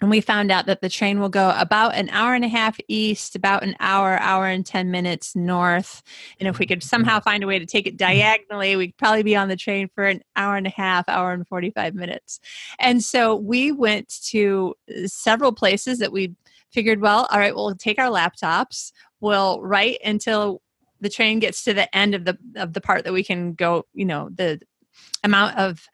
and 0.00 0.10
we 0.10 0.20
found 0.20 0.50
out 0.50 0.66
that 0.66 0.80
the 0.80 0.88
train 0.88 1.20
will 1.20 1.28
go 1.28 1.54
about 1.56 1.94
an 1.94 2.08
hour 2.10 2.34
and 2.34 2.44
a 2.44 2.48
half 2.48 2.78
east 2.88 3.36
about 3.36 3.62
an 3.62 3.76
hour 3.80 4.18
hour 4.18 4.46
and 4.46 4.64
10 4.64 4.90
minutes 4.90 5.36
north. 5.36 6.02
And 6.38 6.48
if 6.48 6.58
we 6.58 6.66
could 6.66 6.82
somehow 6.82 7.18
mm-hmm. 7.18 7.24
find 7.24 7.44
a 7.44 7.46
way 7.46 7.58
to 7.58 7.66
take 7.66 7.86
it 7.86 7.96
mm-hmm. 7.96 8.12
diagonally 8.12 8.76
we'd 8.76 8.96
probably 8.96 9.22
be 9.22 9.36
on 9.36 9.48
the 9.48 9.56
train 9.56 9.88
for 9.94 10.04
an 10.04 10.22
hour 10.36 10.56
and 10.56 10.66
a 10.66 10.70
half 10.70 11.08
hour 11.08 11.32
and 11.32 11.46
45 11.46 11.94
minutes. 11.94 12.40
And 12.78 13.02
so 13.02 13.36
we 13.36 13.72
went 13.72 14.08
to 14.28 14.74
several 15.06 15.52
places 15.52 15.98
that 15.98 16.12
we 16.12 16.34
figured 16.72 17.00
well 17.00 17.26
all 17.30 17.38
right 17.38 17.54
we'll 17.54 17.74
take 17.74 17.98
our 17.98 18.10
laptops. 18.10 18.92
We'll 19.20 19.60
write 19.60 19.98
until 20.04 20.62
the 21.00 21.10
train 21.10 21.40
gets 21.40 21.64
to 21.64 21.74
the 21.74 21.94
end 21.96 22.14
of 22.14 22.24
the 22.24 22.38
of 22.56 22.72
the 22.72 22.80
part 22.80 23.04
that 23.04 23.12
we 23.12 23.24
can 23.24 23.54
go 23.54 23.86
you 23.92 24.04
know 24.04 24.30
the 24.34 24.60
amount 25.24 25.56
of 25.58 25.86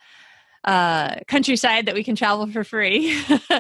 uh, 0.67 1.15
countryside 1.29 1.87
that 1.87 1.95
we 1.95 2.03
can 2.03 2.17
travel 2.17 2.47
for 2.49 2.65
free. 2.65 3.17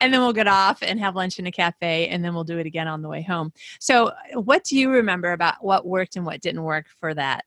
and 0.00 0.12
then 0.12 0.20
we'll 0.20 0.32
get 0.32 0.48
off 0.48 0.82
and 0.82 0.98
have 0.98 1.14
lunch 1.14 1.38
in 1.38 1.46
a 1.46 1.52
cafe, 1.52 2.08
and 2.08 2.24
then 2.24 2.34
we'll 2.34 2.44
do 2.44 2.58
it 2.58 2.66
again 2.66 2.88
on 2.88 3.02
the 3.02 3.08
way 3.08 3.22
home. 3.22 3.52
So, 3.78 4.12
what 4.34 4.64
do 4.64 4.76
you 4.78 4.90
remember 4.90 5.32
about 5.32 5.64
what 5.64 5.86
worked 5.86 6.16
and 6.16 6.26
what 6.26 6.40
didn't 6.40 6.64
work 6.64 6.86
for 6.98 7.14
that? 7.14 7.44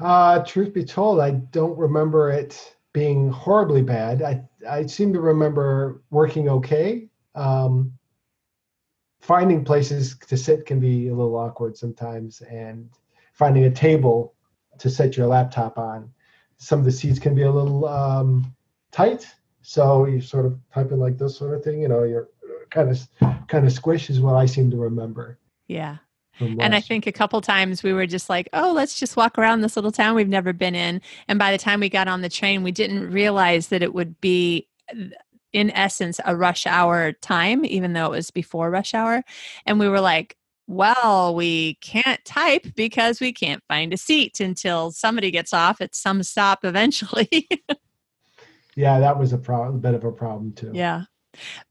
Uh, 0.00 0.42
truth 0.44 0.74
be 0.74 0.84
told, 0.84 1.20
I 1.20 1.30
don't 1.30 1.78
remember 1.78 2.30
it 2.30 2.76
being 2.92 3.30
horribly 3.30 3.82
bad. 3.82 4.22
I, 4.22 4.42
I 4.68 4.86
seem 4.86 5.12
to 5.12 5.20
remember 5.20 6.02
working 6.10 6.48
okay. 6.48 7.08
Um, 7.36 7.92
finding 9.20 9.64
places 9.64 10.16
to 10.26 10.36
sit 10.36 10.66
can 10.66 10.80
be 10.80 11.08
a 11.08 11.14
little 11.14 11.36
awkward 11.36 11.76
sometimes, 11.76 12.40
and 12.42 12.90
finding 13.32 13.64
a 13.64 13.70
table 13.70 14.34
to 14.78 14.90
set 14.90 15.16
your 15.16 15.28
laptop 15.28 15.78
on 15.78 16.12
some 16.58 16.78
of 16.78 16.84
the 16.84 16.92
seats 16.92 17.18
can 17.18 17.34
be 17.34 17.42
a 17.42 17.50
little 17.50 17.86
um, 17.86 18.54
tight. 18.92 19.26
So 19.62 20.06
you 20.06 20.20
sort 20.20 20.46
of 20.46 20.58
type 20.72 20.92
in 20.92 20.98
like 20.98 21.18
this 21.18 21.36
sort 21.36 21.54
of 21.54 21.64
thing, 21.64 21.80
you 21.80 21.88
know, 21.88 22.04
you're 22.04 22.28
kind 22.70 22.90
of 22.90 23.00
kind 23.48 23.66
of 23.66 23.72
squish 23.72 24.10
is 24.10 24.20
what 24.20 24.34
I 24.34 24.46
seem 24.46 24.70
to 24.70 24.76
remember. 24.76 25.38
Yeah. 25.68 25.98
And 26.40 26.74
I 26.74 26.80
think 26.80 27.06
a 27.06 27.12
couple 27.12 27.40
times 27.40 27.84
we 27.84 27.92
were 27.92 28.08
just 28.08 28.28
like, 28.28 28.48
oh, 28.52 28.72
let's 28.72 28.98
just 28.98 29.16
walk 29.16 29.38
around 29.38 29.60
this 29.60 29.76
little 29.76 29.92
town 29.92 30.16
we've 30.16 30.28
never 30.28 30.52
been 30.52 30.74
in. 30.74 31.00
And 31.28 31.38
by 31.38 31.52
the 31.52 31.58
time 31.58 31.78
we 31.78 31.88
got 31.88 32.08
on 32.08 32.22
the 32.22 32.28
train, 32.28 32.64
we 32.64 32.72
didn't 32.72 33.10
realize 33.12 33.68
that 33.68 33.84
it 33.84 33.94
would 33.94 34.20
be, 34.20 34.66
in 35.52 35.70
essence, 35.70 36.18
a 36.24 36.34
rush 36.34 36.66
hour 36.66 37.12
time, 37.12 37.64
even 37.64 37.92
though 37.92 38.06
it 38.06 38.16
was 38.16 38.32
before 38.32 38.68
rush 38.68 38.94
hour. 38.94 39.22
And 39.64 39.78
we 39.78 39.88
were 39.88 40.00
like, 40.00 40.36
well, 40.66 41.34
we 41.34 41.74
can't 41.74 42.24
type 42.24 42.66
because 42.74 43.20
we 43.20 43.32
can't 43.32 43.62
find 43.68 43.92
a 43.92 43.96
seat 43.96 44.40
until 44.40 44.90
somebody 44.90 45.30
gets 45.30 45.52
off 45.52 45.80
at 45.80 45.94
some 45.94 46.22
stop 46.22 46.64
eventually. 46.64 47.48
yeah, 48.74 48.98
that 49.00 49.18
was 49.18 49.32
a 49.32 49.38
problem, 49.38 49.76
a 49.76 49.78
bit 49.78 49.94
of 49.94 50.04
a 50.04 50.12
problem 50.12 50.52
too. 50.52 50.70
Yeah. 50.74 51.04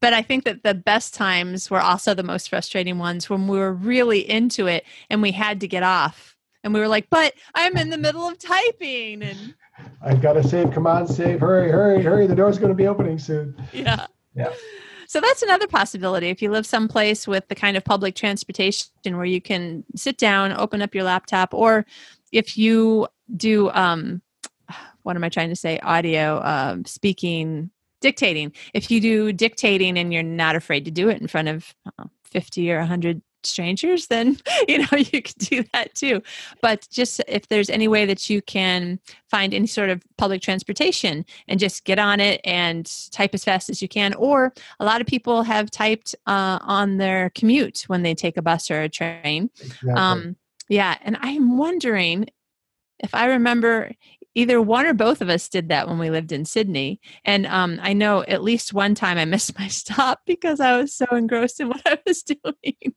But 0.00 0.12
I 0.12 0.22
think 0.22 0.44
that 0.44 0.62
the 0.62 0.74
best 0.74 1.14
times 1.14 1.70
were 1.70 1.80
also 1.80 2.14
the 2.14 2.22
most 2.22 2.50
frustrating 2.50 2.98
ones 2.98 3.30
when 3.30 3.48
we 3.48 3.58
were 3.58 3.72
really 3.72 4.28
into 4.28 4.66
it 4.66 4.84
and 5.10 5.22
we 5.22 5.32
had 5.32 5.60
to 5.60 5.68
get 5.68 5.82
off. 5.82 6.36
And 6.62 6.72
we 6.72 6.80
were 6.80 6.88
like, 6.88 7.08
but 7.10 7.34
I'm 7.54 7.76
in 7.76 7.90
the 7.90 7.98
middle 7.98 8.28
of 8.28 8.38
typing 8.38 9.22
and 9.22 9.54
I've 10.02 10.20
got 10.20 10.34
to 10.34 10.46
save, 10.46 10.70
come 10.72 10.86
on, 10.86 11.08
save, 11.08 11.40
hurry, 11.40 11.70
hurry, 11.70 12.02
hurry. 12.02 12.26
The 12.26 12.36
door's 12.36 12.58
going 12.58 12.70
to 12.70 12.76
be 12.76 12.86
opening 12.86 13.18
soon. 13.18 13.56
Yeah. 13.72 14.06
Yeah. 14.36 14.52
So 15.14 15.20
that's 15.20 15.44
another 15.44 15.68
possibility. 15.68 16.26
If 16.26 16.42
you 16.42 16.50
live 16.50 16.66
someplace 16.66 17.28
with 17.28 17.46
the 17.46 17.54
kind 17.54 17.76
of 17.76 17.84
public 17.84 18.16
transportation 18.16 18.88
where 19.04 19.24
you 19.24 19.40
can 19.40 19.84
sit 19.94 20.18
down, 20.18 20.50
open 20.50 20.82
up 20.82 20.92
your 20.92 21.04
laptop, 21.04 21.54
or 21.54 21.86
if 22.32 22.58
you 22.58 23.06
do, 23.36 23.70
um, 23.70 24.22
what 25.04 25.14
am 25.14 25.22
I 25.22 25.28
trying 25.28 25.50
to 25.50 25.54
say? 25.54 25.78
Audio, 25.78 26.42
um, 26.42 26.84
speaking, 26.84 27.70
dictating. 28.00 28.54
If 28.72 28.90
you 28.90 29.00
do 29.00 29.32
dictating 29.32 29.96
and 29.98 30.12
you're 30.12 30.24
not 30.24 30.56
afraid 30.56 30.84
to 30.86 30.90
do 30.90 31.08
it 31.10 31.20
in 31.20 31.28
front 31.28 31.46
of 31.46 31.72
uh, 31.96 32.06
50 32.24 32.72
or 32.72 32.78
100 32.78 33.22
strangers, 33.46 34.06
then 34.08 34.38
you 34.68 34.78
know 34.78 34.88
you 34.96 35.22
can 35.22 35.34
do 35.38 35.64
that 35.72 35.94
too. 35.94 36.22
But 36.60 36.86
just 36.90 37.20
if 37.28 37.48
there's 37.48 37.70
any 37.70 37.88
way 37.88 38.06
that 38.06 38.28
you 38.30 38.42
can 38.42 38.98
find 39.30 39.54
any 39.54 39.66
sort 39.66 39.90
of 39.90 40.02
public 40.16 40.42
transportation 40.42 41.24
and 41.48 41.60
just 41.60 41.84
get 41.84 41.98
on 41.98 42.20
it 42.20 42.40
and 42.44 42.90
type 43.10 43.34
as 43.34 43.44
fast 43.44 43.70
as 43.70 43.82
you 43.82 43.88
can, 43.88 44.14
or 44.14 44.52
a 44.80 44.84
lot 44.84 45.00
of 45.00 45.06
people 45.06 45.42
have 45.42 45.70
typed 45.70 46.14
uh, 46.26 46.58
on 46.62 46.96
their 46.96 47.30
commute 47.30 47.84
when 47.86 48.02
they 48.02 48.14
take 48.14 48.36
a 48.36 48.42
bus 48.42 48.70
or 48.70 48.82
a 48.82 48.88
train. 48.88 49.50
Exactly. 49.60 49.92
Um, 49.92 50.36
yeah, 50.68 50.96
and 51.02 51.16
I'm 51.20 51.58
wondering 51.58 52.26
if 53.00 53.14
I 53.14 53.26
remember 53.26 53.90
either 54.34 54.60
one 54.60 54.86
or 54.86 54.94
both 54.94 55.20
of 55.20 55.28
us 55.28 55.48
did 55.48 55.68
that 55.68 55.88
when 55.88 55.98
we 55.98 56.10
lived 56.10 56.32
in 56.32 56.44
Sydney. 56.44 57.00
And 57.24 57.46
um, 57.46 57.78
I 57.82 57.92
know 57.92 58.22
at 58.22 58.42
least 58.42 58.74
one 58.74 58.94
time 58.94 59.16
I 59.18 59.24
missed 59.24 59.58
my 59.58 59.68
stop 59.68 60.22
because 60.26 60.60
I 60.60 60.76
was 60.76 60.94
so 60.94 61.06
engrossed 61.12 61.60
in 61.60 61.68
what 61.68 61.82
I 61.86 61.98
was 62.06 62.22
doing. 62.22 62.94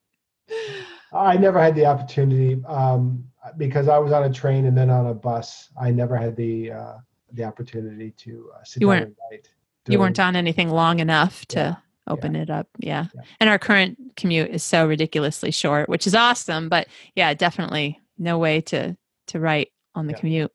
I 1.13 1.37
never 1.37 1.61
had 1.61 1.75
the 1.75 1.85
opportunity 1.85 2.61
um, 2.65 3.23
because 3.57 3.87
I 3.87 3.97
was 3.97 4.11
on 4.11 4.23
a 4.23 4.33
train 4.33 4.65
and 4.65 4.77
then 4.77 4.89
on 4.89 5.07
a 5.07 5.13
bus. 5.13 5.69
I 5.79 5.91
never 5.91 6.17
had 6.17 6.35
the 6.35 6.71
uh, 6.71 6.93
the 7.33 7.43
opportunity 7.43 8.11
to 8.11 8.51
uh, 8.55 8.63
sit 8.63 8.81
you 8.81 8.87
down 8.87 8.95
weren't, 8.95 9.03
and 9.05 9.15
write. 9.31 9.49
You 9.87 9.99
weren't 9.99 10.19
on 10.19 10.35
anything 10.35 10.69
long 10.69 10.99
enough 10.99 11.45
to 11.47 11.59
yeah. 11.59 11.75
open 12.07 12.35
yeah. 12.35 12.41
it 12.41 12.49
up. 12.49 12.67
Yeah. 12.77 13.05
yeah. 13.15 13.21
And 13.39 13.49
our 13.49 13.57
current 13.57 13.97
commute 14.17 14.49
is 14.49 14.63
so 14.63 14.85
ridiculously 14.85 15.51
short, 15.51 15.87
which 15.87 16.07
is 16.07 16.15
awesome. 16.15 16.67
But 16.67 16.87
yeah, 17.15 17.33
definitely 17.33 17.99
no 18.17 18.37
way 18.37 18.61
to 18.61 18.97
to 19.27 19.39
write 19.39 19.71
on 19.95 20.07
the 20.07 20.13
commute. 20.13 20.51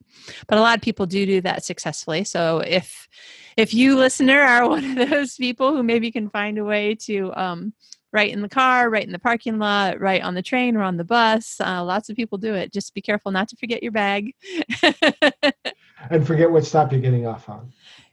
But 0.47 0.59
a 0.59 0.61
lot 0.61 0.77
of 0.77 0.83
people 0.83 1.05
do 1.05 1.27
do 1.27 1.41
that 1.43 1.65
successfully. 1.65 2.25
So 2.25 2.59
if 2.61 3.09
if 3.57 3.75
you 3.75 3.97
listener 3.97 4.41
are 4.41 4.69
one 4.69 4.99
of 4.99 5.11
those 5.11 5.37
people 5.37 5.75
who 5.75 5.83
maybe 5.83 6.11
can 6.11 6.31
find 6.31 6.59
a 6.59 6.65
way 6.65 6.95
to 7.07 7.33
um, 7.35 7.73
write 8.13 8.33
in 8.33 8.43
the 8.43 8.49
car, 8.49 8.91
write 8.91 9.07
in 9.07 9.13
the 9.13 9.19
parking 9.19 9.59
lot, 9.59 10.01
write 10.01 10.23
on 10.23 10.35
the 10.35 10.43
train 10.43 10.77
or 10.77 10.83
on 10.83 10.97
the 10.97 11.05
bus. 11.05 11.61
Uh, 11.61 11.83
lots 11.83 12.11
of 12.11 12.17
people 12.17 12.39
do 12.39 12.55
it. 12.55 12.73
Just 12.73 12.95
be 12.95 13.01
careful 13.01 13.33
not 13.33 13.49
to 13.49 13.57
forget 13.57 13.83
your 13.83 13.93
bag. 13.93 14.35
and 16.11 16.27
forget 16.27 16.51
what 16.51 16.65
stop 16.65 16.93
you're 16.93 17.01
getting 17.01 17.27
off 17.27 17.49
on. 17.49 17.73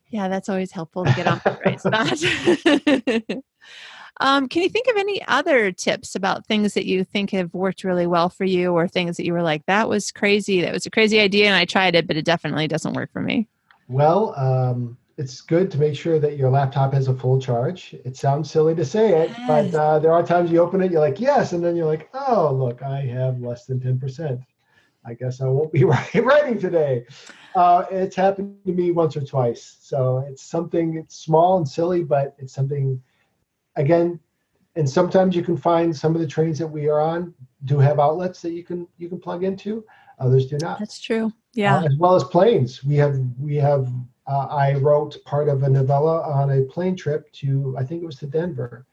Yeah, 0.10 0.28
that's 0.28 0.50
always 0.50 0.72
helpful 0.72 1.06
to 1.06 1.14
get 1.14 1.28
off 1.28 1.44
the 1.44 1.60
right 1.66 1.80
spot. 1.80 3.44
um, 4.22 4.48
can 4.48 4.64
you 4.64 4.70
think 4.70 4.88
of 4.88 4.96
any 4.98 5.22
other 5.28 5.72
tips 5.72 6.16
about 6.16 6.48
things 6.48 6.74
that 6.74 6.86
you 6.86 7.04
think 7.04 7.30
have 7.32 7.54
worked 7.54 7.84
really 7.84 8.08
well 8.08 8.30
for 8.30 8.46
you 8.46 8.72
or 8.74 8.88
things 8.88 9.18
that 9.18 9.26
you 9.26 9.34
were 9.34 9.44
like, 9.44 9.66
that 9.68 9.88
was 9.88 10.12
crazy, 10.12 10.62
that 10.62 10.74
was 10.74 10.86
a 10.88 10.90
crazy 10.90 11.20
idea 11.20 11.46
and 11.46 11.56
I 11.56 11.66
tried 11.66 11.94
it, 11.94 12.08
but 12.08 12.18
it 12.18 12.26
definitely 12.26 12.68
doesn't 12.68 12.94
work 12.94 13.12
for 13.12 13.22
me? 13.22 13.48
Well, 13.88 14.34
um, 14.36 14.98
it's 15.20 15.42
good 15.42 15.70
to 15.70 15.78
make 15.78 15.98
sure 15.98 16.18
that 16.18 16.38
your 16.38 16.50
laptop 16.50 16.94
has 16.94 17.10
a 17.10 17.14
full 17.14 17.42
charge. 17.42 17.94
It 18.06 18.16
sounds 18.16 18.50
silly 18.50 18.74
to 18.76 18.86
say 18.86 19.22
it, 19.22 19.30
yes. 19.38 19.48
but 19.48 19.78
uh, 19.78 20.00
there 20.00 20.14
are 20.14 20.26
times 20.26 20.50
you 20.50 20.60
open 20.60 20.82
it, 20.82 20.92
you're 20.92 21.02
like, 21.02 21.20
yes, 21.20 21.52
and 21.52 21.62
then 21.62 21.76
you're 21.76 21.86
like, 21.86 22.10
oh, 22.14 22.56
look, 22.58 22.82
I 22.82 23.02
have 23.02 23.42
less 23.42 23.66
than 23.66 23.82
10%. 23.82 24.42
I 25.06 25.14
guess 25.14 25.42
I 25.42 25.48
won't 25.48 25.74
be 25.74 25.84
writing 25.84 26.58
today. 26.58 27.06
Uh, 27.54 27.84
it's 27.92 28.16
happened 28.16 28.56
to 28.66 28.72
me 28.72 28.92
once 28.92 29.18
or 29.18 29.22
twice. 29.22 29.80
So 29.82 30.26
it's 30.26 30.42
something, 30.42 30.96
it's 30.96 31.18
small 31.18 31.58
and 31.58 31.68
silly, 31.68 32.02
but 32.06 32.34
it's 32.38 32.54
something, 32.54 33.02
again, 33.76 34.22
and 34.78 34.90
sometimes 34.90 35.36
you 35.36 35.44
can 35.44 35.58
find 35.58 35.94
some 35.94 36.16
of 36.16 36.22
the 36.22 36.28
trains 36.28 36.58
that 36.60 36.68
we 36.68 36.88
are 36.88 37.02
on 37.02 37.34
do 37.66 37.78
have 37.78 38.00
outlets 38.00 38.42
that 38.42 38.54
you 38.54 38.64
can 38.64 38.88
you 38.98 39.10
can 39.10 39.20
plug 39.20 39.44
into 39.44 39.84
others 40.20 40.46
do 40.46 40.58
not 40.62 40.80
that's 40.80 41.00
true 41.00 41.34
yeah 41.54 41.78
uh, 41.78 41.84
as 41.84 41.96
well 41.98 42.16
as 42.16 42.24
planes 42.24 42.84
we 42.86 42.96
have 42.96 43.20
we 43.38 43.56
have 43.56 43.92
uh, 44.30 44.46
I 44.46 44.76
wrote 44.76 45.18
part 45.26 45.50
of 45.50 45.64
a 45.64 45.70
novella 45.70 46.22
on 46.22 46.52
a 46.52 46.62
plane 46.64 46.96
trip 46.96 47.32
to, 47.34 47.76
I 47.78 47.84
think 47.84 48.04
it 48.04 48.06
was 48.06 48.18
to 48.18 48.28
Denver 48.28 48.86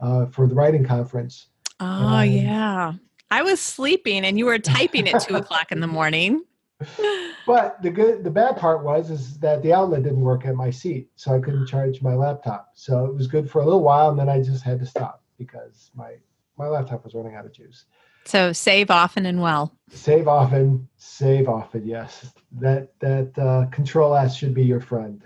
uh, 0.00 0.26
for 0.26 0.48
the 0.48 0.54
writing 0.54 0.84
conference. 0.84 1.46
Oh, 1.78 2.22
yeah. 2.22 2.94
I 3.30 3.42
was 3.42 3.60
sleeping 3.60 4.24
and 4.24 4.36
you 4.36 4.46
were 4.46 4.58
typing 4.58 5.08
at 5.08 5.22
two 5.22 5.36
o'clock 5.36 5.70
in 5.70 5.80
the 5.80 5.86
morning. 5.86 6.44
But 7.44 7.82
the 7.82 7.90
good, 7.90 8.22
the 8.22 8.30
bad 8.30 8.56
part 8.56 8.84
was 8.84 9.10
is 9.10 9.38
that 9.40 9.62
the 9.62 9.72
outlet 9.72 10.04
didn't 10.04 10.20
work 10.20 10.46
at 10.46 10.54
my 10.54 10.70
seat, 10.70 11.10
so 11.16 11.34
I 11.34 11.40
couldn't 11.40 11.66
charge 11.66 12.00
my 12.00 12.14
laptop. 12.14 12.70
So 12.74 13.04
it 13.06 13.14
was 13.14 13.26
good 13.26 13.50
for 13.50 13.60
a 13.60 13.64
little 13.64 13.82
while, 13.82 14.10
and 14.10 14.18
then 14.18 14.28
I 14.28 14.40
just 14.40 14.62
had 14.62 14.78
to 14.78 14.86
stop 14.86 15.24
because 15.38 15.90
my 15.96 16.14
my 16.56 16.68
laptop 16.68 17.02
was 17.02 17.14
running 17.14 17.34
out 17.34 17.44
of 17.44 17.52
juice. 17.52 17.86
So 18.24 18.52
save 18.52 18.90
often 18.90 19.26
and 19.26 19.40
well. 19.40 19.76
Save 19.90 20.28
often, 20.28 20.88
save 20.96 21.48
often. 21.48 21.86
Yes, 21.86 22.32
that 22.52 22.98
that 23.00 23.38
uh, 23.38 23.66
control 23.70 24.14
S 24.14 24.36
should 24.36 24.54
be 24.54 24.64
your 24.64 24.80
friend. 24.80 25.22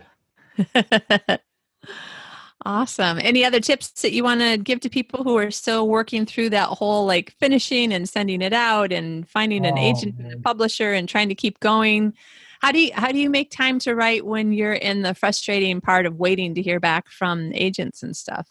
awesome. 2.65 3.19
Any 3.21 3.45
other 3.45 3.61
tips 3.61 3.91
that 4.03 4.13
you 4.13 4.25
want 4.25 4.41
to 4.41 4.57
give 4.57 4.81
to 4.81 4.89
people 4.89 5.23
who 5.23 5.37
are 5.39 5.51
still 5.51 5.89
working 5.89 6.27
through 6.27 6.51
that 6.51 6.69
whole 6.69 7.07
like 7.07 7.33
finishing 7.39 7.93
and 7.93 8.09
sending 8.09 8.43
it 8.43 8.53
out 8.53 8.93
and 8.93 9.29
finding 9.29 9.65
an 9.67 9.79
oh, 9.79 9.83
agent 9.83 10.19
man. 10.19 10.33
and 10.33 10.41
a 10.41 10.43
publisher 10.43 10.93
and 10.93 11.09
trying 11.09 11.29
to 11.29 11.35
keep 11.35 11.61
going? 11.61 12.15
How 12.61 12.73
do 12.73 12.81
you 12.81 12.91
how 12.95 13.13
do 13.13 13.19
you 13.19 13.31
make 13.31 13.51
time 13.51 13.79
to 13.81 13.95
write 13.95 14.25
when 14.25 14.53
you're 14.53 14.73
in 14.73 15.03
the 15.03 15.15
frustrating 15.15 15.81
part 15.81 16.07
of 16.07 16.17
waiting 16.17 16.55
to 16.55 16.63
hear 16.63 16.81
back 16.81 17.11
from 17.11 17.53
agents 17.53 18.03
and 18.03 18.17
stuff? 18.17 18.49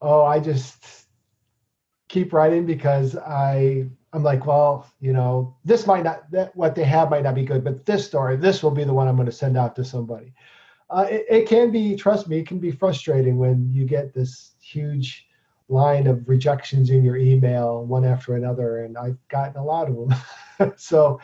Oh, 0.00 0.22
I 0.22 0.40
just 0.40 1.03
keep 2.14 2.32
writing 2.32 2.64
because 2.64 3.16
I 3.16 3.86
I'm 4.12 4.22
like, 4.22 4.46
well, 4.46 4.86
you 5.00 5.12
know, 5.12 5.56
this 5.64 5.86
might 5.88 6.04
not 6.04 6.30
that 6.30 6.54
what 6.54 6.76
they 6.76 6.84
have 6.84 7.10
might 7.10 7.24
not 7.24 7.34
be 7.34 7.44
good, 7.44 7.64
but 7.64 7.84
this 7.84 8.06
story, 8.06 8.36
this 8.36 8.62
will 8.62 8.70
be 8.70 8.84
the 8.84 8.94
one 8.94 9.08
I'm 9.08 9.16
going 9.16 9.26
to 9.26 9.32
send 9.32 9.56
out 9.56 9.74
to 9.76 9.84
somebody. 9.84 10.32
Uh, 10.88 11.06
it, 11.10 11.26
it, 11.28 11.48
can 11.48 11.72
be, 11.72 11.96
trust 11.96 12.28
me, 12.28 12.38
it 12.38 12.46
can 12.46 12.60
be 12.60 12.70
frustrating 12.70 13.36
when 13.36 13.68
you 13.72 13.84
get 13.84 14.14
this 14.14 14.52
huge 14.60 15.26
line 15.68 16.06
of 16.06 16.28
rejections 16.28 16.90
in 16.90 17.02
your 17.02 17.16
email, 17.16 17.84
one 17.84 18.04
after 18.04 18.36
another, 18.36 18.84
and 18.84 18.96
I've 18.96 19.18
gotten 19.28 19.56
a 19.56 19.64
lot 19.64 19.88
of 19.88 19.96
them. 19.96 20.72
so, 20.76 21.18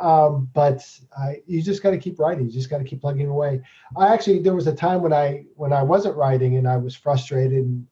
um, 0.00 0.48
but 0.54 0.80
I, 1.18 1.42
you 1.46 1.60
just 1.60 1.82
got 1.82 1.90
to 1.90 1.98
keep 1.98 2.18
writing. 2.18 2.46
You 2.46 2.52
just 2.52 2.70
got 2.70 2.78
to 2.78 2.84
keep 2.84 3.02
plugging 3.02 3.26
away. 3.26 3.60
I 3.98 4.14
actually 4.14 4.38
there 4.38 4.54
was 4.54 4.68
a 4.68 4.74
time 4.74 5.02
when 5.02 5.12
I 5.12 5.44
when 5.56 5.74
I 5.74 5.82
wasn't 5.82 6.16
writing 6.16 6.56
and 6.56 6.66
I 6.66 6.78
was 6.78 6.94
frustrated, 6.94 7.58
and, 7.58 7.86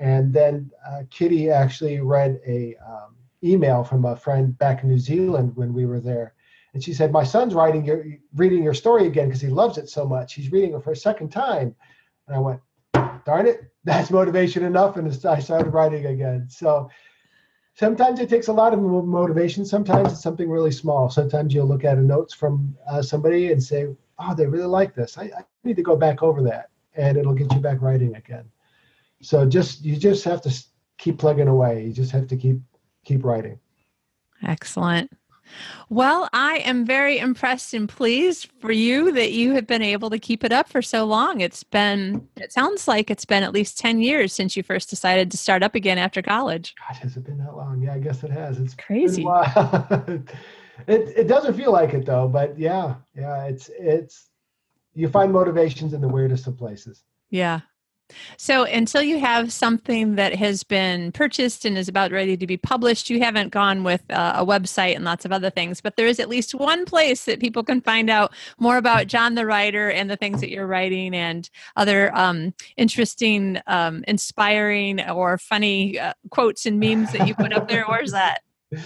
and 0.00 0.32
then 0.32 0.70
uh, 0.88 1.02
Kitty 1.10 1.50
actually 1.50 2.00
read 2.00 2.40
a 2.46 2.74
um, 2.84 3.14
email 3.44 3.84
from 3.84 4.06
a 4.06 4.16
friend 4.16 4.56
back 4.58 4.82
in 4.82 4.88
New 4.88 4.98
Zealand 4.98 5.52
when 5.54 5.74
we 5.74 5.84
were 5.84 6.00
there. 6.00 6.34
And 6.72 6.82
she 6.82 6.94
said, 6.94 7.12
My 7.12 7.22
son's 7.22 7.52
writing 7.52 7.84
your 7.84 8.04
reading 8.34 8.64
your 8.64 8.74
story 8.74 9.06
again 9.06 9.26
because 9.28 9.42
he 9.42 9.48
loves 9.48 9.76
it 9.76 9.90
so 9.90 10.06
much. 10.06 10.34
He's 10.34 10.50
reading 10.50 10.72
it 10.74 10.82
for 10.82 10.92
a 10.92 10.96
second 10.96 11.28
time. 11.28 11.74
And 12.26 12.36
I 12.36 12.38
went, 12.38 12.60
darn 13.26 13.46
it, 13.46 13.70
that's 13.84 14.10
motivation 14.10 14.64
enough. 14.64 14.96
And 14.96 15.06
I 15.26 15.38
started 15.38 15.70
writing 15.70 16.06
again. 16.06 16.46
So 16.48 16.88
sometimes 17.74 18.20
it 18.20 18.30
takes 18.30 18.48
a 18.48 18.52
lot 18.54 18.72
of 18.72 18.80
motivation. 18.80 19.66
Sometimes 19.66 20.12
it's 20.12 20.22
something 20.22 20.48
really 20.48 20.72
small. 20.72 21.10
Sometimes 21.10 21.52
you'll 21.52 21.68
look 21.68 21.84
at 21.84 21.98
a 21.98 22.02
notes 22.02 22.32
from 22.32 22.74
uh, 22.90 23.02
somebody 23.02 23.52
and 23.52 23.62
say, 23.62 23.88
Oh, 24.18 24.34
they 24.34 24.46
really 24.46 24.64
like 24.64 24.94
this. 24.94 25.18
I, 25.18 25.24
I 25.24 25.44
need 25.62 25.76
to 25.76 25.82
go 25.82 25.96
back 25.96 26.22
over 26.22 26.42
that. 26.44 26.70
And 26.94 27.18
it'll 27.18 27.34
get 27.34 27.52
you 27.52 27.60
back 27.60 27.82
writing 27.82 28.16
again. 28.16 28.50
So 29.22 29.46
just 29.46 29.84
you 29.84 29.96
just 29.96 30.24
have 30.24 30.40
to 30.42 30.64
keep 30.98 31.18
plugging 31.18 31.48
away. 31.48 31.84
You 31.84 31.92
just 31.92 32.12
have 32.12 32.26
to 32.28 32.36
keep 32.36 32.58
keep 33.04 33.24
writing. 33.24 33.58
Excellent. 34.42 35.10
Well, 35.88 36.28
I 36.32 36.58
am 36.58 36.84
very 36.84 37.18
impressed 37.18 37.74
and 37.74 37.88
pleased 37.88 38.50
for 38.60 38.70
you 38.72 39.12
that 39.12 39.32
you 39.32 39.54
have 39.54 39.66
been 39.66 39.82
able 39.82 40.10
to 40.10 40.18
keep 40.18 40.44
it 40.44 40.52
up 40.52 40.68
for 40.68 40.82
so 40.82 41.04
long. 41.04 41.40
It's 41.40 41.64
been, 41.64 42.28
it 42.36 42.52
sounds 42.52 42.86
like 42.86 43.10
it's 43.10 43.24
been 43.24 43.42
at 43.42 43.52
least 43.52 43.78
10 43.78 44.00
years 44.00 44.32
since 44.32 44.56
you 44.56 44.62
first 44.62 44.90
decided 44.90 45.30
to 45.30 45.36
start 45.36 45.62
up 45.62 45.74
again 45.74 45.98
after 45.98 46.22
college. 46.22 46.74
God, 46.88 46.96
has 46.98 47.16
it 47.16 47.24
been 47.24 47.38
that 47.38 47.56
long? 47.56 47.82
Yeah, 47.82 47.94
I 47.94 47.98
guess 47.98 48.22
it 48.22 48.30
has. 48.30 48.58
It's 48.58 48.74
crazy. 48.74 49.24
it, 49.26 50.28
it 50.86 51.28
doesn't 51.28 51.54
feel 51.54 51.72
like 51.72 51.94
it 51.94 52.06
though, 52.06 52.28
but 52.28 52.58
yeah, 52.58 52.94
yeah, 53.16 53.44
it's, 53.44 53.70
it's, 53.78 54.28
you 54.94 55.08
find 55.08 55.32
motivations 55.32 55.92
in 55.92 56.00
the 56.00 56.08
weirdest 56.08 56.46
of 56.46 56.56
places. 56.56 57.04
Yeah. 57.30 57.60
So 58.36 58.64
until 58.64 59.02
you 59.02 59.18
have 59.18 59.52
something 59.52 60.16
that 60.16 60.34
has 60.34 60.62
been 60.62 61.12
purchased 61.12 61.64
and 61.64 61.76
is 61.76 61.88
about 61.88 62.10
ready 62.10 62.36
to 62.36 62.46
be 62.46 62.56
published, 62.56 63.10
you 63.10 63.20
haven't 63.20 63.50
gone 63.50 63.84
with 63.84 64.02
uh, 64.10 64.34
a 64.36 64.44
website 64.44 64.96
and 64.96 65.04
lots 65.04 65.24
of 65.24 65.32
other 65.32 65.50
things. 65.50 65.80
But 65.80 65.96
there 65.96 66.06
is 66.06 66.20
at 66.20 66.28
least 66.28 66.54
one 66.54 66.84
place 66.84 67.24
that 67.24 67.40
people 67.40 67.62
can 67.62 67.80
find 67.80 68.10
out 68.10 68.32
more 68.58 68.76
about 68.76 69.06
John 69.06 69.34
the 69.34 69.46
writer 69.46 69.90
and 69.90 70.10
the 70.10 70.16
things 70.16 70.40
that 70.40 70.50
you're 70.50 70.66
writing 70.66 71.14
and 71.14 71.48
other 71.76 72.14
um, 72.16 72.54
interesting, 72.76 73.60
um, 73.66 74.04
inspiring, 74.06 75.00
or 75.00 75.38
funny 75.38 75.98
uh, 75.98 76.14
quotes 76.30 76.66
and 76.66 76.78
memes 76.80 77.12
that 77.12 77.26
you 77.26 77.34
put 77.34 77.52
up 77.52 77.68
there. 77.68 77.84
Where's 77.86 78.12
that? 78.12 78.40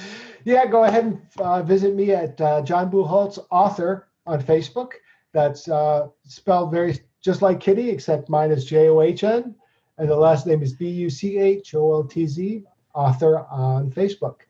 Yeah, 0.45 0.67
go 0.67 0.85
ahead 0.85 1.05
and 1.05 1.23
uh, 1.39 1.63
visit 1.63 1.95
me 1.95 2.13
at 2.13 2.39
uh, 2.39 2.61
John 2.61 2.91
Bucholtz 2.91 3.39
author 3.51 4.09
on 4.27 4.43
Facebook. 4.43 4.93
That's 5.33 5.69
uh, 5.69 6.09
spelled 6.25 6.71
very 6.71 6.99
just 7.25 7.41
like 7.41 7.59
Kitty, 7.59 7.89
except 7.89 8.29
mine 8.29 8.51
is 8.51 8.67
J 8.67 8.91
O 8.91 9.01
H 9.01 9.25
N, 9.25 9.55
and 9.97 10.09
the 10.09 10.17
last 10.17 10.47
name 10.47 10.63
is 10.63 10.75
B 10.75 10.89
U 10.89 11.09
C 11.09 11.39
H 11.39 11.75
O 11.75 11.93
L 11.95 12.05
T 12.05 12.27
Z, 12.27 12.63
author 12.95 13.47
on 13.51 13.91
Facebook. 13.91 14.41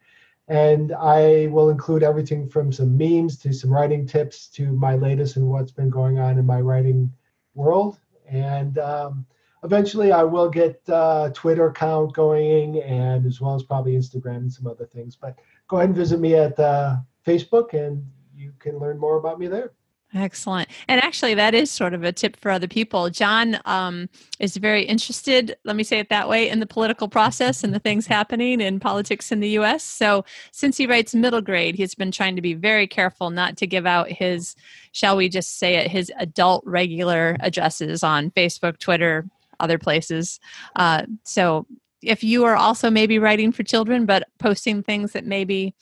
And 0.48 0.92
I 0.92 1.46
will 1.52 1.70
include 1.70 2.02
everything 2.02 2.48
from 2.48 2.70
some 2.70 2.98
memes 2.98 3.38
to 3.38 3.52
some 3.52 3.72
writing 3.72 4.06
tips 4.06 4.48
to 4.48 4.72
my 4.72 4.94
latest 4.94 5.36
and 5.36 5.48
what's 5.48 5.72
been 5.72 5.88
going 5.88 6.18
on 6.18 6.36
in 6.36 6.44
my 6.44 6.60
writing 6.60 7.10
world. 7.54 7.98
And 8.28 8.76
um, 8.78 9.24
eventually 9.62 10.12
I 10.12 10.22
will 10.22 10.50
get 10.50 10.82
uh, 10.90 11.30
Twitter 11.32 11.68
account 11.68 12.12
going 12.12 12.82
and 12.82 13.24
as 13.24 13.40
well 13.40 13.54
as 13.54 13.62
probably 13.62 13.94
Instagram 13.94 14.36
and 14.36 14.52
some 14.52 14.66
other 14.66 14.84
things. 14.84 15.16
But 15.16 15.38
go 15.68 15.78
ahead 15.78 15.88
and 15.88 15.96
visit 15.96 16.20
me 16.20 16.34
at 16.34 16.58
uh, 16.60 16.96
Facebook 17.26 17.72
and 17.72 18.04
you 18.36 18.52
can 18.58 18.78
learn 18.78 18.98
more 18.98 19.16
about 19.16 19.38
me 19.38 19.46
there. 19.46 19.72
Excellent. 20.16 20.68
And 20.86 21.02
actually, 21.02 21.34
that 21.34 21.54
is 21.54 21.72
sort 21.72 21.92
of 21.92 22.04
a 22.04 22.12
tip 22.12 22.36
for 22.36 22.52
other 22.52 22.68
people. 22.68 23.10
John 23.10 23.58
um, 23.64 24.08
is 24.38 24.56
very 24.56 24.84
interested, 24.84 25.56
let 25.64 25.74
me 25.74 25.82
say 25.82 25.98
it 25.98 26.08
that 26.10 26.28
way, 26.28 26.48
in 26.48 26.60
the 26.60 26.66
political 26.66 27.08
process 27.08 27.64
and 27.64 27.74
the 27.74 27.80
things 27.80 28.06
happening 28.06 28.60
in 28.60 28.78
politics 28.78 29.32
in 29.32 29.40
the 29.40 29.48
US. 29.58 29.82
So, 29.82 30.24
since 30.52 30.76
he 30.76 30.86
writes 30.86 31.16
middle 31.16 31.40
grade, 31.40 31.74
he's 31.74 31.96
been 31.96 32.12
trying 32.12 32.36
to 32.36 32.42
be 32.42 32.54
very 32.54 32.86
careful 32.86 33.30
not 33.30 33.56
to 33.56 33.66
give 33.66 33.86
out 33.86 34.08
his, 34.08 34.54
shall 34.92 35.16
we 35.16 35.28
just 35.28 35.58
say 35.58 35.74
it, 35.76 35.90
his 35.90 36.12
adult 36.16 36.62
regular 36.64 37.36
addresses 37.40 38.04
on 38.04 38.30
Facebook, 38.30 38.78
Twitter, 38.78 39.28
other 39.58 39.78
places. 39.78 40.38
Uh, 40.76 41.06
so, 41.24 41.66
if 42.02 42.22
you 42.22 42.44
are 42.44 42.56
also 42.56 42.88
maybe 42.88 43.18
writing 43.18 43.50
for 43.50 43.64
children, 43.64 44.06
but 44.06 44.28
posting 44.38 44.82
things 44.84 45.12
that 45.12 45.26
maybe 45.26 45.74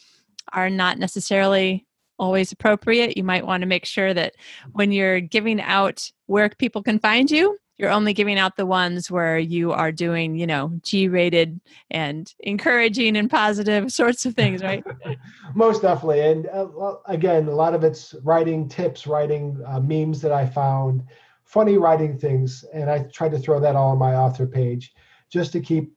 are 0.54 0.70
not 0.70 0.98
necessarily 0.98 1.86
always 2.22 2.52
appropriate. 2.52 3.16
You 3.16 3.24
might 3.24 3.44
want 3.44 3.62
to 3.62 3.66
make 3.66 3.84
sure 3.84 4.14
that 4.14 4.36
when 4.72 4.92
you're 4.92 5.20
giving 5.20 5.60
out 5.60 6.08
where 6.26 6.48
people 6.50 6.80
can 6.80 7.00
find 7.00 7.28
you, 7.28 7.58
you're 7.78 7.90
only 7.90 8.12
giving 8.12 8.38
out 8.38 8.56
the 8.56 8.64
ones 8.64 9.10
where 9.10 9.40
you 9.40 9.72
are 9.72 9.90
doing, 9.90 10.36
you 10.36 10.46
know, 10.46 10.70
G 10.82 11.08
rated 11.08 11.60
and 11.90 12.32
encouraging 12.40 13.16
and 13.16 13.28
positive 13.28 13.90
sorts 14.00 14.24
of 14.24 14.34
things, 14.34 14.62
right? 14.62 14.84
Most 15.56 15.82
definitely. 15.82 16.20
And 16.20 16.46
uh, 16.46 16.94
again, 17.06 17.48
a 17.48 17.54
lot 17.54 17.74
of 17.74 17.82
it's 17.82 18.14
writing 18.22 18.68
tips, 18.68 19.08
writing 19.08 19.60
uh, 19.66 19.80
memes 19.80 20.20
that 20.20 20.30
I 20.30 20.46
found, 20.46 21.02
funny 21.44 21.76
writing 21.76 22.16
things. 22.16 22.64
And 22.72 22.88
I 22.88 23.00
try 23.12 23.28
to 23.30 23.38
throw 23.38 23.58
that 23.58 23.74
all 23.74 23.90
on 23.90 23.98
my 23.98 24.14
author 24.14 24.46
page 24.46 24.94
just 25.28 25.50
to 25.52 25.60
keep 25.60 25.92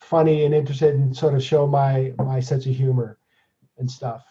funny 0.00 0.44
and 0.44 0.54
interested 0.54 0.94
and 0.94 1.16
sort 1.16 1.34
of 1.34 1.42
show 1.42 1.66
my 1.66 2.12
my 2.18 2.38
sense 2.38 2.66
of 2.66 2.74
humor 2.74 3.18
and 3.78 3.90
stuff 3.90 4.24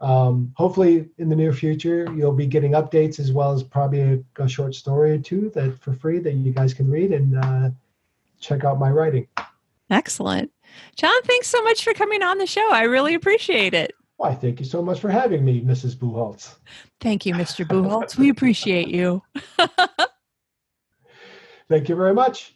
um, 0.00 0.52
hopefully 0.56 1.08
in 1.18 1.28
the 1.28 1.36
near 1.36 1.52
future 1.52 2.06
you'll 2.14 2.32
be 2.32 2.46
getting 2.46 2.72
updates 2.72 3.18
as 3.18 3.32
well 3.32 3.52
as 3.52 3.62
probably 3.62 4.00
a, 4.00 4.42
a 4.42 4.48
short 4.48 4.74
story 4.74 5.12
or 5.12 5.18
two 5.18 5.50
that 5.54 5.78
for 5.80 5.92
free 5.92 6.18
that 6.18 6.32
you 6.32 6.52
guys 6.52 6.74
can 6.74 6.90
read 6.90 7.12
and 7.12 7.38
uh, 7.38 7.70
check 8.40 8.64
out 8.64 8.78
my 8.78 8.90
writing. 8.90 9.26
Excellent. 9.90 10.50
John 10.96 11.22
thanks 11.22 11.48
so 11.48 11.62
much 11.62 11.82
for 11.84 11.94
coming 11.94 12.22
on 12.22 12.38
the 12.38 12.46
show. 12.46 12.68
I 12.70 12.82
really 12.82 13.14
appreciate 13.14 13.72
it. 13.74 13.92
Why 14.16 14.34
thank 14.34 14.60
you 14.60 14.66
so 14.66 14.82
much 14.82 15.00
for 15.00 15.10
having 15.10 15.44
me 15.44 15.60
mrs 15.60 15.94
bucholtz 15.94 16.56
thank 17.00 17.26
you 17.26 17.34
mr 17.34 17.66
bucholtz 17.66 18.16
we 18.16 18.30
appreciate 18.30 18.88
you. 18.88 19.22
Thank 21.68 21.88
you 21.88 21.96
very 21.96 22.14
much 22.14 22.55